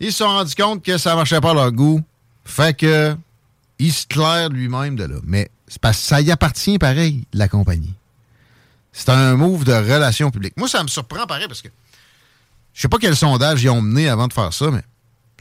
Ils 0.00 0.12
se 0.12 0.18
sont 0.18 0.26
rendus 0.26 0.54
compte 0.54 0.82
que 0.84 0.98
ça 0.98 1.14
marchait 1.14 1.40
pas 1.40 1.50
à 1.50 1.54
leur 1.54 1.72
goût. 1.72 2.02
Fait 2.44 2.76
que 2.76 3.16
claire 4.08 4.48
lui-même 4.50 4.96
de 4.96 5.04
là. 5.04 5.16
Mais 5.24 5.50
ça 5.92 6.20
y 6.20 6.30
appartient 6.30 6.78
pareil, 6.78 7.24
la 7.32 7.48
compagnie. 7.48 7.94
C'est 8.92 9.08
un 9.08 9.36
move 9.36 9.64
de 9.64 9.72
relations 9.72 10.30
publiques. 10.30 10.56
Moi, 10.56 10.68
ça 10.68 10.82
me 10.82 10.88
surprend 10.88 11.26
pareil 11.26 11.46
parce 11.48 11.62
que 11.62 11.68
je 12.74 12.80
sais 12.82 12.88
pas 12.88 12.98
quel 12.98 13.16
sondage 13.16 13.62
ils 13.62 13.70
ont 13.70 13.80
mené 13.80 14.08
avant 14.08 14.28
de 14.28 14.32
faire 14.32 14.52
ça, 14.52 14.70
mais 14.70 14.82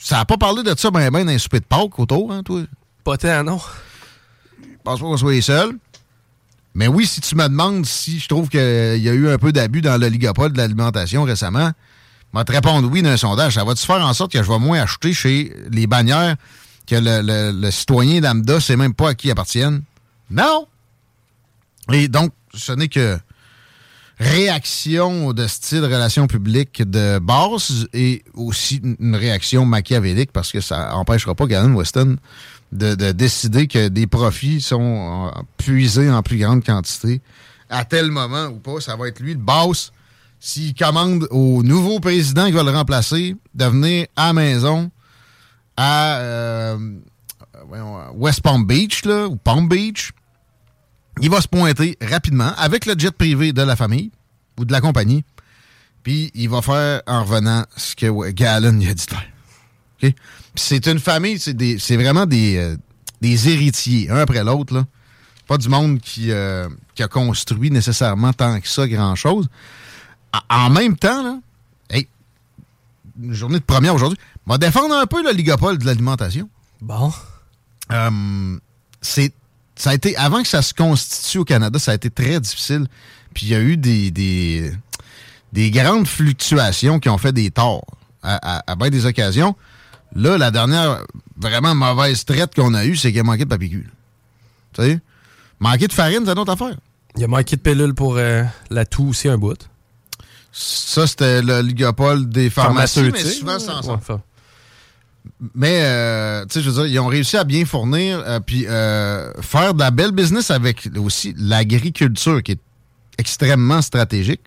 ça 0.02 0.18
n'a 0.18 0.26
pas 0.26 0.38
parlé 0.38 0.64
de 0.64 0.74
ça 0.78 0.90
ben 0.90 1.10
ben 1.12 1.26
dans 1.26 1.32
les 1.32 1.38
soupers 1.38 1.60
de 1.60 1.66
Pâques 1.66 2.00
autour, 2.00 2.32
hein, 2.32 2.44
toi? 2.44 2.62
Pas 3.04 3.18
tant, 3.18 3.44
non. 3.44 3.60
Je 4.82 4.90
pense 4.90 5.00
pas 5.00 5.06
qu'on 5.06 5.18
soit 5.18 5.34
les 5.34 5.42
seuls. 5.42 5.78
Mais 6.74 6.88
oui, 6.88 7.06
si 7.06 7.22
tu 7.22 7.36
me 7.36 7.48
demandes 7.48 7.86
si 7.86 8.20
je 8.20 8.28
trouve 8.28 8.50
qu'il 8.50 8.60
y 8.60 9.10
a 9.10 9.14
eu 9.14 9.30
un 9.30 9.38
peu 9.38 9.52
d'abus 9.52 9.82
dans 9.82 10.00
l'oligopole 10.00 10.54
de 10.54 10.58
l'alimentation 10.58 11.24
récemment, 11.24 11.72
je 12.34 12.40
vais 12.40 12.46
te 12.46 12.52
répondre 12.52 12.90
oui 12.92 13.04
d'un 13.04 13.18
sondage. 13.18 13.54
Ça 13.56 13.64
va-tu 13.64 13.86
faire 13.86 14.04
en 14.04 14.14
sorte 14.14 14.32
que 14.32 14.42
je 14.42 14.50
vais 14.50 14.58
moins 14.58 14.82
acheter 14.82 15.14
chez 15.14 15.54
les 15.70 15.86
bannières 15.86 16.36
que 16.88 16.96
le, 17.00 17.70
citoyen 17.70 18.22
lambda 18.22 18.56
ne 18.56 18.60
sait 18.60 18.76
même 18.76 18.96
pas 18.96 19.10
à 19.10 19.16
qui 19.16 19.30
appartiennent? 19.30 19.84
Non! 20.32 20.66
Et 21.92 22.08
donc, 22.08 22.32
ce 22.56 22.72
n'est 22.72 22.88
que 22.88 23.20
réaction 24.20 25.34
de 25.34 25.48
style 25.48 25.84
relations 25.84 26.28
publiques 26.28 26.82
de 26.90 27.20
base 27.20 27.88
et 27.94 28.24
aussi 28.34 28.82
une 29.00 29.16
réaction 29.16 29.66
machiavélique 29.66 30.32
parce 30.32 30.52
que 30.52 30.62
ça 30.62 30.96
empêchera 30.96 31.36
pas 31.36 31.48
Galen 31.48 31.74
Weston 31.74 32.18
de, 32.72 32.96
de, 32.96 33.12
décider 33.12 33.68
que 33.68 33.88
des 33.88 34.08
profits 34.08 34.62
sont 34.62 35.32
puisés 35.58 36.10
en 36.10 36.22
plus 36.24 36.38
grande 36.38 36.64
quantité 36.64 37.22
à 37.70 37.86
tel 37.86 38.12
moment 38.12 38.48
ou 38.48 38.60
pas. 38.60 38.80
Ça 38.82 38.96
va 38.96 39.08
être 39.08 39.20
lui 39.20 39.34
le 39.34 39.40
boss 39.40 39.92
s'il 40.40 40.74
commande 40.74 41.28
au 41.32 41.64
nouveau 41.64 42.00
président 42.00 42.48
qui 42.48 42.54
va 42.54 42.64
le 42.64 42.72
remplacer 42.72 43.36
de 43.54 43.66
venir 43.66 44.08
à 44.16 44.28
la 44.28 44.34
maison 44.34 44.92
à 45.78 46.18
euh, 46.18 46.78
West 48.16 48.42
Palm 48.42 48.66
Beach 48.66 49.06
là, 49.06 49.28
ou 49.28 49.36
Palm 49.36 49.68
Beach 49.68 50.12
il 51.20 51.30
va 51.30 51.42
se 51.42 51.48
pointer 51.48 51.98
rapidement 52.02 52.52
avec 52.58 52.86
le 52.86 52.96
jet 52.98 53.12
privé 53.12 53.54
de 53.54 53.62
la 53.62 53.76
famille 53.76 54.12
ou 54.58 54.66
de 54.66 54.72
la 54.72 54.82
compagnie. 54.82 55.24
Puis 56.04 56.32
il 56.34 56.50
va 56.50 56.62
faire 56.62 57.02
en 57.06 57.24
revenant 57.24 57.66
ce 57.76 57.96
que 57.96 58.32
Galen 58.32 58.82
a 58.82 58.94
dit 58.94 59.06
de 59.06 59.12
faire. 59.12 59.28
Okay? 60.02 60.16
c'est 60.56 60.88
une 60.88 61.00
famille, 61.00 61.40
c'est 61.40 61.96
vraiment 61.96 62.26
des, 62.26 62.58
euh, 62.58 62.76
des 63.22 63.50
héritiers, 63.50 64.10
un 64.10 64.18
après 64.18 64.44
l'autre. 64.44 64.84
Pas 65.48 65.58
du 65.58 65.70
monde 65.70 66.00
qui, 66.00 66.32
euh, 66.32 66.68
qui, 66.96 67.04
a 67.04 67.08
construit 67.08 67.72
nécessairement 67.72 68.34
tant 68.34 68.60
que 68.60 68.68
ça 68.68 68.88
grand-chose. 68.88 69.50
En 70.50 70.70
même 70.70 70.98
temps, 70.98 71.24
là, 71.24 71.40
hey, 71.90 72.08
une 73.22 73.34
journée 73.34 73.60
de 73.60 73.64
première 73.64 73.96
aujourd'hui, 73.96 74.18
va 74.46 74.58
défendre 74.58 74.96
un 74.96 75.06
peu 75.06 75.24
l'oligopole 75.24 75.78
de 75.78 75.86
l'alimentation. 75.86 76.50
Bon. 76.82 77.12
Euh, 77.92 78.58
c'est 79.02 79.34
ça 79.76 79.90
a 79.90 79.94
été, 79.96 80.16
avant 80.16 80.44
que 80.44 80.48
ça 80.48 80.62
se 80.62 80.74
constitue 80.76 81.40
au 81.40 81.46
Canada, 81.46 81.80
ça 81.80 81.92
a 81.92 81.96
été 81.96 82.12
très 82.12 82.40
difficile. 82.40 82.86
Puis 83.34 83.48
il 83.48 83.50
y 83.50 83.56
a 83.56 83.62
eu 83.62 83.78
des, 83.78 84.12
des, 84.12 84.72
des, 85.54 85.72
grandes 85.72 86.08
fluctuations 86.08 87.00
qui 87.00 87.10
ont 87.10 87.18
fait 87.18 87.32
des 87.32 87.50
torts 87.50 87.86
à, 88.22 88.60
à, 88.60 88.72
à 88.72 88.76
bien 88.76 88.90
des 88.90 89.08
occasions. 89.08 89.56
Là, 90.16 90.38
la 90.38 90.52
dernière 90.52 91.04
vraiment 91.38 91.76
mauvaise 91.76 92.26
traite 92.26 92.54
qu'on 92.56 92.74
a 92.74 92.86
eue, 92.86 92.96
c'est 92.96 93.12
qu'il 93.12 93.22
a 93.22 93.24
manqué 93.24 93.46
de 93.46 93.50
papier 93.50 93.70
cul. 93.70 93.90
Tu 94.74 94.84
sais? 94.84 95.00
Manquer 95.60 95.88
de 95.88 95.94
farine, 95.94 96.24
c'est 96.26 96.32
une 96.32 96.40
autre 96.40 96.52
affaire. 96.52 96.76
Il 97.18 97.24
a 97.24 97.28
manqué 97.28 97.56
de 97.56 97.62
pellules 97.62 97.94
pour 97.94 98.18
euh, 98.18 98.44
la 98.70 98.86
toux 98.86 99.10
aussi 99.10 99.28
un 99.28 99.38
bout. 99.38 99.70
Ça, 100.52 101.08
c'était 101.08 101.42
le 101.42 101.62
ligopole 101.62 102.28
des 102.28 102.50
pharmacies, 102.50 103.10
mais 103.12 103.24
souvent 103.24 103.60
sans 103.60 103.82
ça. 103.82 103.94
Ouais, 103.94 104.20
mais, 105.54 105.82
euh, 105.84 106.46
tu 106.46 106.54
sais, 106.54 106.62
je 106.62 106.70
veux 106.70 106.84
dire, 106.84 106.94
ils 106.94 107.00
ont 107.00 107.08
réussi 107.08 107.38
à 107.38 107.44
bien 107.44 107.64
fournir, 107.66 108.22
euh, 108.26 108.40
puis 108.40 108.64
faire 108.64 109.74
de 109.74 109.80
la 109.80 109.92
belle 109.92 110.12
business 110.12 110.52
avec 110.52 110.90
aussi 110.98 111.34
l'agriculture, 111.38 112.42
qui 112.44 112.54
est 112.54 112.60
extrêmement 113.18 113.82
stratégique. 113.82 114.42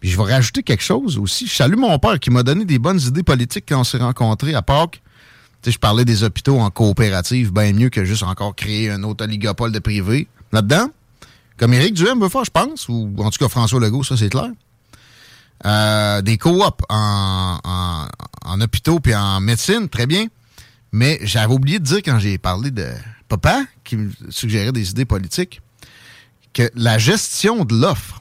Puis 0.00 0.10
je 0.10 0.16
vais 0.16 0.32
rajouter 0.32 0.62
quelque 0.62 0.82
chose 0.82 1.18
aussi. 1.18 1.46
Je 1.46 1.54
salue 1.54 1.76
mon 1.76 1.98
père 1.98 2.18
qui 2.18 2.30
m'a 2.30 2.42
donné 2.42 2.64
des 2.64 2.78
bonnes 2.78 3.00
idées 3.00 3.22
politiques 3.22 3.66
quand 3.68 3.80
on 3.80 3.84
s'est 3.84 3.98
rencontrés 3.98 4.54
à 4.54 4.62
Pâques. 4.62 5.02
Tu 5.62 5.68
sais, 5.68 5.74
je 5.74 5.78
parlais 5.78 6.06
des 6.06 6.24
hôpitaux 6.24 6.58
en 6.58 6.70
coopérative, 6.70 7.52
bien 7.52 7.72
mieux 7.74 7.90
que 7.90 8.04
juste 8.04 8.22
encore 8.22 8.56
créer 8.56 8.90
un 8.90 9.02
autre 9.02 9.24
oligopole 9.24 9.72
de 9.72 9.78
privé. 9.78 10.26
Là-dedans, 10.52 10.88
comme 11.58 11.74
Éric 11.74 11.94
Duhem 11.94 12.18
veut 12.18 12.30
faire, 12.30 12.44
je 12.44 12.50
pense, 12.50 12.88
ou 12.88 13.14
en 13.18 13.30
tout 13.30 13.38
cas 13.38 13.48
François 13.48 13.78
Legault, 13.78 14.02
ça 14.02 14.16
c'est 14.16 14.30
clair. 14.30 14.50
Euh, 15.66 16.22
des 16.22 16.38
coops 16.38 16.64
en, 16.88 17.58
en, 17.62 18.06
en 18.46 18.60
hôpitaux 18.62 19.00
puis 19.00 19.14
en 19.14 19.40
médecine, 19.40 19.90
très 19.90 20.06
bien. 20.06 20.26
Mais 20.92 21.18
j'avais 21.22 21.52
oublié 21.52 21.78
de 21.78 21.84
dire 21.84 21.98
quand 21.98 22.18
j'ai 22.18 22.38
parlé 22.38 22.70
de 22.70 22.88
papa, 23.28 23.62
qui 23.84 23.96
me 23.96 24.10
suggérait 24.30 24.72
des 24.72 24.90
idées 24.90 25.04
politiques, 25.04 25.60
que 26.52 26.70
la 26.74 26.98
gestion 26.98 27.64
de 27.64 27.74
l'offre, 27.74 28.19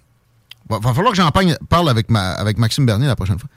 va, 0.70 0.80
va 0.80 0.94
falloir 0.94 1.12
que 1.12 1.18
j'en 1.18 1.32
parle 1.32 1.90
avec, 1.90 2.10
ma, 2.10 2.32
avec 2.32 2.58
Maxime 2.58 2.86
Bernier 2.86 3.08
la 3.08 3.16
prochaine 3.16 3.40
fois. 3.40 3.50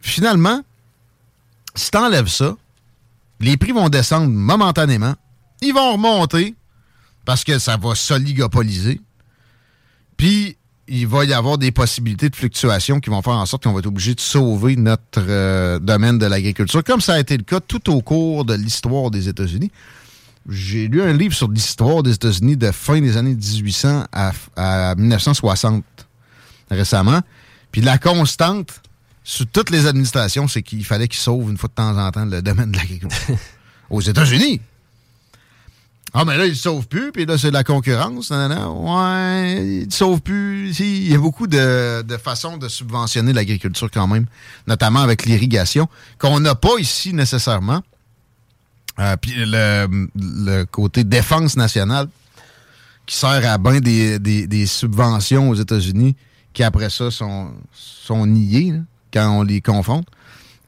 Finalement, 0.00 0.62
si 1.74 1.90
t'enlèves 1.90 2.28
ça, 2.28 2.56
les 3.40 3.56
prix 3.56 3.72
vont 3.72 3.88
descendre 3.88 4.28
momentanément, 4.28 5.14
ils 5.62 5.72
vont 5.72 5.92
remonter 5.92 6.54
parce 7.24 7.44
que 7.44 7.58
ça 7.58 7.76
va 7.76 7.94
s'oligopoliser. 7.94 9.00
Puis 10.16 10.56
il 10.88 11.06
va 11.06 11.24
y 11.24 11.32
avoir 11.32 11.56
des 11.56 11.70
possibilités 11.70 12.28
de 12.28 12.36
fluctuation 12.36 12.98
qui 12.98 13.10
vont 13.10 13.22
faire 13.22 13.34
en 13.34 13.46
sorte 13.46 13.62
qu'on 13.62 13.72
va 13.72 13.78
être 13.78 13.86
obligé 13.86 14.14
de 14.14 14.20
sauver 14.20 14.74
notre 14.74 15.20
euh, 15.20 15.78
domaine 15.78 16.18
de 16.18 16.26
l'agriculture, 16.26 16.82
comme 16.82 17.00
ça 17.00 17.14
a 17.14 17.20
été 17.20 17.36
le 17.36 17.44
cas 17.44 17.60
tout 17.60 17.90
au 17.90 18.02
cours 18.02 18.44
de 18.44 18.54
l'histoire 18.54 19.10
des 19.10 19.28
États-Unis. 19.28 19.70
J'ai 20.48 20.88
lu 20.88 21.02
un 21.02 21.12
livre 21.12 21.34
sur 21.34 21.48
l'histoire 21.48 22.02
des 22.02 22.14
États-Unis 22.14 22.56
de 22.56 22.70
fin 22.72 23.00
des 23.00 23.16
années 23.16 23.34
1800 23.34 24.04
à, 24.12 24.32
à 24.56 24.94
1960 24.94 25.84
récemment. 26.70 27.20
Puis 27.72 27.82
la 27.82 27.98
constante 27.98 28.80
sous 29.22 29.44
toutes 29.44 29.70
les 29.70 29.86
administrations, 29.86 30.48
c'est 30.48 30.62
qu'il 30.62 30.84
fallait 30.84 31.08
qu'ils 31.08 31.20
sauvent 31.20 31.50
une 31.50 31.58
fois 31.58 31.68
de 31.68 31.74
temps 31.74 31.96
en 31.96 32.10
temps 32.10 32.24
le 32.24 32.42
domaine 32.42 32.72
de 32.72 32.76
l'agriculture. 32.76 33.36
Aux 33.90 34.00
États-Unis. 34.00 34.60
Ah, 36.12 36.24
mais 36.24 36.36
là, 36.36 36.46
ils 36.46 36.50
ne 36.50 36.54
sauvent 36.54 36.88
plus, 36.88 37.12
puis 37.12 37.26
là, 37.26 37.38
c'est 37.38 37.48
de 37.48 37.52
la 37.52 37.62
concurrence. 37.62 38.30
Non, 38.30 38.96
ouais, 38.96 39.82
ils 39.82 39.86
ne 39.86 39.92
sauvent 39.92 40.20
plus. 40.20 40.74
Si, 40.74 41.06
il 41.06 41.12
y 41.12 41.14
a 41.14 41.18
beaucoup 41.18 41.46
de, 41.46 42.02
de 42.02 42.16
façons 42.16 42.56
de 42.56 42.68
subventionner 42.68 43.32
l'agriculture 43.32 43.88
quand 43.92 44.08
même, 44.08 44.26
notamment 44.66 45.00
avec 45.00 45.24
l'irrigation, 45.24 45.88
qu'on 46.18 46.40
n'a 46.40 46.56
pas 46.56 46.78
ici 46.80 47.12
nécessairement. 47.12 47.82
Euh, 49.00 49.16
puis 49.16 49.32
le, 49.36 50.08
le, 50.14 50.64
côté 50.64 51.04
défense 51.04 51.56
nationale, 51.56 52.08
qui 53.06 53.16
sert 53.16 53.50
à 53.50 53.58
bien 53.58 53.80
des, 53.80 54.66
subventions 54.66 55.48
aux 55.48 55.54
États-Unis, 55.54 56.14
qui 56.52 56.62
après 56.62 56.90
ça 56.90 57.10
sont, 57.10 58.26
niées 58.26 58.74
quand 59.12 59.38
on 59.38 59.42
les 59.42 59.60
confond. 59.60 60.04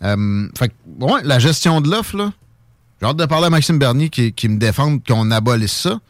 Euh, 0.03 0.49
fait 0.57 0.69
que, 0.69 0.75
ouais, 1.05 1.21
la 1.25 1.39
gestion 1.39 1.81
de 1.81 1.91
l'offre, 1.91 2.33
j'ai 3.01 3.07
hâte 3.07 3.17
de 3.17 3.27
parler 3.27 3.47
à 3.47 3.51
Maxime 3.51 3.79
Bernier 3.79 4.09
qui, 4.09 4.49
me 4.49 4.59
défende 4.59 5.05
qu'on 5.07 5.31
abolisse 5.31 5.73
ça. 5.73 6.01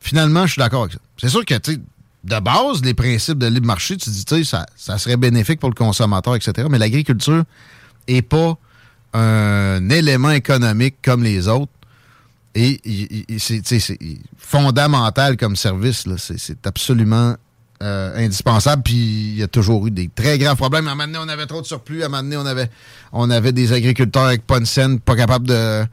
Finalement, 0.00 0.46
je 0.46 0.52
suis 0.52 0.60
d'accord 0.60 0.82
avec 0.82 0.94
ça. 0.94 1.00
C'est 1.18 1.28
sûr 1.28 1.44
que, 1.44 1.58
tu 1.58 1.80
de 2.24 2.40
base, 2.40 2.82
les 2.82 2.94
principes 2.94 3.38
de 3.38 3.46
libre 3.46 3.66
marché, 3.66 3.96
tu 3.96 4.10
dis, 4.10 4.44
ça, 4.44 4.66
ça 4.76 4.98
serait 4.98 5.16
bénéfique 5.16 5.60
pour 5.60 5.68
le 5.68 5.74
consommateur, 5.74 6.34
etc. 6.34 6.66
Mais 6.70 6.78
l'agriculture 6.78 7.44
n'est 8.08 8.22
pas 8.22 8.58
un 9.12 9.88
élément 9.90 10.30
économique 10.30 10.96
comme 11.02 11.22
les 11.22 11.48
autres. 11.48 11.72
Et 12.54 12.80
c'est 13.38 13.98
fondamental 14.38 15.36
comme 15.36 15.56
service. 15.56 16.06
C'est 16.16 16.66
absolument 16.66 17.36
euh, 17.82 18.16
indispensable. 18.16 18.82
Puis 18.82 18.94
il 18.94 19.36
y 19.36 19.42
a 19.42 19.48
toujours 19.48 19.86
eu 19.86 19.90
des 19.90 20.08
très 20.08 20.38
grands 20.38 20.56
problèmes. 20.56 20.88
À 20.88 20.92
un 20.92 20.94
moment 20.94 21.06
donné, 21.06 21.18
on 21.22 21.28
avait 21.28 21.46
trop 21.46 21.60
de 21.60 21.66
surplus. 21.66 22.02
À 22.02 22.06
un 22.06 22.08
moment 22.08 22.22
donné, 22.22 22.36
on 22.36 22.46
avait, 22.46 22.70
on 23.12 23.28
avait 23.28 23.52
des 23.52 23.72
agriculteurs 23.72 24.24
avec 24.24 24.46
pas 24.46 24.60
de 24.60 24.64
scène, 24.64 25.00
pas 25.00 25.16
capables 25.16 25.46
de 25.46 25.84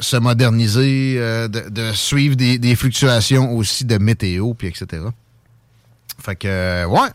se 0.00 0.16
moderniser, 0.16 1.14
euh, 1.18 1.48
de, 1.48 1.92
suivre 1.92 2.34
des, 2.34 2.58
des, 2.58 2.74
fluctuations 2.74 3.56
aussi 3.56 3.84
de 3.84 3.98
météo, 3.98 4.52
puis 4.54 4.66
etc. 4.66 5.04
Fait 6.18 6.36
que, 6.36 6.84
ouais, 6.86 7.08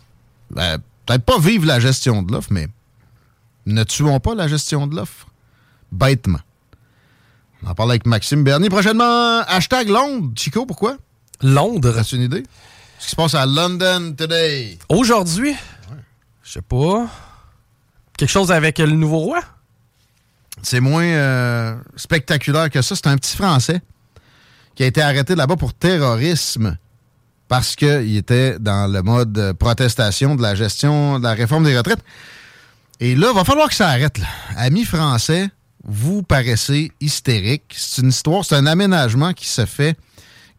ben, 0.49 0.77
peut-être 1.05 1.23
pas 1.23 1.38
vivre 1.38 1.65
la 1.65 1.79
gestion 1.79 2.23
de 2.23 2.32
l'offre, 2.32 2.49
mais 2.51 2.67
ne 3.66 3.84
tuons 3.84 4.20
pas 4.20 4.36
la 4.36 4.47
gestion 4.47 4.88
de 4.88 4.95
l'offre 4.95 5.28
bêtement. 5.91 6.39
On 7.64 7.70
en 7.70 7.76
parle 7.76 7.91
avec 7.91 8.05
Maxime 8.05 8.43
Bernier. 8.43 8.70
Prochainement, 8.70 9.41
hashtag 9.41 9.89
Londres. 9.89 10.32
Chico, 10.36 10.66
pourquoi? 10.66 10.97
Londres. 11.41 11.97
As-tu 11.97 12.16
une 12.16 12.24
idée? 12.24 12.43
Ce 12.99 13.05
qui 13.05 13.12
se 13.12 13.16
passe 13.16 13.36
à 13.36 13.45
London 13.45 14.14
today. 14.18 14.78
Aujourd'hui? 14.89 15.51
Ouais. 15.51 15.97
Je 16.43 16.51
sais 16.51 16.62
pas. 16.62 17.07
Quelque 18.18 18.30
chose 18.30 18.51
avec 18.51 18.80
le 18.80 18.91
nouveau 18.91 19.20
roi? 19.20 19.41
C'est 20.64 20.80
moins 20.80 21.03
euh, 21.03 21.76
spectaculaire 21.95 22.70
que 22.70 22.82
ça. 22.82 22.95
C'est 22.95 23.07
un 23.07 23.18
petit 23.18 23.36
Français 23.36 23.82
qui 24.76 24.84
a 24.84 24.86
été 24.86 25.01
arrêté 25.01 25.36
là-bas 25.36 25.55
pour 25.55 25.74
terrorisme 25.74 26.78
parce 27.47 27.76
qu'il 27.76 28.16
était 28.16 28.57
dans 28.59 28.91
le 28.91 29.01
mode 29.01 29.53
protestation 29.59 30.36
de 30.36 30.41
la 30.41 30.55
gestion 30.55 31.20
de 31.20 31.24
la 31.24 31.34
réforme 31.34 31.66
des 31.66 31.78
retraites. 31.78 32.03
Et 33.03 33.15
là, 33.15 33.29
il 33.31 33.35
va 33.35 33.43
falloir 33.43 33.67
que 33.67 33.73
ça 33.73 33.89
arrête. 33.89 34.21
Amis 34.55 34.85
français, 34.85 35.49
vous 35.83 36.21
paraissez 36.21 36.91
hystérique. 37.01 37.73
C'est 37.75 38.03
une 38.03 38.09
histoire, 38.09 38.45
c'est 38.45 38.53
un 38.53 38.67
aménagement 38.67 39.33
qui 39.33 39.47
se 39.47 39.65
fait 39.65 39.97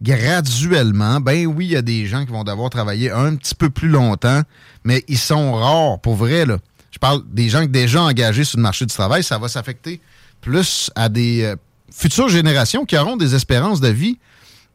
graduellement, 0.02 1.20
ben 1.20 1.46
oui, 1.46 1.66
il 1.66 1.70
y 1.70 1.76
a 1.76 1.82
des 1.82 2.06
gens 2.06 2.24
qui 2.24 2.32
vont 2.32 2.42
devoir 2.42 2.68
travailler 2.68 3.12
un 3.12 3.36
petit 3.36 3.54
peu 3.54 3.70
plus 3.70 3.86
longtemps, 3.86 4.42
mais 4.82 5.04
ils 5.06 5.18
sont 5.18 5.52
rares, 5.52 6.00
pour 6.00 6.16
vrai. 6.16 6.44
Je 6.90 6.98
parle 6.98 7.22
des 7.32 7.48
gens 7.48 7.64
déjà 7.64 8.02
engagés 8.02 8.42
sur 8.42 8.58
le 8.58 8.64
marché 8.64 8.84
du 8.86 8.92
travail, 8.92 9.22
ça 9.22 9.38
va 9.38 9.46
s'affecter 9.46 10.00
plus 10.40 10.90
à 10.96 11.08
des 11.08 11.44
euh, 11.44 11.54
futures 11.92 12.28
générations 12.28 12.84
qui 12.84 12.98
auront 12.98 13.16
des 13.16 13.36
espérances 13.36 13.80
de 13.80 13.86
vie 13.86 14.18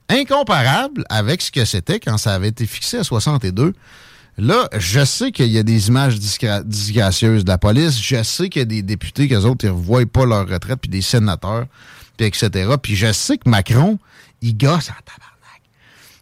incomparables 0.08 1.04
avec 1.10 1.42
ce 1.42 1.52
que 1.52 1.66
c'était 1.66 2.00
quand 2.00 2.18
ça 2.18 2.34
avait 2.34 2.48
été 2.48 2.66
fixé 2.66 3.00
à 3.00 3.04
62. 3.04 3.74
Là, 4.38 4.70
je 4.78 5.04
sais 5.04 5.32
qu'il 5.32 5.48
y 5.48 5.58
a 5.58 5.64
des 5.64 5.88
images 5.88 6.20
disgracieuses 6.20 7.44
de 7.44 7.50
la 7.50 7.58
police. 7.58 8.00
Je 8.00 8.22
sais 8.22 8.50
qu'il 8.50 8.60
y 8.60 8.64
a 8.64 8.66
des 8.66 8.84
députés, 8.84 9.28
qu'eux 9.28 9.46
autres, 9.46 9.66
ils 9.66 9.72
ne 9.72 9.76
revoient 9.76 10.06
pas 10.06 10.26
leur 10.26 10.48
retraite, 10.48 10.80
puis 10.80 10.90
des 10.90 11.02
sénateurs, 11.02 11.66
puis 12.18 12.28
etc. 12.28 12.76
Puis 12.82 12.96
je 12.96 13.12
sais 13.12 13.38
que 13.38 13.50
Macron, 13.50 13.98
il 14.42 14.56
gosse 14.56 14.90
en 14.90 15.02
tabarnak. 15.04 15.62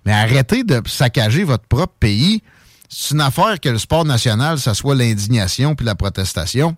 Mais 0.05 0.13
arrêtez 0.13 0.63
de 0.63 0.81
saccager 0.87 1.43
votre 1.43 1.65
propre 1.65 1.93
pays. 1.99 2.41
C'est 2.87 3.13
une 3.15 3.21
affaire 3.21 3.59
que 3.59 3.67
le 3.67 3.79
sport 3.79 4.05
national, 4.05 4.59
ça 4.59 4.73
soit 4.73 4.95
l'indignation 4.95 5.75
puis 5.75 5.85
la 5.85 5.95
protestation. 5.95 6.77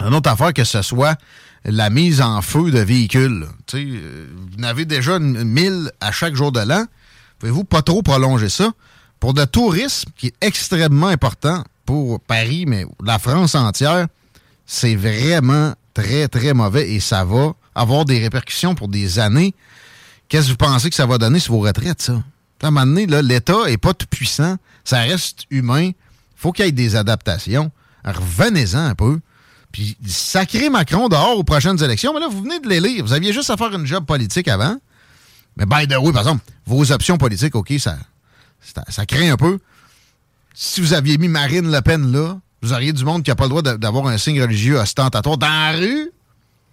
Une 0.00 0.14
autre 0.14 0.30
affaire 0.30 0.54
que 0.54 0.64
ce 0.64 0.80
soit 0.80 1.18
la 1.64 1.90
mise 1.90 2.22
en 2.22 2.40
feu 2.40 2.70
de 2.70 2.78
véhicules. 2.78 3.46
Euh, 3.74 4.26
vous 4.34 4.56
n'avez 4.56 4.84
déjà 4.84 5.16
une, 5.16 5.44
mille 5.44 5.90
à 6.00 6.12
chaque 6.12 6.34
jour 6.34 6.52
de 6.52 6.60
l'an. 6.60 6.86
Pouvez-vous 7.38 7.64
pas 7.64 7.82
trop 7.82 8.02
prolonger 8.02 8.48
ça? 8.48 8.72
Pour 9.20 9.32
le 9.34 9.46
tourisme, 9.46 10.10
qui 10.16 10.28
est 10.28 10.34
extrêmement 10.40 11.08
important 11.08 11.64
pour 11.84 12.20
Paris, 12.20 12.64
mais 12.66 12.86
la 13.02 13.18
France 13.18 13.54
entière, 13.54 14.06
c'est 14.66 14.94
vraiment 14.94 15.74
très, 15.94 16.28
très 16.28 16.54
mauvais 16.54 16.90
et 16.90 17.00
ça 17.00 17.24
va 17.24 17.54
avoir 17.74 18.04
des 18.04 18.18
répercussions 18.18 18.74
pour 18.74 18.88
des 18.88 19.18
années. 19.18 19.54
Qu'est-ce 20.28 20.46
que 20.46 20.50
vous 20.52 20.56
pensez 20.56 20.90
que 20.90 20.96
ça 20.96 21.06
va 21.06 21.18
donner 21.18 21.38
sur 21.38 21.54
vos 21.54 21.60
retraites, 21.60 22.02
ça? 22.02 22.22
À 22.62 22.66
un 22.66 22.70
moment 22.70 22.86
donné, 22.86 23.06
l'État 23.22 23.66
n'est 23.66 23.78
pas 23.78 23.94
tout 23.94 24.06
puissant. 24.10 24.56
Ça 24.84 25.00
reste 25.00 25.44
humain. 25.50 25.92
faut 26.34 26.52
qu'il 26.52 26.64
y 26.64 26.68
ait 26.68 26.72
des 26.72 26.96
adaptations. 26.96 27.70
Revenez-en 28.04 28.78
un 28.78 28.94
peu. 28.94 29.20
Puis 29.70 29.96
sacré 30.06 30.70
Macron 30.70 31.08
dehors 31.08 31.38
aux 31.38 31.44
prochaines 31.44 31.82
élections. 31.82 32.12
Mais 32.14 32.20
là, 32.20 32.28
vous 32.28 32.42
venez 32.42 32.58
de 32.58 32.68
l'élire. 32.68 33.04
Vous 33.04 33.12
aviez 33.12 33.32
juste 33.32 33.50
à 33.50 33.56
faire 33.56 33.72
une 33.72 33.86
job 33.86 34.04
politique 34.06 34.48
avant. 34.48 34.76
Mais 35.56 35.66
by 35.66 35.86
the 35.86 35.98
way, 35.98 36.12
par 36.12 36.22
exemple, 36.22 36.44
vos 36.66 36.90
options 36.90 37.16
politiques, 37.16 37.54
OK, 37.54 37.72
ça, 37.78 37.96
ça, 38.60 39.06
craint 39.06 39.32
un 39.32 39.36
peu. 39.36 39.58
Si 40.54 40.80
vous 40.80 40.92
aviez 40.92 41.18
mis 41.18 41.28
Marine 41.28 41.70
Le 41.70 41.80
Pen 41.80 42.12
là, 42.12 42.38
vous 42.62 42.72
auriez 42.72 42.92
du 42.92 43.04
monde 43.04 43.22
qui 43.22 43.30
n'a 43.30 43.36
pas 43.36 43.44
le 43.44 43.50
droit 43.50 43.62
d'avoir 43.62 44.06
un 44.08 44.18
signe 44.18 44.42
religieux 44.42 44.76
ostentatoire 44.76 45.38
dans 45.38 45.46
la 45.46 45.72
rue. 45.72 46.10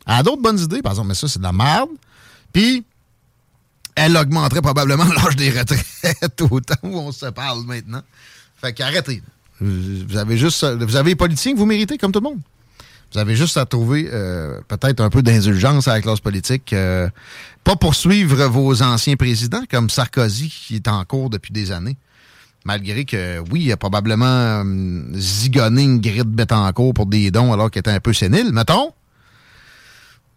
Elle 0.07 0.13
a 0.13 0.23
d'autres 0.23 0.41
bonnes 0.41 0.59
idées, 0.59 0.81
par 0.81 0.93
exemple, 0.93 1.09
mais 1.09 1.15
ça, 1.15 1.27
c'est 1.27 1.39
de 1.39 1.43
la 1.43 1.53
merde. 1.53 1.89
Puis, 2.51 2.83
elle 3.95 4.17
augmenterait 4.17 4.61
probablement 4.61 5.05
l'âge 5.23 5.35
des 5.35 5.51
retraites 5.51 6.41
au 6.41 6.59
temps 6.59 6.75
où 6.83 6.97
on 6.97 7.11
se 7.11 7.27
parle 7.27 7.63
maintenant. 7.65 8.01
Fait 8.61 8.73
qu'arrêtez. 8.73 9.21
Vous 9.59 10.17
avez 10.17 10.37
juste. 10.37 10.65
Vous 10.65 10.95
avez 10.95 11.11
les 11.11 11.15
politiciens 11.15 11.53
que 11.53 11.57
vous 11.57 11.65
méritez, 11.65 11.97
comme 11.97 12.11
tout 12.11 12.19
le 12.19 12.29
monde. 12.29 12.39
Vous 13.15 13.21
avez 13.21 13.37
juste 13.37 13.55
à 13.55 13.65
trouver 13.65 14.09
euh, 14.11 14.59
peut-être 14.67 14.99
un 14.99 15.09
peu 15.09 15.21
d'indulgence 15.21 15.87
à 15.87 15.93
la 15.93 16.01
classe 16.01 16.19
politique. 16.19 16.73
Euh, 16.73 17.07
pas 17.63 17.77
poursuivre 17.77 18.43
vos 18.47 18.81
anciens 18.81 19.15
présidents, 19.15 19.63
comme 19.71 19.89
Sarkozy, 19.89 20.49
qui 20.49 20.75
est 20.75 20.87
en 20.89 21.01
cours 21.05 21.29
depuis 21.29 21.53
des 21.53 21.71
années. 21.71 21.95
Malgré 22.65 23.05
que, 23.05 23.39
oui, 23.51 23.63
il 23.63 23.71
a 23.71 23.77
probablement 23.77 24.25
euh, 24.25 25.03
zigonné 25.13 25.83
une 25.83 26.01
grille 26.01 26.23
de 26.25 26.71
cours 26.73 26.93
pour 26.93 27.05
des 27.05 27.31
dons 27.31 27.53
alors 27.53 27.71
qu'il 27.71 27.79
était 27.79 27.91
un 27.91 28.01
peu 28.01 28.11
sénile, 28.11 28.51
mettons. 28.51 28.91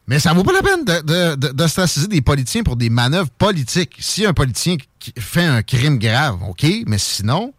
Mais 0.06 0.20
ça 0.20 0.32
vaut 0.32 0.44
pas 0.44 0.52
la 0.52 0.62
peine 0.62 0.84
de, 0.84 2.06
des 2.06 2.20
politiciens 2.20 2.62
pour 2.62 2.76
des 2.76 2.90
manœuvres 2.90 3.30
politiques. 3.30 3.96
Si 3.98 4.24
un 4.24 4.34
politicien 4.34 4.76
fait 5.18 5.44
un 5.44 5.62
crime 5.62 5.98
grave, 5.98 6.38
OK, 6.48 6.64
mais 6.86 6.98
sinon, 6.98 7.52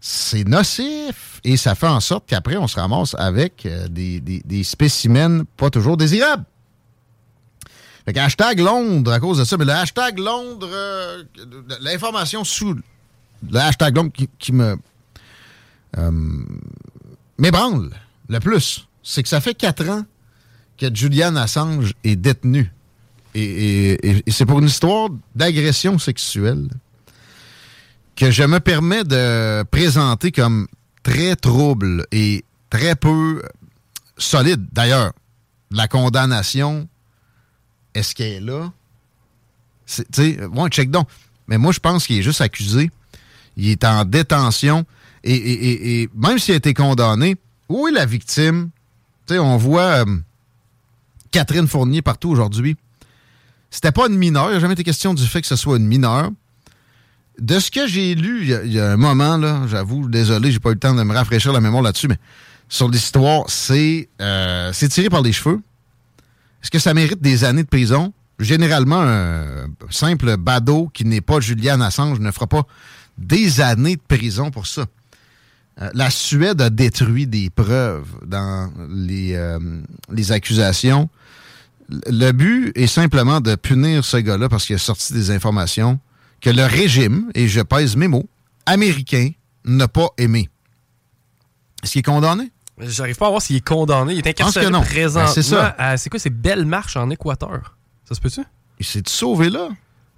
c'est 0.00 0.46
nocif 0.46 1.40
et 1.44 1.56
ça 1.56 1.74
fait 1.74 1.88
en 1.88 2.00
sorte 2.00 2.24
qu'après, 2.26 2.56
on 2.56 2.68
se 2.68 2.78
ramasse 2.78 3.14
avec 3.18 3.66
euh, 3.66 3.88
des, 3.88 4.64
spécimens 4.64 5.44
pas 5.56 5.70
toujours 5.70 5.96
désirables. 5.96 6.44
Fait 8.04 8.12
que 8.12 8.20
hashtag 8.20 8.60
Londres 8.60 9.12
à 9.12 9.20
cause 9.20 9.38
de 9.38 9.44
ça, 9.44 9.56
mais 9.56 9.64
le 9.64 9.72
hashtag 9.72 10.18
Londres, 10.18 10.68
euh, 10.70 11.24
l'information 11.80 12.44
sous 12.44 12.74
le 13.50 13.58
hashtag 13.58 13.96
Londres 13.96 14.12
qui, 14.38 14.52
me 14.52 14.76
euh, 15.98 16.10
m'ébranle 17.36 17.90
le 18.28 18.40
plus, 18.40 18.86
c'est 19.02 19.22
que 19.22 19.28
ça 19.28 19.40
fait 19.40 19.54
quatre 19.54 19.88
ans 19.88 20.04
que 20.76 20.94
Julian 20.94 21.34
Assange 21.36 21.94
est 22.04 22.16
détenu. 22.16 22.72
et 23.34 24.22
c'est 24.28 24.46
pour 24.46 24.60
une 24.60 24.66
histoire 24.66 25.10
d'agression 25.34 25.98
sexuelle 25.98 26.68
que 28.18 28.32
je 28.32 28.42
me 28.42 28.58
permets 28.58 29.04
de 29.04 29.62
présenter 29.70 30.32
comme 30.32 30.66
très 31.04 31.36
trouble 31.36 32.04
et 32.10 32.44
très 32.68 32.96
peu 32.96 33.40
solide. 34.18 34.66
D'ailleurs, 34.72 35.12
la 35.70 35.86
condamnation, 35.86 36.88
est-ce 37.94 38.16
qu'elle 38.16 38.32
est 38.32 38.40
là? 38.40 38.72
Tu 39.86 40.02
sais, 40.12 40.38
moi, 40.50 40.68
check 40.68 40.90
donc. 40.90 41.08
Mais 41.46 41.58
moi, 41.58 41.70
je 41.70 41.78
pense 41.78 42.08
qu'il 42.08 42.18
est 42.18 42.22
juste 42.22 42.40
accusé. 42.40 42.90
Il 43.56 43.68
est 43.68 43.84
en 43.84 44.04
détention. 44.04 44.84
Et, 45.22 46.08
même 46.12 46.40
s'il 46.40 46.54
a 46.54 46.56
été 46.56 46.74
condamné, 46.74 47.36
où 47.68 47.86
est 47.86 47.92
la 47.92 48.04
victime? 48.04 48.70
Tu 49.26 49.34
sais, 49.34 49.38
on 49.38 49.56
voit 49.56 50.04
euh, 50.04 50.16
Catherine 51.30 51.68
Fournier 51.68 52.02
partout 52.02 52.30
aujourd'hui. 52.30 52.76
C'était 53.70 53.92
pas 53.92 54.08
une 54.08 54.16
mineure. 54.16 54.50
Il 54.50 54.54
n'a 54.54 54.60
jamais 54.60 54.72
été 54.72 54.82
question 54.82 55.14
du 55.14 55.24
fait 55.24 55.40
que 55.40 55.46
ce 55.46 55.56
soit 55.56 55.76
une 55.76 55.86
mineure 55.86 56.30
de 57.38 57.58
ce 57.58 57.70
que 57.70 57.86
j'ai 57.86 58.14
lu 58.14 58.42
il 58.42 58.72
y, 58.72 58.80
a 58.80 58.92
un 58.92 58.96
moment, 58.96 59.36
là, 59.36 59.62
j'avoue, 59.68 60.08
désolé, 60.08 60.50
j'ai 60.50 60.58
pas 60.58 60.70
eu 60.70 60.74
le 60.74 60.78
temps 60.78 60.94
de 60.94 61.02
me 61.02 61.14
rafraîchir 61.14 61.52
la 61.52 61.60
mémoire 61.60 61.82
là-dessus, 61.82 62.08
mais 62.08 62.18
sur 62.68 62.88
l'histoire, 62.88 63.44
c'est 63.48 64.08
euh, 64.20 64.72
tiré 64.72 65.08
par 65.08 65.22
les 65.22 65.32
cheveux. 65.32 65.60
Est-ce 66.62 66.70
que 66.70 66.78
ça 66.78 66.92
mérite 66.94 67.22
des 67.22 67.44
années 67.44 67.62
de 67.62 67.68
prison? 67.68 68.12
Généralement, 68.38 69.00
un 69.00 69.66
simple 69.90 70.36
badaud 70.36 70.90
qui 70.92 71.04
n'est 71.04 71.20
pas 71.20 71.40
Julian 71.40 71.80
Assange 71.80 72.20
ne 72.20 72.30
fera 72.30 72.46
pas 72.46 72.66
des 73.16 73.60
années 73.60 73.96
de 73.96 74.02
prison 74.06 74.50
pour 74.50 74.66
ça. 74.66 74.86
Euh, 75.80 75.90
la 75.94 76.10
Suède 76.10 76.60
a 76.60 76.70
détruit 76.70 77.26
des 77.26 77.50
preuves 77.50 78.08
dans 78.24 78.70
les, 78.90 79.34
euh, 79.34 79.58
les 80.12 80.32
accusations. 80.32 81.08
Le 81.88 82.32
but 82.32 82.72
est 82.76 82.86
simplement 82.86 83.40
de 83.40 83.54
punir 83.54 84.04
ce 84.04 84.18
gars-là 84.18 84.48
parce 84.48 84.66
qu'il 84.66 84.74
a 84.76 84.78
sorti 84.78 85.12
des 85.12 85.30
informations 85.30 85.98
que 86.40 86.50
le 86.50 86.64
régime, 86.64 87.30
et 87.34 87.48
je 87.48 87.60
pèse 87.60 87.96
mes 87.96 88.08
mots, 88.08 88.28
américain 88.66 89.30
n'a 89.64 89.88
pas 89.88 90.08
aimé. 90.18 90.48
Est-ce 91.82 91.92
qu'il 91.92 92.00
est 92.00 92.02
condamné? 92.02 92.50
J'arrive 92.80 93.16
pas 93.16 93.26
à 93.26 93.30
voir 93.30 93.42
s'il 93.42 93.56
est 93.56 93.66
condamné. 93.66 94.12
Il 94.12 94.18
est 94.18 94.26
incarcéré 94.28 94.70
présentement. 94.70 95.28
Ben, 95.28 95.32
c'est 95.32 95.42
ça. 95.42 95.96
C'est 95.96 96.10
quoi? 96.10 96.20
C'est 96.20 96.30
Belle 96.30 96.64
Marche 96.64 96.96
en 96.96 97.10
Équateur? 97.10 97.76
Ça 98.08 98.14
se 98.14 98.20
peut-tu? 98.20 98.42
Il 98.78 98.86
s'est 98.86 99.02
sauvé 99.06 99.50
là? 99.50 99.68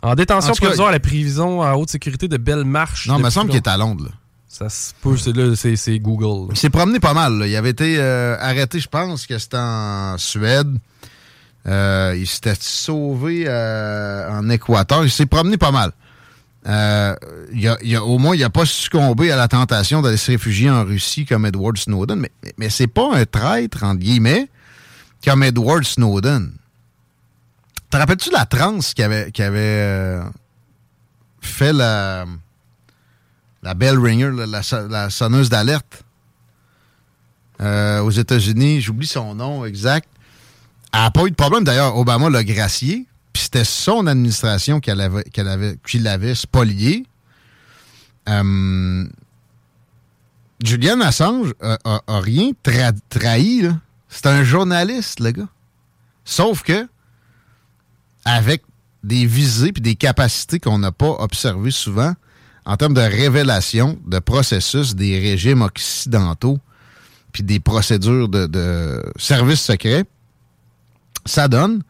En 0.02 0.14
détention 0.14 0.54
provisoire 0.54 0.88
à 0.88 0.92
la 0.92 1.00
prison 1.00 1.62
à 1.62 1.74
haute 1.74 1.90
sécurité 1.90 2.28
de 2.28 2.36
Belle 2.36 2.64
Marche. 2.64 3.06
Non, 3.06 3.18
il 3.18 3.24
me 3.24 3.30
semble 3.30 3.50
qu'il 3.50 3.56
est 3.56 3.68
à 3.68 3.76
Londres. 3.76 4.04
Là. 4.04 4.10
Ça 4.48 4.68
se 4.68 4.92
peut, 5.00 5.16
c'est 5.16 5.98
Google. 6.00 6.52
Il 6.52 6.58
s'est 6.58 6.70
promené 6.70 7.00
pas 7.00 7.14
mal. 7.14 7.44
Il 7.46 7.54
avait 7.56 7.70
été 7.70 7.96
euh, 7.98 8.36
arrêté, 8.40 8.80
je 8.80 8.88
pense, 8.88 9.26
que 9.26 9.38
c'était 9.38 9.58
en 9.58 10.18
Suède. 10.18 10.76
Euh, 11.66 12.14
il 12.18 12.26
s'était 12.26 12.56
sauvé 12.58 13.44
euh, 13.46 14.30
en 14.30 14.48
Équateur. 14.50 15.04
Il 15.04 15.10
s'est 15.10 15.26
promené 15.26 15.56
pas 15.56 15.70
mal. 15.70 15.92
Euh, 16.66 17.16
y 17.52 17.68
a, 17.68 18.04
au 18.04 18.18
moins, 18.18 18.36
il 18.36 18.40
n'a 18.40 18.50
pas 18.50 18.66
succombé 18.66 19.32
à 19.32 19.36
la 19.36 19.48
tentation 19.48 20.02
d'aller 20.02 20.16
se 20.16 20.32
réfugier 20.32 20.70
en 20.70 20.84
Russie 20.84 21.24
comme 21.24 21.46
Edward 21.46 21.76
Snowden. 21.78 22.18
Mais, 22.18 22.32
mais 22.58 22.68
c'est 22.68 22.86
pas 22.86 23.14
un 23.14 23.24
traître, 23.24 23.82
entre 23.82 24.00
guillemets, 24.00 24.48
comme 25.24 25.42
Edward 25.42 25.84
Snowden. 25.84 26.52
Te 27.90 27.96
rappelles-tu 27.96 28.28
de 28.28 28.34
la 28.34 28.46
transe 28.46 28.94
qui 28.94 29.02
avait, 29.02 29.32
qui 29.32 29.42
avait 29.42 29.58
euh, 29.58 30.22
fait 31.40 31.72
la, 31.72 32.24
la 33.62 33.74
bell 33.74 33.98
ringer, 33.98 34.30
la, 34.30 35.10
sonneuse 35.10 35.48
d'alerte 35.48 36.04
euh, 37.60 38.00
aux 38.00 38.10
États-Unis? 38.10 38.80
J'oublie 38.80 39.08
son 39.08 39.34
nom 39.34 39.64
exact. 39.64 40.08
Elle 40.92 41.00
n'a 41.00 41.10
pas 41.10 41.24
eu 41.24 41.30
de 41.30 41.36
problème. 41.36 41.64
D'ailleurs, 41.64 41.96
Obama 41.96 42.30
l'a 42.30 42.44
gracié. 42.44 43.06
Puis 43.32 43.44
c'était 43.44 43.64
son 43.64 44.06
administration 44.06 44.80
qui 44.80 44.90
l'avait, 44.90 45.24
avait, 45.38 45.78
qui 45.86 45.98
l'avait 45.98 46.34
spolié. 46.34 47.06
Euh, 48.28 49.04
Julian 50.62 51.00
Assange 51.00 51.54
a, 51.60 52.00
rien 52.08 52.50
trahi. 52.62 53.68
C'est 54.08 54.26
un 54.26 54.44
journaliste, 54.44 55.20
le 55.20 55.30
gars. 55.30 55.48
Sauf 56.24 56.62
que, 56.62 56.86
avec 58.24 58.62
des 59.02 59.24
visées 59.24 59.68
et 59.68 59.80
des 59.80 59.94
capacités 59.94 60.60
qu'on 60.60 60.78
n'a 60.78 60.92
pas 60.92 61.16
observées 61.20 61.70
souvent 61.70 62.14
en 62.66 62.76
termes 62.76 62.92
de 62.92 63.00
révélation 63.00 63.98
de 64.06 64.18
processus 64.18 64.94
des 64.94 65.18
régimes 65.18 65.62
occidentaux 65.62 66.58
puis 67.32 67.42
des 67.42 67.60
procédures 67.60 68.28
de 68.28 69.02
services 69.16 69.62
secrets, 69.62 70.04
ça 71.24 71.48
donne 71.48 71.82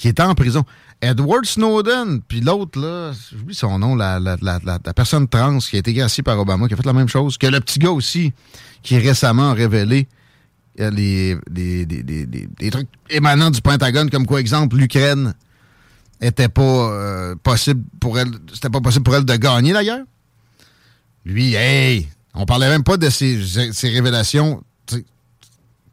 qui 0.00 0.08
était 0.08 0.22
en 0.22 0.34
prison. 0.34 0.64
Edward 1.02 1.44
Snowden, 1.44 2.22
puis 2.26 2.40
l'autre, 2.40 2.80
là, 2.80 3.12
j'oublie 3.32 3.54
son 3.54 3.78
nom, 3.78 3.94
la, 3.94 4.18
la, 4.18 4.38
la, 4.40 4.58
la, 4.64 4.94
personne 4.94 5.28
trans 5.28 5.58
qui 5.58 5.76
a 5.76 5.80
été 5.80 5.92
graciée 5.92 6.22
par 6.22 6.38
Obama, 6.38 6.68
qui 6.68 6.72
a 6.72 6.76
fait 6.78 6.86
la 6.86 6.94
même 6.94 7.08
chose, 7.08 7.36
que 7.36 7.46
le 7.46 7.60
petit 7.60 7.78
gars 7.78 7.90
aussi, 7.90 8.32
qui 8.82 8.96
récemment 8.96 9.50
a 9.50 9.52
révélé 9.52 10.08
euh, 10.80 10.90
les, 10.90 11.36
les, 11.52 11.84
les, 11.84 12.26
les, 12.58 12.70
trucs 12.70 12.88
émanant 13.10 13.50
du 13.50 13.60
Pentagone, 13.60 14.08
comme 14.08 14.24
quoi, 14.24 14.40
exemple, 14.40 14.76
l'Ukraine 14.76 15.34
était 16.22 16.48
pas 16.48 16.62
euh, 16.62 17.34
possible 17.42 17.82
pour 18.00 18.18
elle, 18.18 18.30
c'était 18.54 18.70
pas 18.70 18.80
possible 18.80 19.04
pour 19.04 19.14
elle 19.16 19.26
de 19.26 19.36
gagner 19.36 19.74
d'ailleurs. 19.74 20.06
Lui, 21.26 21.54
hey, 21.54 22.08
on 22.32 22.46
parlait 22.46 22.70
même 22.70 22.84
pas 22.84 22.96
de 22.96 23.10
ces, 23.10 23.38
ces 23.72 23.90
révélations 23.90 24.62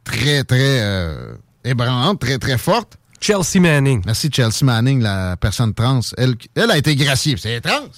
très, 0.02 0.44
très 0.44 0.80
euh, 0.80 1.34
ébranlantes, 1.62 2.20
très, 2.20 2.38
très 2.38 2.56
fortes. 2.56 2.97
Chelsea 3.20 3.60
Manning. 3.60 4.02
Merci, 4.06 4.30
Chelsea 4.32 4.64
Manning, 4.64 5.00
la 5.02 5.36
personne 5.36 5.74
trans. 5.74 6.00
Elle, 6.16 6.36
a 6.70 6.76
été 6.76 6.94
graciée. 6.96 7.36
C'est 7.36 7.60
trans. 7.60 7.88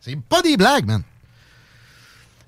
C'est 0.00 0.16
pas 0.20 0.42
des 0.42 0.56
blagues, 0.56 0.86
man. 0.86 1.02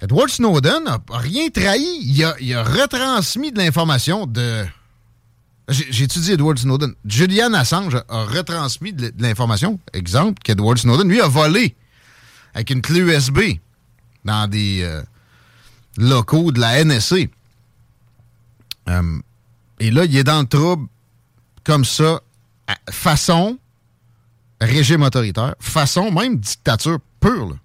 Edward 0.00 0.28
Snowden 0.28 0.84
n'a 0.84 1.00
rien 1.10 1.48
trahi. 1.50 2.00
Il 2.02 2.54
a, 2.54 2.62
retransmis 2.62 3.52
de 3.52 3.58
l'information 3.58 4.26
de. 4.26 4.64
J'ai 5.68 6.04
étudié 6.04 6.34
Edward 6.34 6.58
Snowden? 6.58 6.94
Julian 7.04 7.52
Assange 7.52 7.96
a 8.08 8.24
retransmis 8.24 8.92
de 8.92 9.12
l'information. 9.18 9.78
Exemple, 9.92 10.40
qu'Edward 10.42 10.78
Snowden, 10.78 11.08
lui, 11.08 11.20
a 11.20 11.28
volé 11.28 11.76
avec 12.54 12.70
une 12.70 12.80
clé 12.80 13.00
USB 13.00 13.40
dans 14.24 14.48
des 14.48 14.80
euh, 14.82 15.02
locaux 15.98 16.52
de 16.52 16.60
la 16.60 16.82
NSC. 16.84 17.28
Euh, 18.88 19.18
et 19.80 19.90
là, 19.90 20.04
il 20.06 20.16
est 20.16 20.24
dans 20.24 20.40
le 20.40 20.46
trouble 20.46 20.88
comme 21.68 21.84
ça, 21.84 22.22
façon 22.90 23.58
régime 24.58 25.02
autoritaire, 25.02 25.54
façon 25.60 26.10
même 26.10 26.38
dictature 26.38 26.98
pure. 27.20 27.58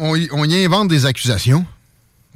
On 0.00 0.16
y, 0.16 0.28
on 0.32 0.42
y, 0.42 0.64
invente 0.64 0.88
des 0.88 1.06
accusations, 1.06 1.64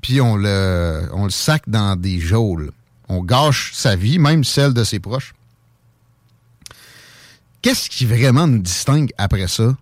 puis 0.00 0.20
on 0.20 0.36
le, 0.36 1.08
on 1.12 1.24
le 1.24 1.30
sac 1.30 1.64
dans 1.66 1.96
des 2.00 2.20
geôles. 2.20 2.70
On 3.08 3.24
gâche 3.24 3.72
sa 3.74 3.96
vie, 3.96 4.20
même 4.20 4.44
celle 4.44 4.72
de 4.72 4.84
ses 4.84 5.00
proches. 5.00 5.34
Qu'est-ce 7.60 7.90
qui 7.90 8.06
vraiment 8.06 8.46
nous 8.46 8.60
distingue 8.60 9.10
après 9.18 9.48
ça 9.48 9.76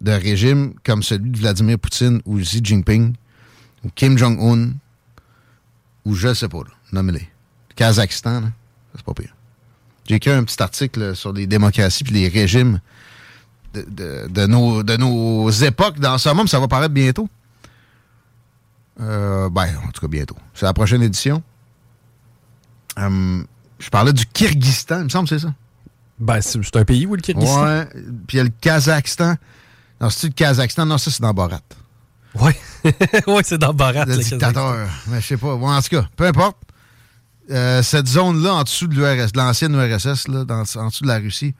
de 0.00 0.10
régimes 0.10 0.74
comme 0.82 1.04
celui 1.04 1.30
de 1.30 1.38
Vladimir 1.38 1.78
Poutine 1.78 2.20
ou 2.24 2.40
Xi 2.40 2.60
Jinping 2.64 3.14
ou 3.84 3.90
Kim 3.94 4.18
Jong-un 4.18 4.72
ou 6.04 6.14
je 6.16 6.34
sais 6.34 6.48
pas, 6.48 6.64
nommez-les. 6.90 7.28
Kazakhstan, 7.76 8.50
c'est 8.96 9.04
pas 9.04 9.14
pire. 9.14 9.35
J'ai 10.08 10.14
écrit 10.16 10.30
un 10.30 10.44
petit 10.44 10.62
article 10.62 11.16
sur 11.16 11.32
les 11.32 11.46
démocraties 11.46 12.04
et 12.08 12.12
les 12.12 12.28
régimes 12.28 12.80
de, 13.74 14.46
nos, 14.46 14.82
de 14.82 14.96
nos 14.96 15.50
époques 15.50 15.98
dans 15.98 16.18
ce 16.18 16.28
moment, 16.28 16.46
ça 16.46 16.60
va 16.60 16.68
paraître 16.68 16.94
bientôt. 16.94 17.28
Euh, 19.00 19.50
ben, 19.50 19.68
en 19.86 19.90
tout 19.90 20.00
cas, 20.00 20.08
bientôt. 20.08 20.36
C'est 20.54 20.64
la 20.64 20.72
prochaine 20.72 21.02
édition. 21.02 21.42
Hum, 22.96 23.46
je 23.78 23.90
parlais 23.90 24.12
du 24.12 24.24
Kyrgyzstan, 24.26 25.00
il 25.00 25.04
me 25.04 25.08
semble 25.08 25.28
c'est 25.28 25.40
ça? 25.40 25.52
Ben, 26.18 26.40
c'est 26.40 26.76
un 26.76 26.84
pays 26.84 27.04
où 27.04 27.14
le 27.14 27.20
Kyrgyzstan? 27.20 27.64
Ouais. 27.64 27.88
Puis 28.26 28.36
il 28.36 28.38
y 28.38 28.40
a 28.40 28.44
le 28.44 28.52
Kazakhstan. 28.60 29.34
Non, 30.00 30.08
c'est 30.08 30.28
le 30.28 30.32
Kazakhstan? 30.32 30.86
Non, 30.86 30.96
ça, 30.98 31.10
c'est 31.10 31.20
dans 31.20 31.34
Borat. 31.34 31.60
Oui. 32.36 32.52
oui, 33.26 33.42
c'est 33.44 33.58
dans 33.58 33.74
Borat. 33.74 34.06
Le, 34.06 34.16
le 34.16 34.22
dictateur. 34.22 34.88
Mais 35.08 35.20
je 35.20 35.26
sais 35.26 35.36
pas. 35.36 35.56
Bon, 35.56 35.70
en 35.70 35.82
tout 35.82 35.88
cas, 35.90 36.08
peu 36.16 36.24
importe. 36.24 36.56
Euh, 37.50 37.82
cette 37.82 38.08
zone-là, 38.08 38.54
en 38.54 38.62
dessous 38.64 38.88
de 38.88 38.94
l'URSS, 38.94 39.36
l'ancienne 39.36 39.74
URSS, 39.74 40.28
là, 40.28 40.44
en 40.48 40.88
dessous 40.88 41.04
de 41.04 41.08
la 41.08 41.18
Russie, 41.18 41.54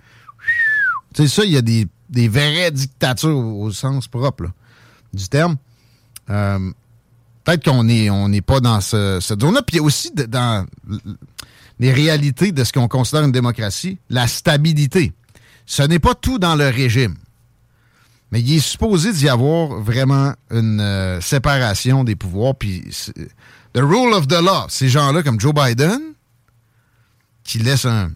sais, 1.16 1.28
ça, 1.28 1.44
il 1.44 1.52
y 1.52 1.56
a 1.56 1.62
des, 1.62 2.28
vraies 2.28 2.70
dictatures 2.70 3.36
au, 3.36 3.70
sens 3.72 4.08
propre 4.08 4.46
du 5.12 5.28
terme. 5.28 5.56
Euh, 6.28 6.58
peut-être 7.44 7.64
qu'on 7.64 7.84
n'est 7.84 8.40
pas 8.42 8.60
dans 8.60 8.80
ce, 8.80 9.18
cette 9.20 9.40
zone-là. 9.40 9.62
Puis 9.62 9.76
il 9.76 9.78
y 9.78 9.80
a 9.80 9.84
aussi 9.84 10.10
dans 10.12 10.66
les 11.78 11.92
réalités 11.92 12.52
de 12.52 12.64
ce 12.64 12.72
qu'on 12.72 12.88
considère 12.88 13.24
une 13.24 13.32
démocratie, 13.32 13.98
la 14.10 14.26
stabilité. 14.26 15.12
Ce 15.66 15.82
n'est 15.82 15.98
pas 15.98 16.14
tout 16.14 16.38
dans 16.38 16.54
le 16.54 16.68
régime. 16.68 17.14
Mais 18.32 18.40
il 18.40 18.56
est 18.56 18.60
supposé 18.60 19.12
d'y 19.12 19.28
avoir 19.28 19.80
vraiment 19.80 20.34
une 20.50 20.80
euh, 20.80 21.20
séparation 21.20 22.02
des 22.02 22.16
pouvoirs. 22.16 22.56
Puis 22.56 22.84
The 23.76 23.82
rule 23.82 24.14
of 24.14 24.26
the 24.26 24.40
law. 24.40 24.64
Ces 24.70 24.88
gens-là, 24.88 25.22
comme 25.22 25.38
Joe 25.38 25.52
Biden, 25.52 26.00
qui 27.44 27.58
laisse 27.58 27.84
un 27.84 28.10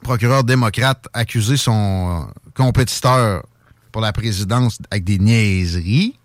procureur 0.00 0.44
démocrate 0.44 1.08
accuser 1.12 1.56
son 1.56 2.28
compétiteur 2.54 3.44
pour 3.90 4.00
la 4.00 4.12
présidence 4.12 4.78
avec 4.92 5.02
des 5.02 5.18
niaiseries, 5.18 6.16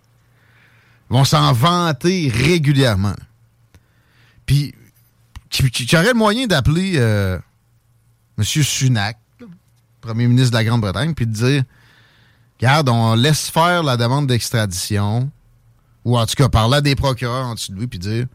vont 1.08 1.24
s'en 1.24 1.52
vanter 1.52 2.28
régulièrement. 2.28 3.16
Puis, 4.46 4.76
qui, 5.50 5.96
aurait 5.96 6.06
le 6.06 6.14
moyen 6.14 6.46
d'appeler 6.46 6.92
euh, 6.98 7.40
M. 8.38 8.44
Sunak, 8.44 9.18
premier 10.00 10.28
ministre 10.28 10.52
de 10.52 10.56
la 10.56 10.64
Grande-Bretagne, 10.64 11.14
puis 11.14 11.26
de 11.26 11.32
dire 11.32 11.64
Regarde, 12.60 12.88
on 12.90 13.16
laisse 13.16 13.50
faire 13.50 13.82
la 13.82 13.96
demande 13.96 14.28
d'extradition, 14.28 15.32
ou 16.06 16.16
en 16.16 16.24
tout 16.24 16.36
cas 16.36 16.48
parler 16.48 16.76
à 16.76 16.80
des 16.80 16.94
procureurs 16.94 17.46
en 17.46 17.54
dessous 17.54 17.72
de 17.72 17.80
lui, 17.80 17.88
puis 17.88 17.98
dire 17.98 18.26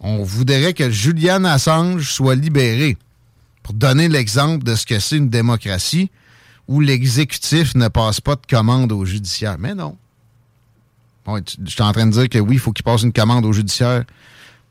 on 0.00 0.22
voudrait 0.24 0.72
que 0.72 0.90
Julian 0.90 1.44
Assange 1.44 2.10
soit 2.10 2.34
libéré 2.34 2.96
pour 3.62 3.74
donner 3.74 4.08
l'exemple 4.08 4.64
de 4.64 4.74
ce 4.74 4.86
que 4.86 4.98
c'est 4.98 5.18
une 5.18 5.28
démocratie 5.28 6.10
où 6.66 6.80
l'exécutif 6.80 7.74
ne 7.74 7.88
passe 7.88 8.22
pas 8.22 8.36
de 8.36 8.46
commande 8.48 8.90
au 8.90 9.04
judiciaire. 9.04 9.56
Mais 9.58 9.74
non. 9.74 9.96
je 11.26 11.70
suis 11.70 11.82
en 11.82 11.92
train 11.92 12.06
de 12.06 12.12
dire 12.12 12.28
que 12.28 12.38
oui, 12.38 12.54
il 12.54 12.58
faut 12.58 12.72
qu'il 12.72 12.84
passe 12.84 13.02
une 13.02 13.12
commande 13.12 13.44
au 13.44 13.52
judiciaire 13.52 14.04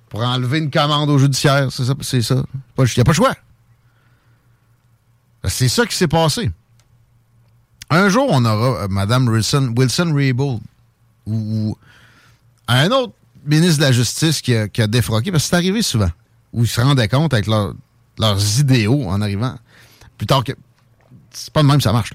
pour 0.10 0.22
enlever 0.22 0.58
une 0.58 0.72
commande 0.72 1.12
au 1.12 1.20
judiciaire. 1.20 1.72
C'est 1.72 1.86
ça. 1.86 1.94
C'est 2.02 2.22
ça. 2.24 2.36
Il 2.36 2.84
n'y 2.84 3.02
a 3.02 3.04
pas 3.04 3.12
le 3.12 3.16
choix. 3.16 3.36
C'est 5.46 5.70
ça 5.70 5.86
qui 5.86 5.96
s'est 5.96 6.08
passé. 6.08 6.50
Un 7.92 8.10
jour, 8.10 8.28
on 8.30 8.44
aura 8.44 8.84
euh, 8.84 8.88
Mme 8.88 9.28
Wilson, 9.28 9.74
Wilson 9.78 10.16
ou 11.26 11.78
un 12.68 12.92
autre 12.92 13.14
ministre 13.46 13.78
de 13.78 13.84
la 13.84 13.92
Justice 13.92 14.42
qui 14.42 14.56
a, 14.56 14.88
défroqué, 14.88 15.32
parce 15.32 15.44
que 15.44 15.50
c'est 15.50 15.56
arrivé 15.56 15.82
souvent, 15.82 16.10
où 16.52 16.64
ils 16.64 16.68
se 16.68 16.82
rendaient 16.82 17.08
compte 17.08 17.34
avec 17.34 17.48
leurs 17.48 18.60
idéaux 18.60 19.04
en 19.08 19.22
arrivant. 19.22 19.56
Plus 20.18 20.28
tard 20.28 20.44
que. 20.44 20.54
C'est 21.32 21.52
pas 21.52 21.64
de 21.64 21.68
même 21.68 21.78
que 21.78 21.84
ça 21.84 21.94
marche. 21.94 22.14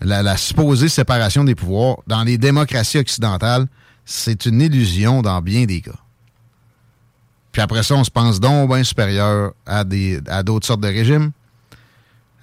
La, 0.00 0.22
la, 0.22 0.36
supposée 0.36 0.88
séparation 0.88 1.44
des 1.44 1.54
pouvoirs 1.54 1.98
dans 2.06 2.22
les 2.22 2.38
démocraties 2.38 2.98
occidentales, 2.98 3.66
c'est 4.04 4.46
une 4.46 4.60
illusion 4.60 5.22
dans 5.22 5.42
bien 5.42 5.66
des 5.66 5.80
cas. 5.80 5.98
Puis 7.52 7.60
après 7.60 7.82
ça, 7.82 7.96
on 7.96 8.04
se 8.04 8.10
pense 8.10 8.40
donc 8.40 8.72
bien 8.72 8.84
supérieur 8.84 9.52
à 9.66 9.84
à 10.28 10.42
d'autres 10.42 10.66
sortes 10.66 10.80
de 10.80 10.88
régimes, 10.88 11.32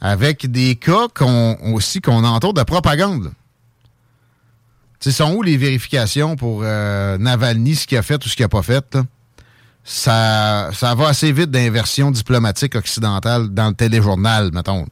avec 0.01 0.51
des 0.51 0.75
cas 0.75 1.07
aussi 1.73 2.01
qu'on 2.01 2.23
entoure 2.23 2.53
de 2.53 2.63
propagande. 2.63 3.31
Tu 4.99 5.11
sont 5.11 5.33
où 5.33 5.43
les 5.43 5.57
vérifications 5.57 6.35
pour 6.35 6.61
euh, 6.63 7.17
Navalny, 7.17 7.75
ce 7.75 7.85
qu'il 7.85 7.97
a 7.97 8.01
fait 8.01 8.23
ou 8.25 8.29
ce 8.29 8.35
qu'il 8.35 8.43
n'a 8.43 8.49
pas 8.49 8.63
fait? 8.63 8.97
Ça, 9.83 10.69
ça 10.73 10.95
va 10.95 11.09
assez 11.09 11.31
vite 11.31 11.51
d'inversion 11.51 12.11
diplomatique 12.11 12.75
occidentale 12.75 13.49
dans 13.49 13.69
le 13.69 13.73
téléjournal, 13.73 14.51
mettons. 14.53 14.85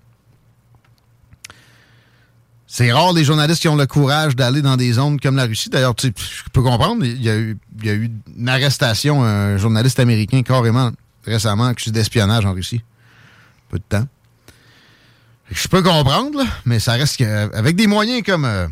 C'est 2.67 2.91
rare 2.91 3.13
les 3.13 3.23
journalistes 3.23 3.61
qui 3.61 3.67
ont 3.67 3.75
le 3.75 3.87
courage 3.87 4.35
d'aller 4.35 4.61
dans 4.61 4.77
des 4.77 4.93
zones 4.93 5.19
comme 5.19 5.35
la 5.37 5.45
Russie. 5.45 5.69
D'ailleurs, 5.69 5.95
je 5.97 6.09
peux 6.51 6.61
comprendre, 6.61 7.05
il 7.05 7.21
y, 7.21 7.29
a 7.29 7.37
eu, 7.37 7.57
il 7.79 7.85
y, 7.85 7.89
a 7.89 7.93
eu, 7.93 8.11
une 8.37 8.49
arrestation, 8.49 9.23
un 9.23 9.57
journaliste 9.57 9.99
américain 9.99 10.43
carrément 10.43 10.91
récemment 11.25 11.65
accusé 11.65 11.91
d'espionnage 11.91 12.45
en 12.45 12.53
Russie. 12.53 12.81
Peu 13.69 13.79
de 13.79 13.83
temps. 13.87 14.07
Je 15.51 15.67
peux 15.67 15.81
comprendre, 15.81 16.43
mais 16.65 16.79
ça 16.79 16.93
reste 16.93 17.21
avec 17.21 17.75
des 17.75 17.87
moyens 17.87 18.23
comme... 18.23 18.45
Euh, 18.45 18.67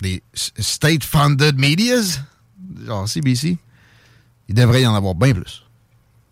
des 0.00 0.22
state-funded 0.34 1.58
medias, 1.58 2.20
genre 2.86 3.08
CBC, 3.08 3.58
il 4.48 4.54
devrait 4.54 4.82
y 4.82 4.86
en 4.86 4.94
avoir 4.94 5.14
bien 5.14 5.32
plus. 5.32 5.62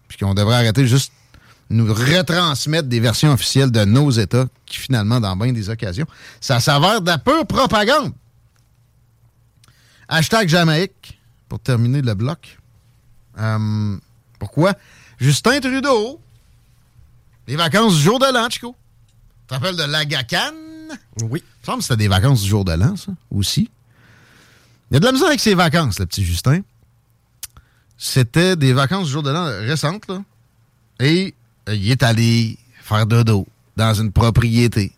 Puis 0.09 0.19
qu'on 0.19 0.35
devrait 0.35 0.57
arrêter 0.57 0.87
juste 0.87 1.13
nous 1.71 1.93
retransmettre 1.93 2.89
des 2.89 3.01
versions 3.01 3.33
officielles 3.33 3.71
de 3.71 3.85
nos 3.85 4.11
États 4.11 4.47
qui, 4.67 4.79
finalement, 4.79 5.21
dans 5.21 5.35
bien 5.37 5.53
des 5.53 5.71
occasions, 5.71 6.07
ça 6.41 6.61
s'avère 6.61 7.01
de 7.01 7.07
la 7.07 7.19
pure 7.19 7.47
propagande. 7.47 8.13
Hashtag 10.09 10.49
Jamaïque, 10.49 11.19
pour 11.49 11.61
terminer 11.61 12.03
le 12.03 12.15
bloc. 12.15 12.59
Euh, 13.39 13.97
pourquoi? 14.39 14.75
Justin 15.19 15.61
Trudeau, 15.61 16.21
les 17.47 17.57
vacances 17.57 17.97
du 17.97 18.03
jour 18.03 18.19
de 18.19 18.27
l'an, 18.33 18.51
Chico. 18.51 18.77
Tu 19.49 19.59
te 19.59 19.73
de 19.77 19.85
l'Agacan? 19.85 20.53
Oui. 21.23 21.43
Il 21.43 21.61
me 21.61 21.67
semble 21.67 21.79
que 21.79 21.85
c'était 21.85 21.97
des 21.97 22.09
vacances 22.09 22.43
du 22.43 22.49
jour 22.49 22.65
de 22.65 22.73
l'an, 22.73 22.97
ça, 22.97 23.13
aussi. 23.31 23.71
Il 24.91 24.95
y 24.95 24.97
a 24.97 25.01
de 25.01 25.05
la 25.05 25.13
misère 25.13 25.29
avec 25.29 25.41
ses 25.41 25.55
vacances, 25.55 25.99
le 25.99 26.07
petit 26.07 26.25
Justin. 26.25 26.61
C'était 27.97 28.57
des 28.57 28.73
vacances 28.73 29.07
du 29.07 29.13
jour 29.13 29.23
de 29.23 29.31
l'an 29.31 29.45
récentes, 29.45 30.09
là. 30.09 30.23
Et 31.01 31.35
euh, 31.69 31.75
il 31.75 31.91
est 31.91 32.03
allé 32.03 32.59
faire 32.83 33.07
dodo 33.07 33.47
dans 33.77 33.95
une 33.95 34.13
propriété 34.13 34.93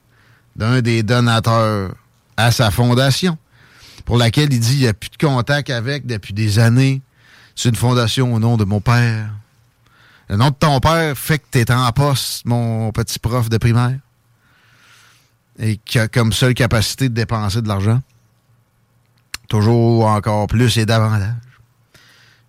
d'un 0.56 0.82
des 0.82 1.02
donateurs 1.02 1.94
à 2.36 2.50
sa 2.50 2.70
fondation, 2.70 3.38
pour 4.04 4.16
laquelle 4.16 4.52
il 4.52 4.60
dit 4.60 4.70
qu'il 4.70 4.78
n'y 4.80 4.86
a 4.88 4.94
plus 4.94 5.10
de 5.10 5.16
contact 5.16 5.70
avec 5.70 6.06
depuis 6.06 6.34
des 6.34 6.58
années. 6.58 7.00
C'est 7.54 7.68
une 7.68 7.76
fondation 7.76 8.34
au 8.34 8.38
nom 8.38 8.56
de 8.56 8.64
mon 8.64 8.80
père. 8.80 9.30
Le 10.28 10.36
nom 10.36 10.50
de 10.50 10.54
ton 10.54 10.80
père 10.80 11.16
fait 11.16 11.38
que 11.38 11.44
tu 11.52 11.58
es 11.58 11.70
en 11.70 11.90
poste, 11.92 12.44
mon 12.46 12.90
petit 12.92 13.18
prof 13.18 13.48
de 13.48 13.58
primaire. 13.58 13.98
Et 15.58 15.76
qui 15.76 15.98
a 15.98 16.08
comme 16.08 16.32
seule 16.32 16.54
capacité 16.54 17.08
de 17.08 17.14
dépenser 17.14 17.62
de 17.62 17.68
l'argent. 17.68 18.02
Toujours 19.48 20.06
encore 20.06 20.48
plus 20.48 20.76
et 20.78 20.86
davantage. 20.86 21.34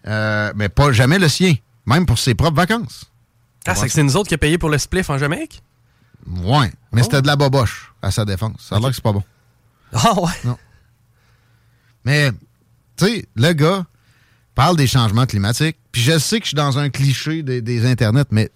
Euh, 0.08 0.52
mais 0.56 0.70
pas 0.70 0.92
jamais 0.92 1.20
le 1.20 1.28
sien, 1.28 1.56
même 1.86 2.06
pour 2.06 2.18
ses 2.18 2.34
propres 2.34 2.56
vacances. 2.56 3.06
Ah, 3.68 3.76
c'est 3.76 3.88
que 3.88 3.92
c'est 3.92 4.04
nous 4.04 4.16
autres 4.18 4.30
qui 4.30 4.36
a 4.36 4.38
payé 4.40 4.58
pour 4.58 4.70
le 4.70 4.78
spliff 4.78 5.10
en 5.10 5.18
Jamaïque? 5.18 5.62
Ouais, 6.28 6.72
mais 6.92 7.04
c'était 7.04 7.22
de 7.22 7.28
la 7.28 7.36
boboche 7.36 7.94
à 8.02 8.10
sa 8.10 8.26
défense. 8.26 8.56
Ça 8.60 8.78
a 8.78 8.80
l'air 8.80 8.90
que 8.90 8.96
c'est 8.96 9.04
pas 9.04 9.14
bon. 9.14 9.24
Ah 9.94 10.20
ouais? 10.20 10.32
Non. 10.44 10.58
Mais, 12.06 12.32
tu 12.98 13.06
sais, 13.06 13.28
le 13.36 13.54
gars 13.54 13.86
parle 14.56 14.78
des 14.78 14.88
changements 14.88 15.26
climatiques. 15.26 15.78
Puis 15.92 16.02
je 16.02 16.18
sais 16.18 16.40
que 16.40 16.46
je 16.46 16.50
suis 16.50 16.56
dans 16.56 16.80
un 16.80 16.90
cliché 16.90 17.44
des, 17.44 17.62
des 17.62 17.86
internets, 17.86 18.26
mais 18.32 18.50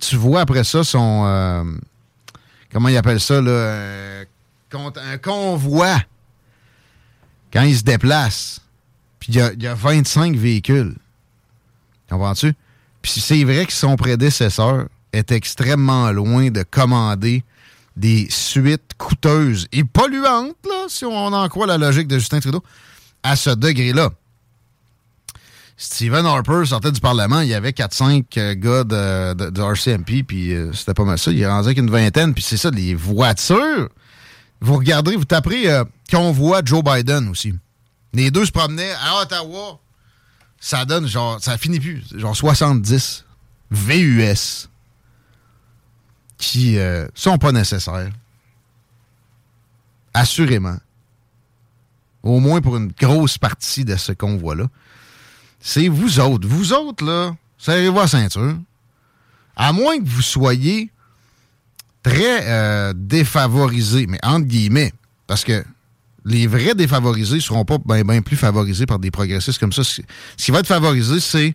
tu 0.00 0.16
vois 0.16 0.40
après 0.40 0.64
ça 0.64 0.84
son... 0.84 1.24
euh, 1.26 1.64
comment 2.72 2.88
il 2.88 2.96
appelle 2.96 3.20
ça, 3.20 3.34
euh, 3.34 4.24
un 4.72 5.18
convoi. 5.18 6.00
Quand 7.52 7.62
il 7.62 7.76
se 7.76 7.82
déplace. 7.82 8.60
Puis 9.18 9.32
il 9.32 9.56
y 9.58 9.64
y 9.64 9.66
a 9.66 9.74
25 9.74 10.36
véhicules. 10.36 10.94
Comprends-tu? 12.08 12.54
Puis 13.02 13.20
c'est 13.20 13.44
vrai 13.44 13.66
que 13.66 13.72
son 13.72 13.96
prédécesseur 13.96 14.86
est 15.12 15.32
extrêmement 15.32 16.10
loin 16.12 16.50
de 16.50 16.62
commander 16.62 17.44
des 17.96 18.28
suites 18.30 18.92
coûteuses 18.96 19.66
et 19.72 19.84
polluantes, 19.84 20.56
là, 20.64 20.86
si 20.88 21.04
on 21.04 21.26
en 21.26 21.48
croit 21.48 21.66
la 21.66 21.78
logique 21.78 22.08
de 22.08 22.18
Justin 22.18 22.40
Trudeau, 22.40 22.62
à 23.22 23.36
ce 23.36 23.50
degré-là. 23.50 24.10
Stephen 25.82 26.26
Harper 26.26 26.66
sortait 26.66 26.92
du 26.92 27.00
Parlement, 27.00 27.40
il 27.40 27.48
y 27.48 27.54
avait 27.54 27.70
4-5 27.70 28.24
euh, 28.36 28.54
gars 28.54 28.84
de, 28.84 29.62
RCMP, 29.62 30.22
puis 30.22 30.52
euh, 30.52 30.74
c'était 30.74 30.92
pas 30.92 31.04
mal 31.04 31.18
ça. 31.18 31.30
Il 31.30 31.40
est 31.40 31.46
rendu 31.46 31.68
avec 31.68 31.78
une 31.78 31.90
vingtaine, 31.90 32.34
puis 32.34 32.42
c'est 32.42 32.58
ça, 32.58 32.70
les 32.70 32.94
voitures. 32.94 33.88
Vous 34.60 34.74
regardez, 34.74 35.16
vous 35.16 35.24
taperez 35.24 35.72
euh, 35.72 35.84
convoi 36.10 36.60
Joe 36.62 36.84
Biden 36.84 37.30
aussi. 37.30 37.54
Les 38.12 38.30
deux 38.30 38.44
se 38.44 38.52
promenaient 38.52 38.92
à 39.02 39.22
Ottawa. 39.22 39.80
Ça 40.60 40.84
donne 40.84 41.06
genre, 41.06 41.42
ça 41.42 41.56
finit 41.56 41.80
plus, 41.80 42.04
genre 42.14 42.36
70 42.36 43.24
VUS 43.70 44.68
qui 46.36 46.78
euh, 46.78 47.08
sont 47.14 47.38
pas 47.38 47.52
nécessaires. 47.52 48.10
Assurément. 50.12 50.76
Au 52.22 52.38
moins 52.38 52.60
pour 52.60 52.76
une 52.76 52.92
grosse 52.92 53.38
partie 53.38 53.86
de 53.86 53.96
ce 53.96 54.12
convoi-là. 54.12 54.66
C'est 55.60 55.88
vous 55.88 56.18
autres. 56.20 56.48
Vous 56.48 56.72
autres, 56.72 57.04
là, 57.04 57.34
serrez-vous 57.58 57.98
la 57.98 58.08
ceinture. 58.08 58.56
À 59.54 59.72
moins 59.72 59.98
que 59.98 60.08
vous 60.08 60.22
soyez 60.22 60.90
très 62.02 62.48
euh, 62.48 62.92
défavorisés, 62.96 64.06
mais 64.06 64.18
entre 64.22 64.46
guillemets, 64.46 64.92
parce 65.26 65.44
que 65.44 65.62
les 66.24 66.46
vrais 66.46 66.74
défavorisés 66.74 67.36
ne 67.36 67.40
seront 67.40 67.64
pas 67.64 67.78
bien 67.78 68.22
plus 68.22 68.36
favorisés 68.36 68.86
par 68.86 68.98
des 68.98 69.10
progressistes 69.10 69.58
comme 69.58 69.72
ça. 69.72 69.84
Ce 69.84 70.02
ce 70.36 70.44
qui 70.44 70.50
va 70.50 70.60
être 70.60 70.66
favorisé, 70.66 71.20
c'est 71.20 71.54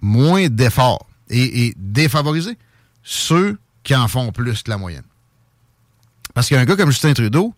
moins 0.00 0.48
d'efforts. 0.48 1.06
Et, 1.28 1.66
et 1.66 1.74
défavorisés, 1.76 2.58
ceux 3.04 3.58
qui 3.84 3.94
en 3.94 4.08
font 4.08 4.32
plus 4.32 4.62
que 4.62 4.70
la 4.70 4.78
moyenne. 4.78 5.04
Parce 6.34 6.48
qu'un 6.48 6.64
gars 6.64 6.76
comme 6.76 6.90
Justin 6.90 7.12
Trudeau, 7.12 7.54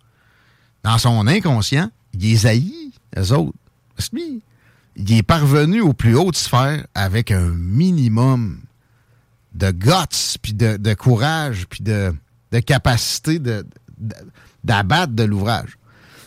dans 0.83 0.99
son 0.99 1.27
inconscient, 1.27 1.91
il 2.13 2.21
les 2.21 2.47
haït, 2.47 2.93
eux 3.17 3.33
autres. 3.33 3.57
Il 4.97 5.13
est 5.13 5.23
parvenu 5.23 5.81
aux 5.81 5.95
plus 5.95 6.15
hautes 6.17 6.37
sphères 6.37 6.87
avec 6.95 7.31
un 7.31 7.49
minimum 7.51 8.61
de 9.55 9.71
guts, 9.71 10.39
puis 10.41 10.53
de, 10.55 10.95
courage, 10.95 11.67
puis 11.69 11.83
de, 11.83 12.15
de 12.53 12.59
capacité 12.61 13.39
d'abattre 14.65 15.13
de 15.15 15.23
l'ouvrage. 15.25 15.79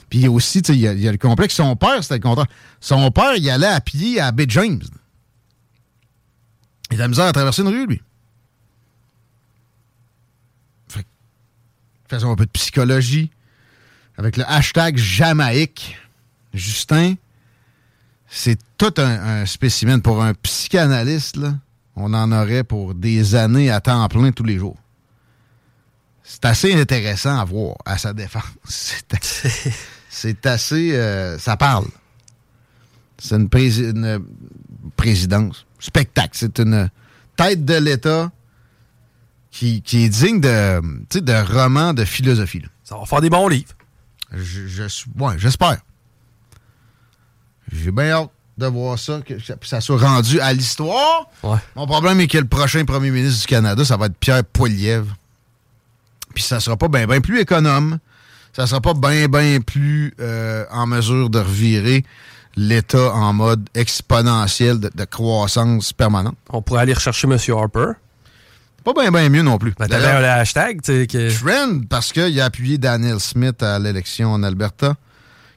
Puis 0.10 0.28
aussi, 0.28 0.60
il 0.60 0.76
y, 0.76 0.88
a- 0.88 0.94
il 0.94 1.00
y 1.00 1.08
a 1.08 1.12
le 1.12 1.18
complexe. 1.18 1.56
Son 1.56 1.76
père, 1.76 2.02
c'était 2.04 2.16
le 2.16 2.22
contraire. 2.22 2.48
Son 2.80 3.10
père, 3.12 3.36
il 3.36 3.50
allait 3.50 3.66
à 3.68 3.82
pied 3.82 4.20
à 4.20 4.32
Bay 4.32 4.46
James. 4.50 4.82
Il 6.92 6.96
a 6.98 7.04
la 7.04 7.08
misère 7.08 7.26
à 7.26 7.34
traverser 7.34 7.64
une 7.64 7.68
rue, 7.70 7.88
lui. 7.88 8.02
Fait 10.88 11.06
faisons 12.08 12.32
un 12.32 12.36
peu 12.36 12.46
de 12.46 12.52
psychologie. 12.52 13.32
Avec 14.18 14.38
le 14.38 14.50
hashtag 14.50 14.96
Jamaïque, 14.98 15.98
Justin, 16.54 17.16
c'est 18.38 18.58
tout 18.78 18.94
un, 18.98 19.42
un 19.42 19.46
spécimen. 19.46 20.02
Pour 20.02 20.22
un 20.24 20.34
psychanalyste, 20.34 21.38
là, 21.38 21.54
on 21.96 22.14
en 22.14 22.32
aurait 22.32 22.64
pour 22.64 22.94
des 22.94 23.36
années 23.36 23.72
à 23.72 23.80
temps 23.80 24.08
plein 24.10 24.32
tous 24.32 24.44
les 24.44 24.58
jours. 24.58 24.78
C'est 26.24 26.46
assez 26.46 26.74
intéressant 26.74 27.40
à 27.40 27.46
voir 27.46 27.76
à 27.86 27.98
sa 27.98 28.14
défense. 28.14 28.44
C'est 30.10 30.46
assez, 30.46 30.96
euh, 30.96 31.38
ça 31.38 31.58
parle. 31.58 31.86
C'est 33.18 33.36
une, 33.36 33.48
prési- 33.50 33.92
une 33.92 34.24
présidence, 34.96 35.66
spectacle. 35.80 36.32
C'est 36.34 36.58
une 36.60 36.90
tête 37.36 37.64
de 37.66 37.76
l'État 37.76 38.32
qui, 39.52 39.82
qui 39.82 40.04
est 40.06 40.10
digne 40.10 40.40
de, 40.42 40.82
de 41.20 41.54
roman 41.54 41.94
de 41.94 42.06
philosophie. 42.06 42.62
là. 42.62 42.68
Ça 42.84 42.98
va 42.98 43.06
faire 43.06 43.22
des 43.22 43.30
bons 43.30 43.48
livres. 43.50 43.74
Je, 44.34 44.84
ouais, 45.20 45.36
j'espère. 45.38 45.78
J'ai 47.72 47.92
bien 47.92 48.12
hâte 48.12 48.30
de 48.58 48.66
voir 48.68 48.98
ça, 48.98 49.20
que 49.22 49.34
ça, 49.64 49.82
soit 49.82 49.98
rendu 49.98 50.40
à 50.40 50.54
l'histoire. 50.54 51.30
Ouais. 51.44 51.58
Mon 51.76 51.88
problème 51.88 52.20
est 52.22 52.28
que 52.28 52.38
le 52.38 52.46
prochain 52.46 52.86
premier 52.86 53.12
ministre 53.12 53.42
du 53.42 53.48
Canada, 53.48 53.84
ça 53.84 53.98
va 53.98 54.06
être 54.06 54.18
Pierre 54.18 54.44
Poilievre. 54.46 55.16
Puis 56.34 56.44
ça 56.44 56.60
sera 56.60 56.78
pas 56.78 56.88
bien 56.88 57.08
ben 57.08 57.22
plus 57.22 57.40
économe. 57.40 58.00
Ça 58.54 58.68
sera 58.68 58.80
pas 58.80 58.94
bien 58.94 59.28
ben 59.28 59.62
plus 59.62 60.14
euh, 60.22 60.66
en 60.72 60.88
mesure 60.88 61.30
de 61.30 61.40
revirer 61.40 62.06
l'État 62.56 63.14
en 63.14 63.34
mode 63.34 63.68
exponentiel 63.74 64.80
de, 64.80 64.90
de 64.94 65.04
croissance 65.04 65.92
permanente. 65.92 66.38
On 66.50 66.62
pourrait 66.62 66.82
aller 66.82 66.94
rechercher 66.94 67.28
M. 67.28 67.38
Harper. 67.50 67.94
Pas 68.86 68.94
bien 68.94 69.12
ben 69.12 69.30
mieux 69.30 69.42
non 69.42 69.58
plus. 69.58 69.74
Ben, 69.80 69.88
t'avais 69.88 70.06
un 70.06 70.24
hashtag, 70.24 70.80
que... 70.82 71.40
Trend, 71.40 71.82
parce 71.90 72.14
qu'il 72.14 72.40
a 72.40 72.46
appuyé 72.46 72.78
Daniel 72.78 73.20
Smith 73.20 73.64
à 73.64 73.80
l'élection 73.80 74.32
en 74.32 74.44
Alberta, 74.44 74.96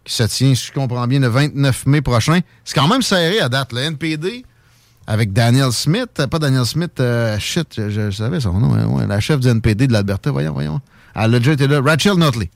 qui 0.08 0.14
se 0.14 0.22
tient, 0.24 0.54
si 0.54 0.66
je 0.68 0.72
comprends 0.72 1.06
bien, 1.06 1.20
le 1.20 1.28
29 1.28 1.86
mai 1.86 2.00
prochain. 2.00 2.40
C'est 2.64 2.74
quand 2.74 2.88
même 2.88 3.02
serré 3.02 3.40
à 3.40 3.48
date. 3.48 3.72
Le 3.72 3.80
NPD, 3.80 4.44
avec 5.06 5.32
Daniel 5.32 5.70
Smith, 5.72 6.08
euh, 6.18 6.26
pas 6.26 6.38
Daniel 6.38 6.64
Smith, 6.64 6.98
euh, 6.98 7.38
shit, 7.38 7.74
je, 7.76 7.90
je 7.90 8.10
savais 8.10 8.40
son 8.40 8.54
nom, 8.54 8.74
hein, 8.74 8.86
ouais, 8.86 9.06
la 9.06 9.20
chef 9.20 9.38
du 9.40 9.48
NPD 9.48 9.86
de 9.86 9.92
l'Alberta, 9.92 10.30
voyons, 10.30 10.52
voyons. 10.54 10.80
Elle 11.14 11.34
a 11.34 11.38
déjà 11.38 11.52
été 11.52 11.66
là. 11.66 11.80
Rachel 11.82 12.14
Notley. 12.14 12.50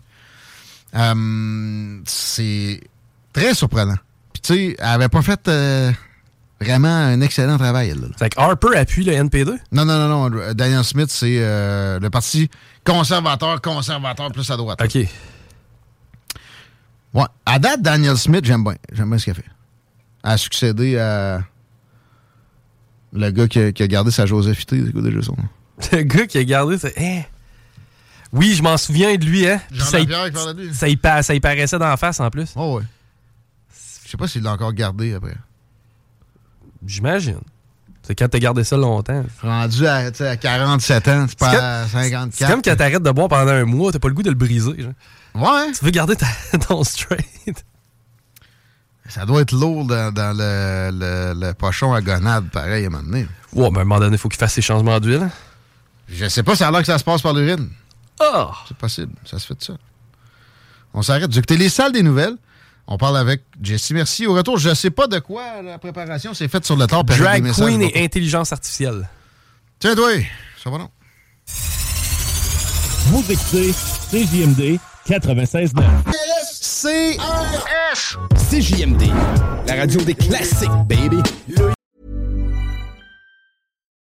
Euh, 0.94 2.00
c'est 2.06 2.80
très 3.32 3.54
surprenant. 3.54 3.96
Puis, 4.32 4.42
tu 4.42 4.54
sais, 4.54 4.76
elle 4.78 4.86
avait 4.86 5.08
pas 5.08 5.22
fait 5.22 5.46
euh, 5.48 5.90
vraiment 6.60 6.88
un 6.88 7.20
excellent 7.20 7.58
travail, 7.58 7.90
elle. 7.90 8.00
là. 8.00 8.08
C'est 8.18 8.30
que 8.34 8.40
Harper 8.40 8.76
appuie 8.76 9.04
le 9.04 9.12
NP2. 9.12 9.56
Non, 9.72 9.84
non, 9.84 10.08
non, 10.08 10.30
non. 10.30 10.52
Daniel 10.54 10.84
Smith, 10.84 11.10
c'est 11.10 11.38
le 12.00 12.08
parti 12.08 12.48
conservateur, 12.84 13.60
conservateur 13.60 14.30
plus 14.32 14.50
à 14.50 14.56
droite. 14.56 14.80
OK. 14.82 15.06
Ouais. 17.14 17.24
À 17.46 17.58
date, 17.58 17.82
Daniel 17.82 18.16
Smith, 18.16 18.44
j'aime 18.44 18.64
bien. 18.64 18.74
J'aime 18.92 19.08
bien 19.10 19.18
ce 19.18 19.26
qu'elle 19.26 19.34
fait. 19.34 19.44
Elle 20.24 20.30
a 20.30 20.36
succédé 20.38 20.98
à 20.98 21.42
le 23.12 23.30
gars 23.30 23.46
qui 23.48 23.58
a, 23.58 23.72
qui 23.72 23.82
a 23.82 23.86
gardé 23.88 24.10
sa 24.10 24.24
Joséphité, 24.24 24.82
c'est 24.86 24.92
quoi 24.92 25.02
déjà 25.02 25.20
son 25.22 25.32
nom? 25.32 25.48
Le 25.92 26.02
gars 26.02 26.26
qui 26.26 26.38
a 26.38 26.44
gardé, 26.44 26.78
c'est. 26.78 26.94
Hein? 26.98 27.22
Oui, 28.32 28.54
je 28.54 28.62
m'en 28.62 28.76
souviens 28.78 29.14
de 29.16 29.24
lui, 29.26 29.46
hein? 29.46 29.60
Ça, 29.78 30.00
y- 30.00 30.06
lui. 30.06 30.74
ça, 30.74 30.88
y 30.88 30.96
pa- 30.96 31.22
ça 31.22 31.34
y 31.34 31.40
paraissait 31.40 31.78
d'en 31.78 31.94
face 31.98 32.20
en 32.20 32.30
plus. 32.30 32.52
Oh, 32.56 32.78
ouais. 32.78 32.84
Je 34.06 34.10
sais 34.12 34.16
pas 34.16 34.26
s'il 34.28 34.42
l'a 34.42 34.52
encore 34.52 34.72
gardé 34.72 35.12
après. 35.12 35.34
J'imagine. 36.86 37.40
C'est 38.02 38.14
quand 38.14 38.28
t'as 38.28 38.38
gardé 38.38 38.64
ça 38.64 38.76
longtemps. 38.76 39.22
Rendu 39.42 39.86
à, 39.86 40.10
tu 40.10 40.18
sais, 40.18 40.28
à 40.28 40.36
47 40.36 41.08
ans, 41.08 41.26
c'est 41.28 41.38
pas 41.38 41.50
comme- 41.54 41.60
à 41.64 41.86
54. 41.86 42.32
C'est 42.32 42.46
comme 42.52 42.62
quand 42.62 42.76
t'arrêtes 42.76 43.02
de 43.02 43.10
boire 43.10 43.28
pendant 43.28 43.52
un 43.52 43.64
mois, 43.64 43.92
t'as 43.92 43.98
pas 43.98 44.08
le 44.08 44.14
goût 44.14 44.22
de 44.22 44.30
le 44.30 44.34
briser. 44.36 44.80
genre. 44.82 44.92
Ouais. 45.34 45.72
Tu 45.78 45.84
veux 45.84 45.90
garder 45.90 46.16
ta- 46.16 46.26
ton 46.68 46.84
straight? 46.84 47.64
Ça 49.08 49.26
doit 49.26 49.42
être 49.42 49.52
lourd 49.52 49.84
dans, 49.84 50.12
dans 50.12 50.36
le, 50.36 50.90
le- 50.92 51.46
le 51.48 51.54
pochon 51.54 51.92
à 51.92 52.00
gonade, 52.00 52.48
pareil, 52.50 52.84
à 52.84 52.86
un 52.86 52.90
moment 52.90 53.02
donné. 53.02 53.26
Ouais, 53.52 53.70
mais 53.70 53.78
à 53.78 53.82
un 53.82 53.84
moment 53.84 54.00
donné, 54.00 54.14
il 54.16 54.18
faut 54.18 54.28
qu'il 54.28 54.38
fasse 54.38 54.54
ses 54.54 54.62
changements 54.62 55.00
d'huile. 55.00 55.28
Je 56.08 56.28
sais 56.28 56.42
pas, 56.42 56.54
ça 56.56 56.68
a 56.68 56.70
l'air 56.70 56.80
que 56.80 56.86
ça 56.86 56.98
se 56.98 57.04
passe 57.04 57.20
par 57.22 57.32
l'urine. 57.34 57.68
Ah! 58.20 58.52
C'est 58.68 58.76
possible, 58.76 59.12
ça 59.24 59.38
se 59.38 59.46
fait 59.46 59.54
de 59.54 59.62
ça. 59.62 59.74
On 60.94 61.02
s'arrête 61.02 61.30
d'écouter 61.30 61.56
les 61.56 61.68
salles 61.68 61.92
des 61.92 62.02
nouvelles. 62.02 62.36
On 62.86 62.98
parle 62.98 63.16
avec 63.16 63.42
Jessie 63.62 63.94
Merci. 63.94 64.26
Au 64.26 64.34
retour, 64.34 64.58
je 64.58 64.74
sais 64.74 64.90
pas 64.90 65.06
de 65.06 65.18
quoi 65.18 65.62
la 65.62 65.78
préparation 65.78 66.34
s'est 66.34 66.48
faite 66.48 66.64
sur 66.66 66.76
le 66.76 66.86
des 66.86 67.16
Drag 67.18 67.52
queen 67.52 67.80
et 67.82 68.04
intelligence 68.04 68.52
artificielle. 68.52 69.08
Tiens, 69.78 69.94
toi, 69.94 70.10
ça 70.62 70.68
va 70.70 70.78
non? 70.78 70.90
Vous 73.06 73.24
écoutez 73.30 73.72
CJMD 74.10 74.78
96.9. 75.06 76.14
C-R-S. 76.44 78.16
CJMD, 78.34 79.08
la 79.68 79.74
radio 79.74 80.00
des 80.04 80.14
classiques, 80.14 80.86
baby. 80.86 81.20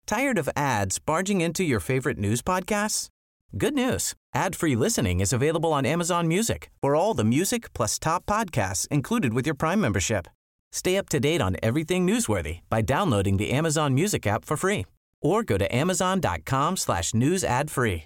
Tired 0.05 0.37
of 0.37 0.49
ads 0.55 0.99
barging 0.99 1.41
into 1.41 1.63
your 1.63 1.79
favorite 1.79 2.17
news 2.17 2.41
podcasts? 2.41 3.09
Good 3.57 3.73
news. 3.73 4.13
Ad-free 4.33 4.75
listening 4.75 5.19
is 5.19 5.33
available 5.33 5.73
on 5.73 5.85
Amazon 5.85 6.27
Music 6.27 6.69
for 6.81 6.95
all 6.95 7.13
the 7.13 7.23
music 7.25 7.73
plus 7.73 7.99
top 7.99 8.25
podcasts 8.25 8.87
included 8.89 9.33
with 9.33 9.45
your 9.45 9.55
Prime 9.55 9.81
membership. 9.81 10.27
Stay 10.71 10.97
up 10.97 11.09
to 11.09 11.19
date 11.19 11.41
on 11.41 11.57
everything 11.63 12.05
newsworthy 12.05 12.59
by 12.69 12.81
downloading 12.81 13.37
the 13.37 13.51
Amazon 13.51 13.93
Music 13.93 14.25
app 14.27 14.45
for 14.45 14.57
free 14.57 14.85
or 15.21 15.43
go 15.43 15.57
to 15.57 15.75
amazon.com 15.75 16.77
slash 16.77 17.13
news 17.13 17.43
ad 17.43 17.69
free. 17.71 18.05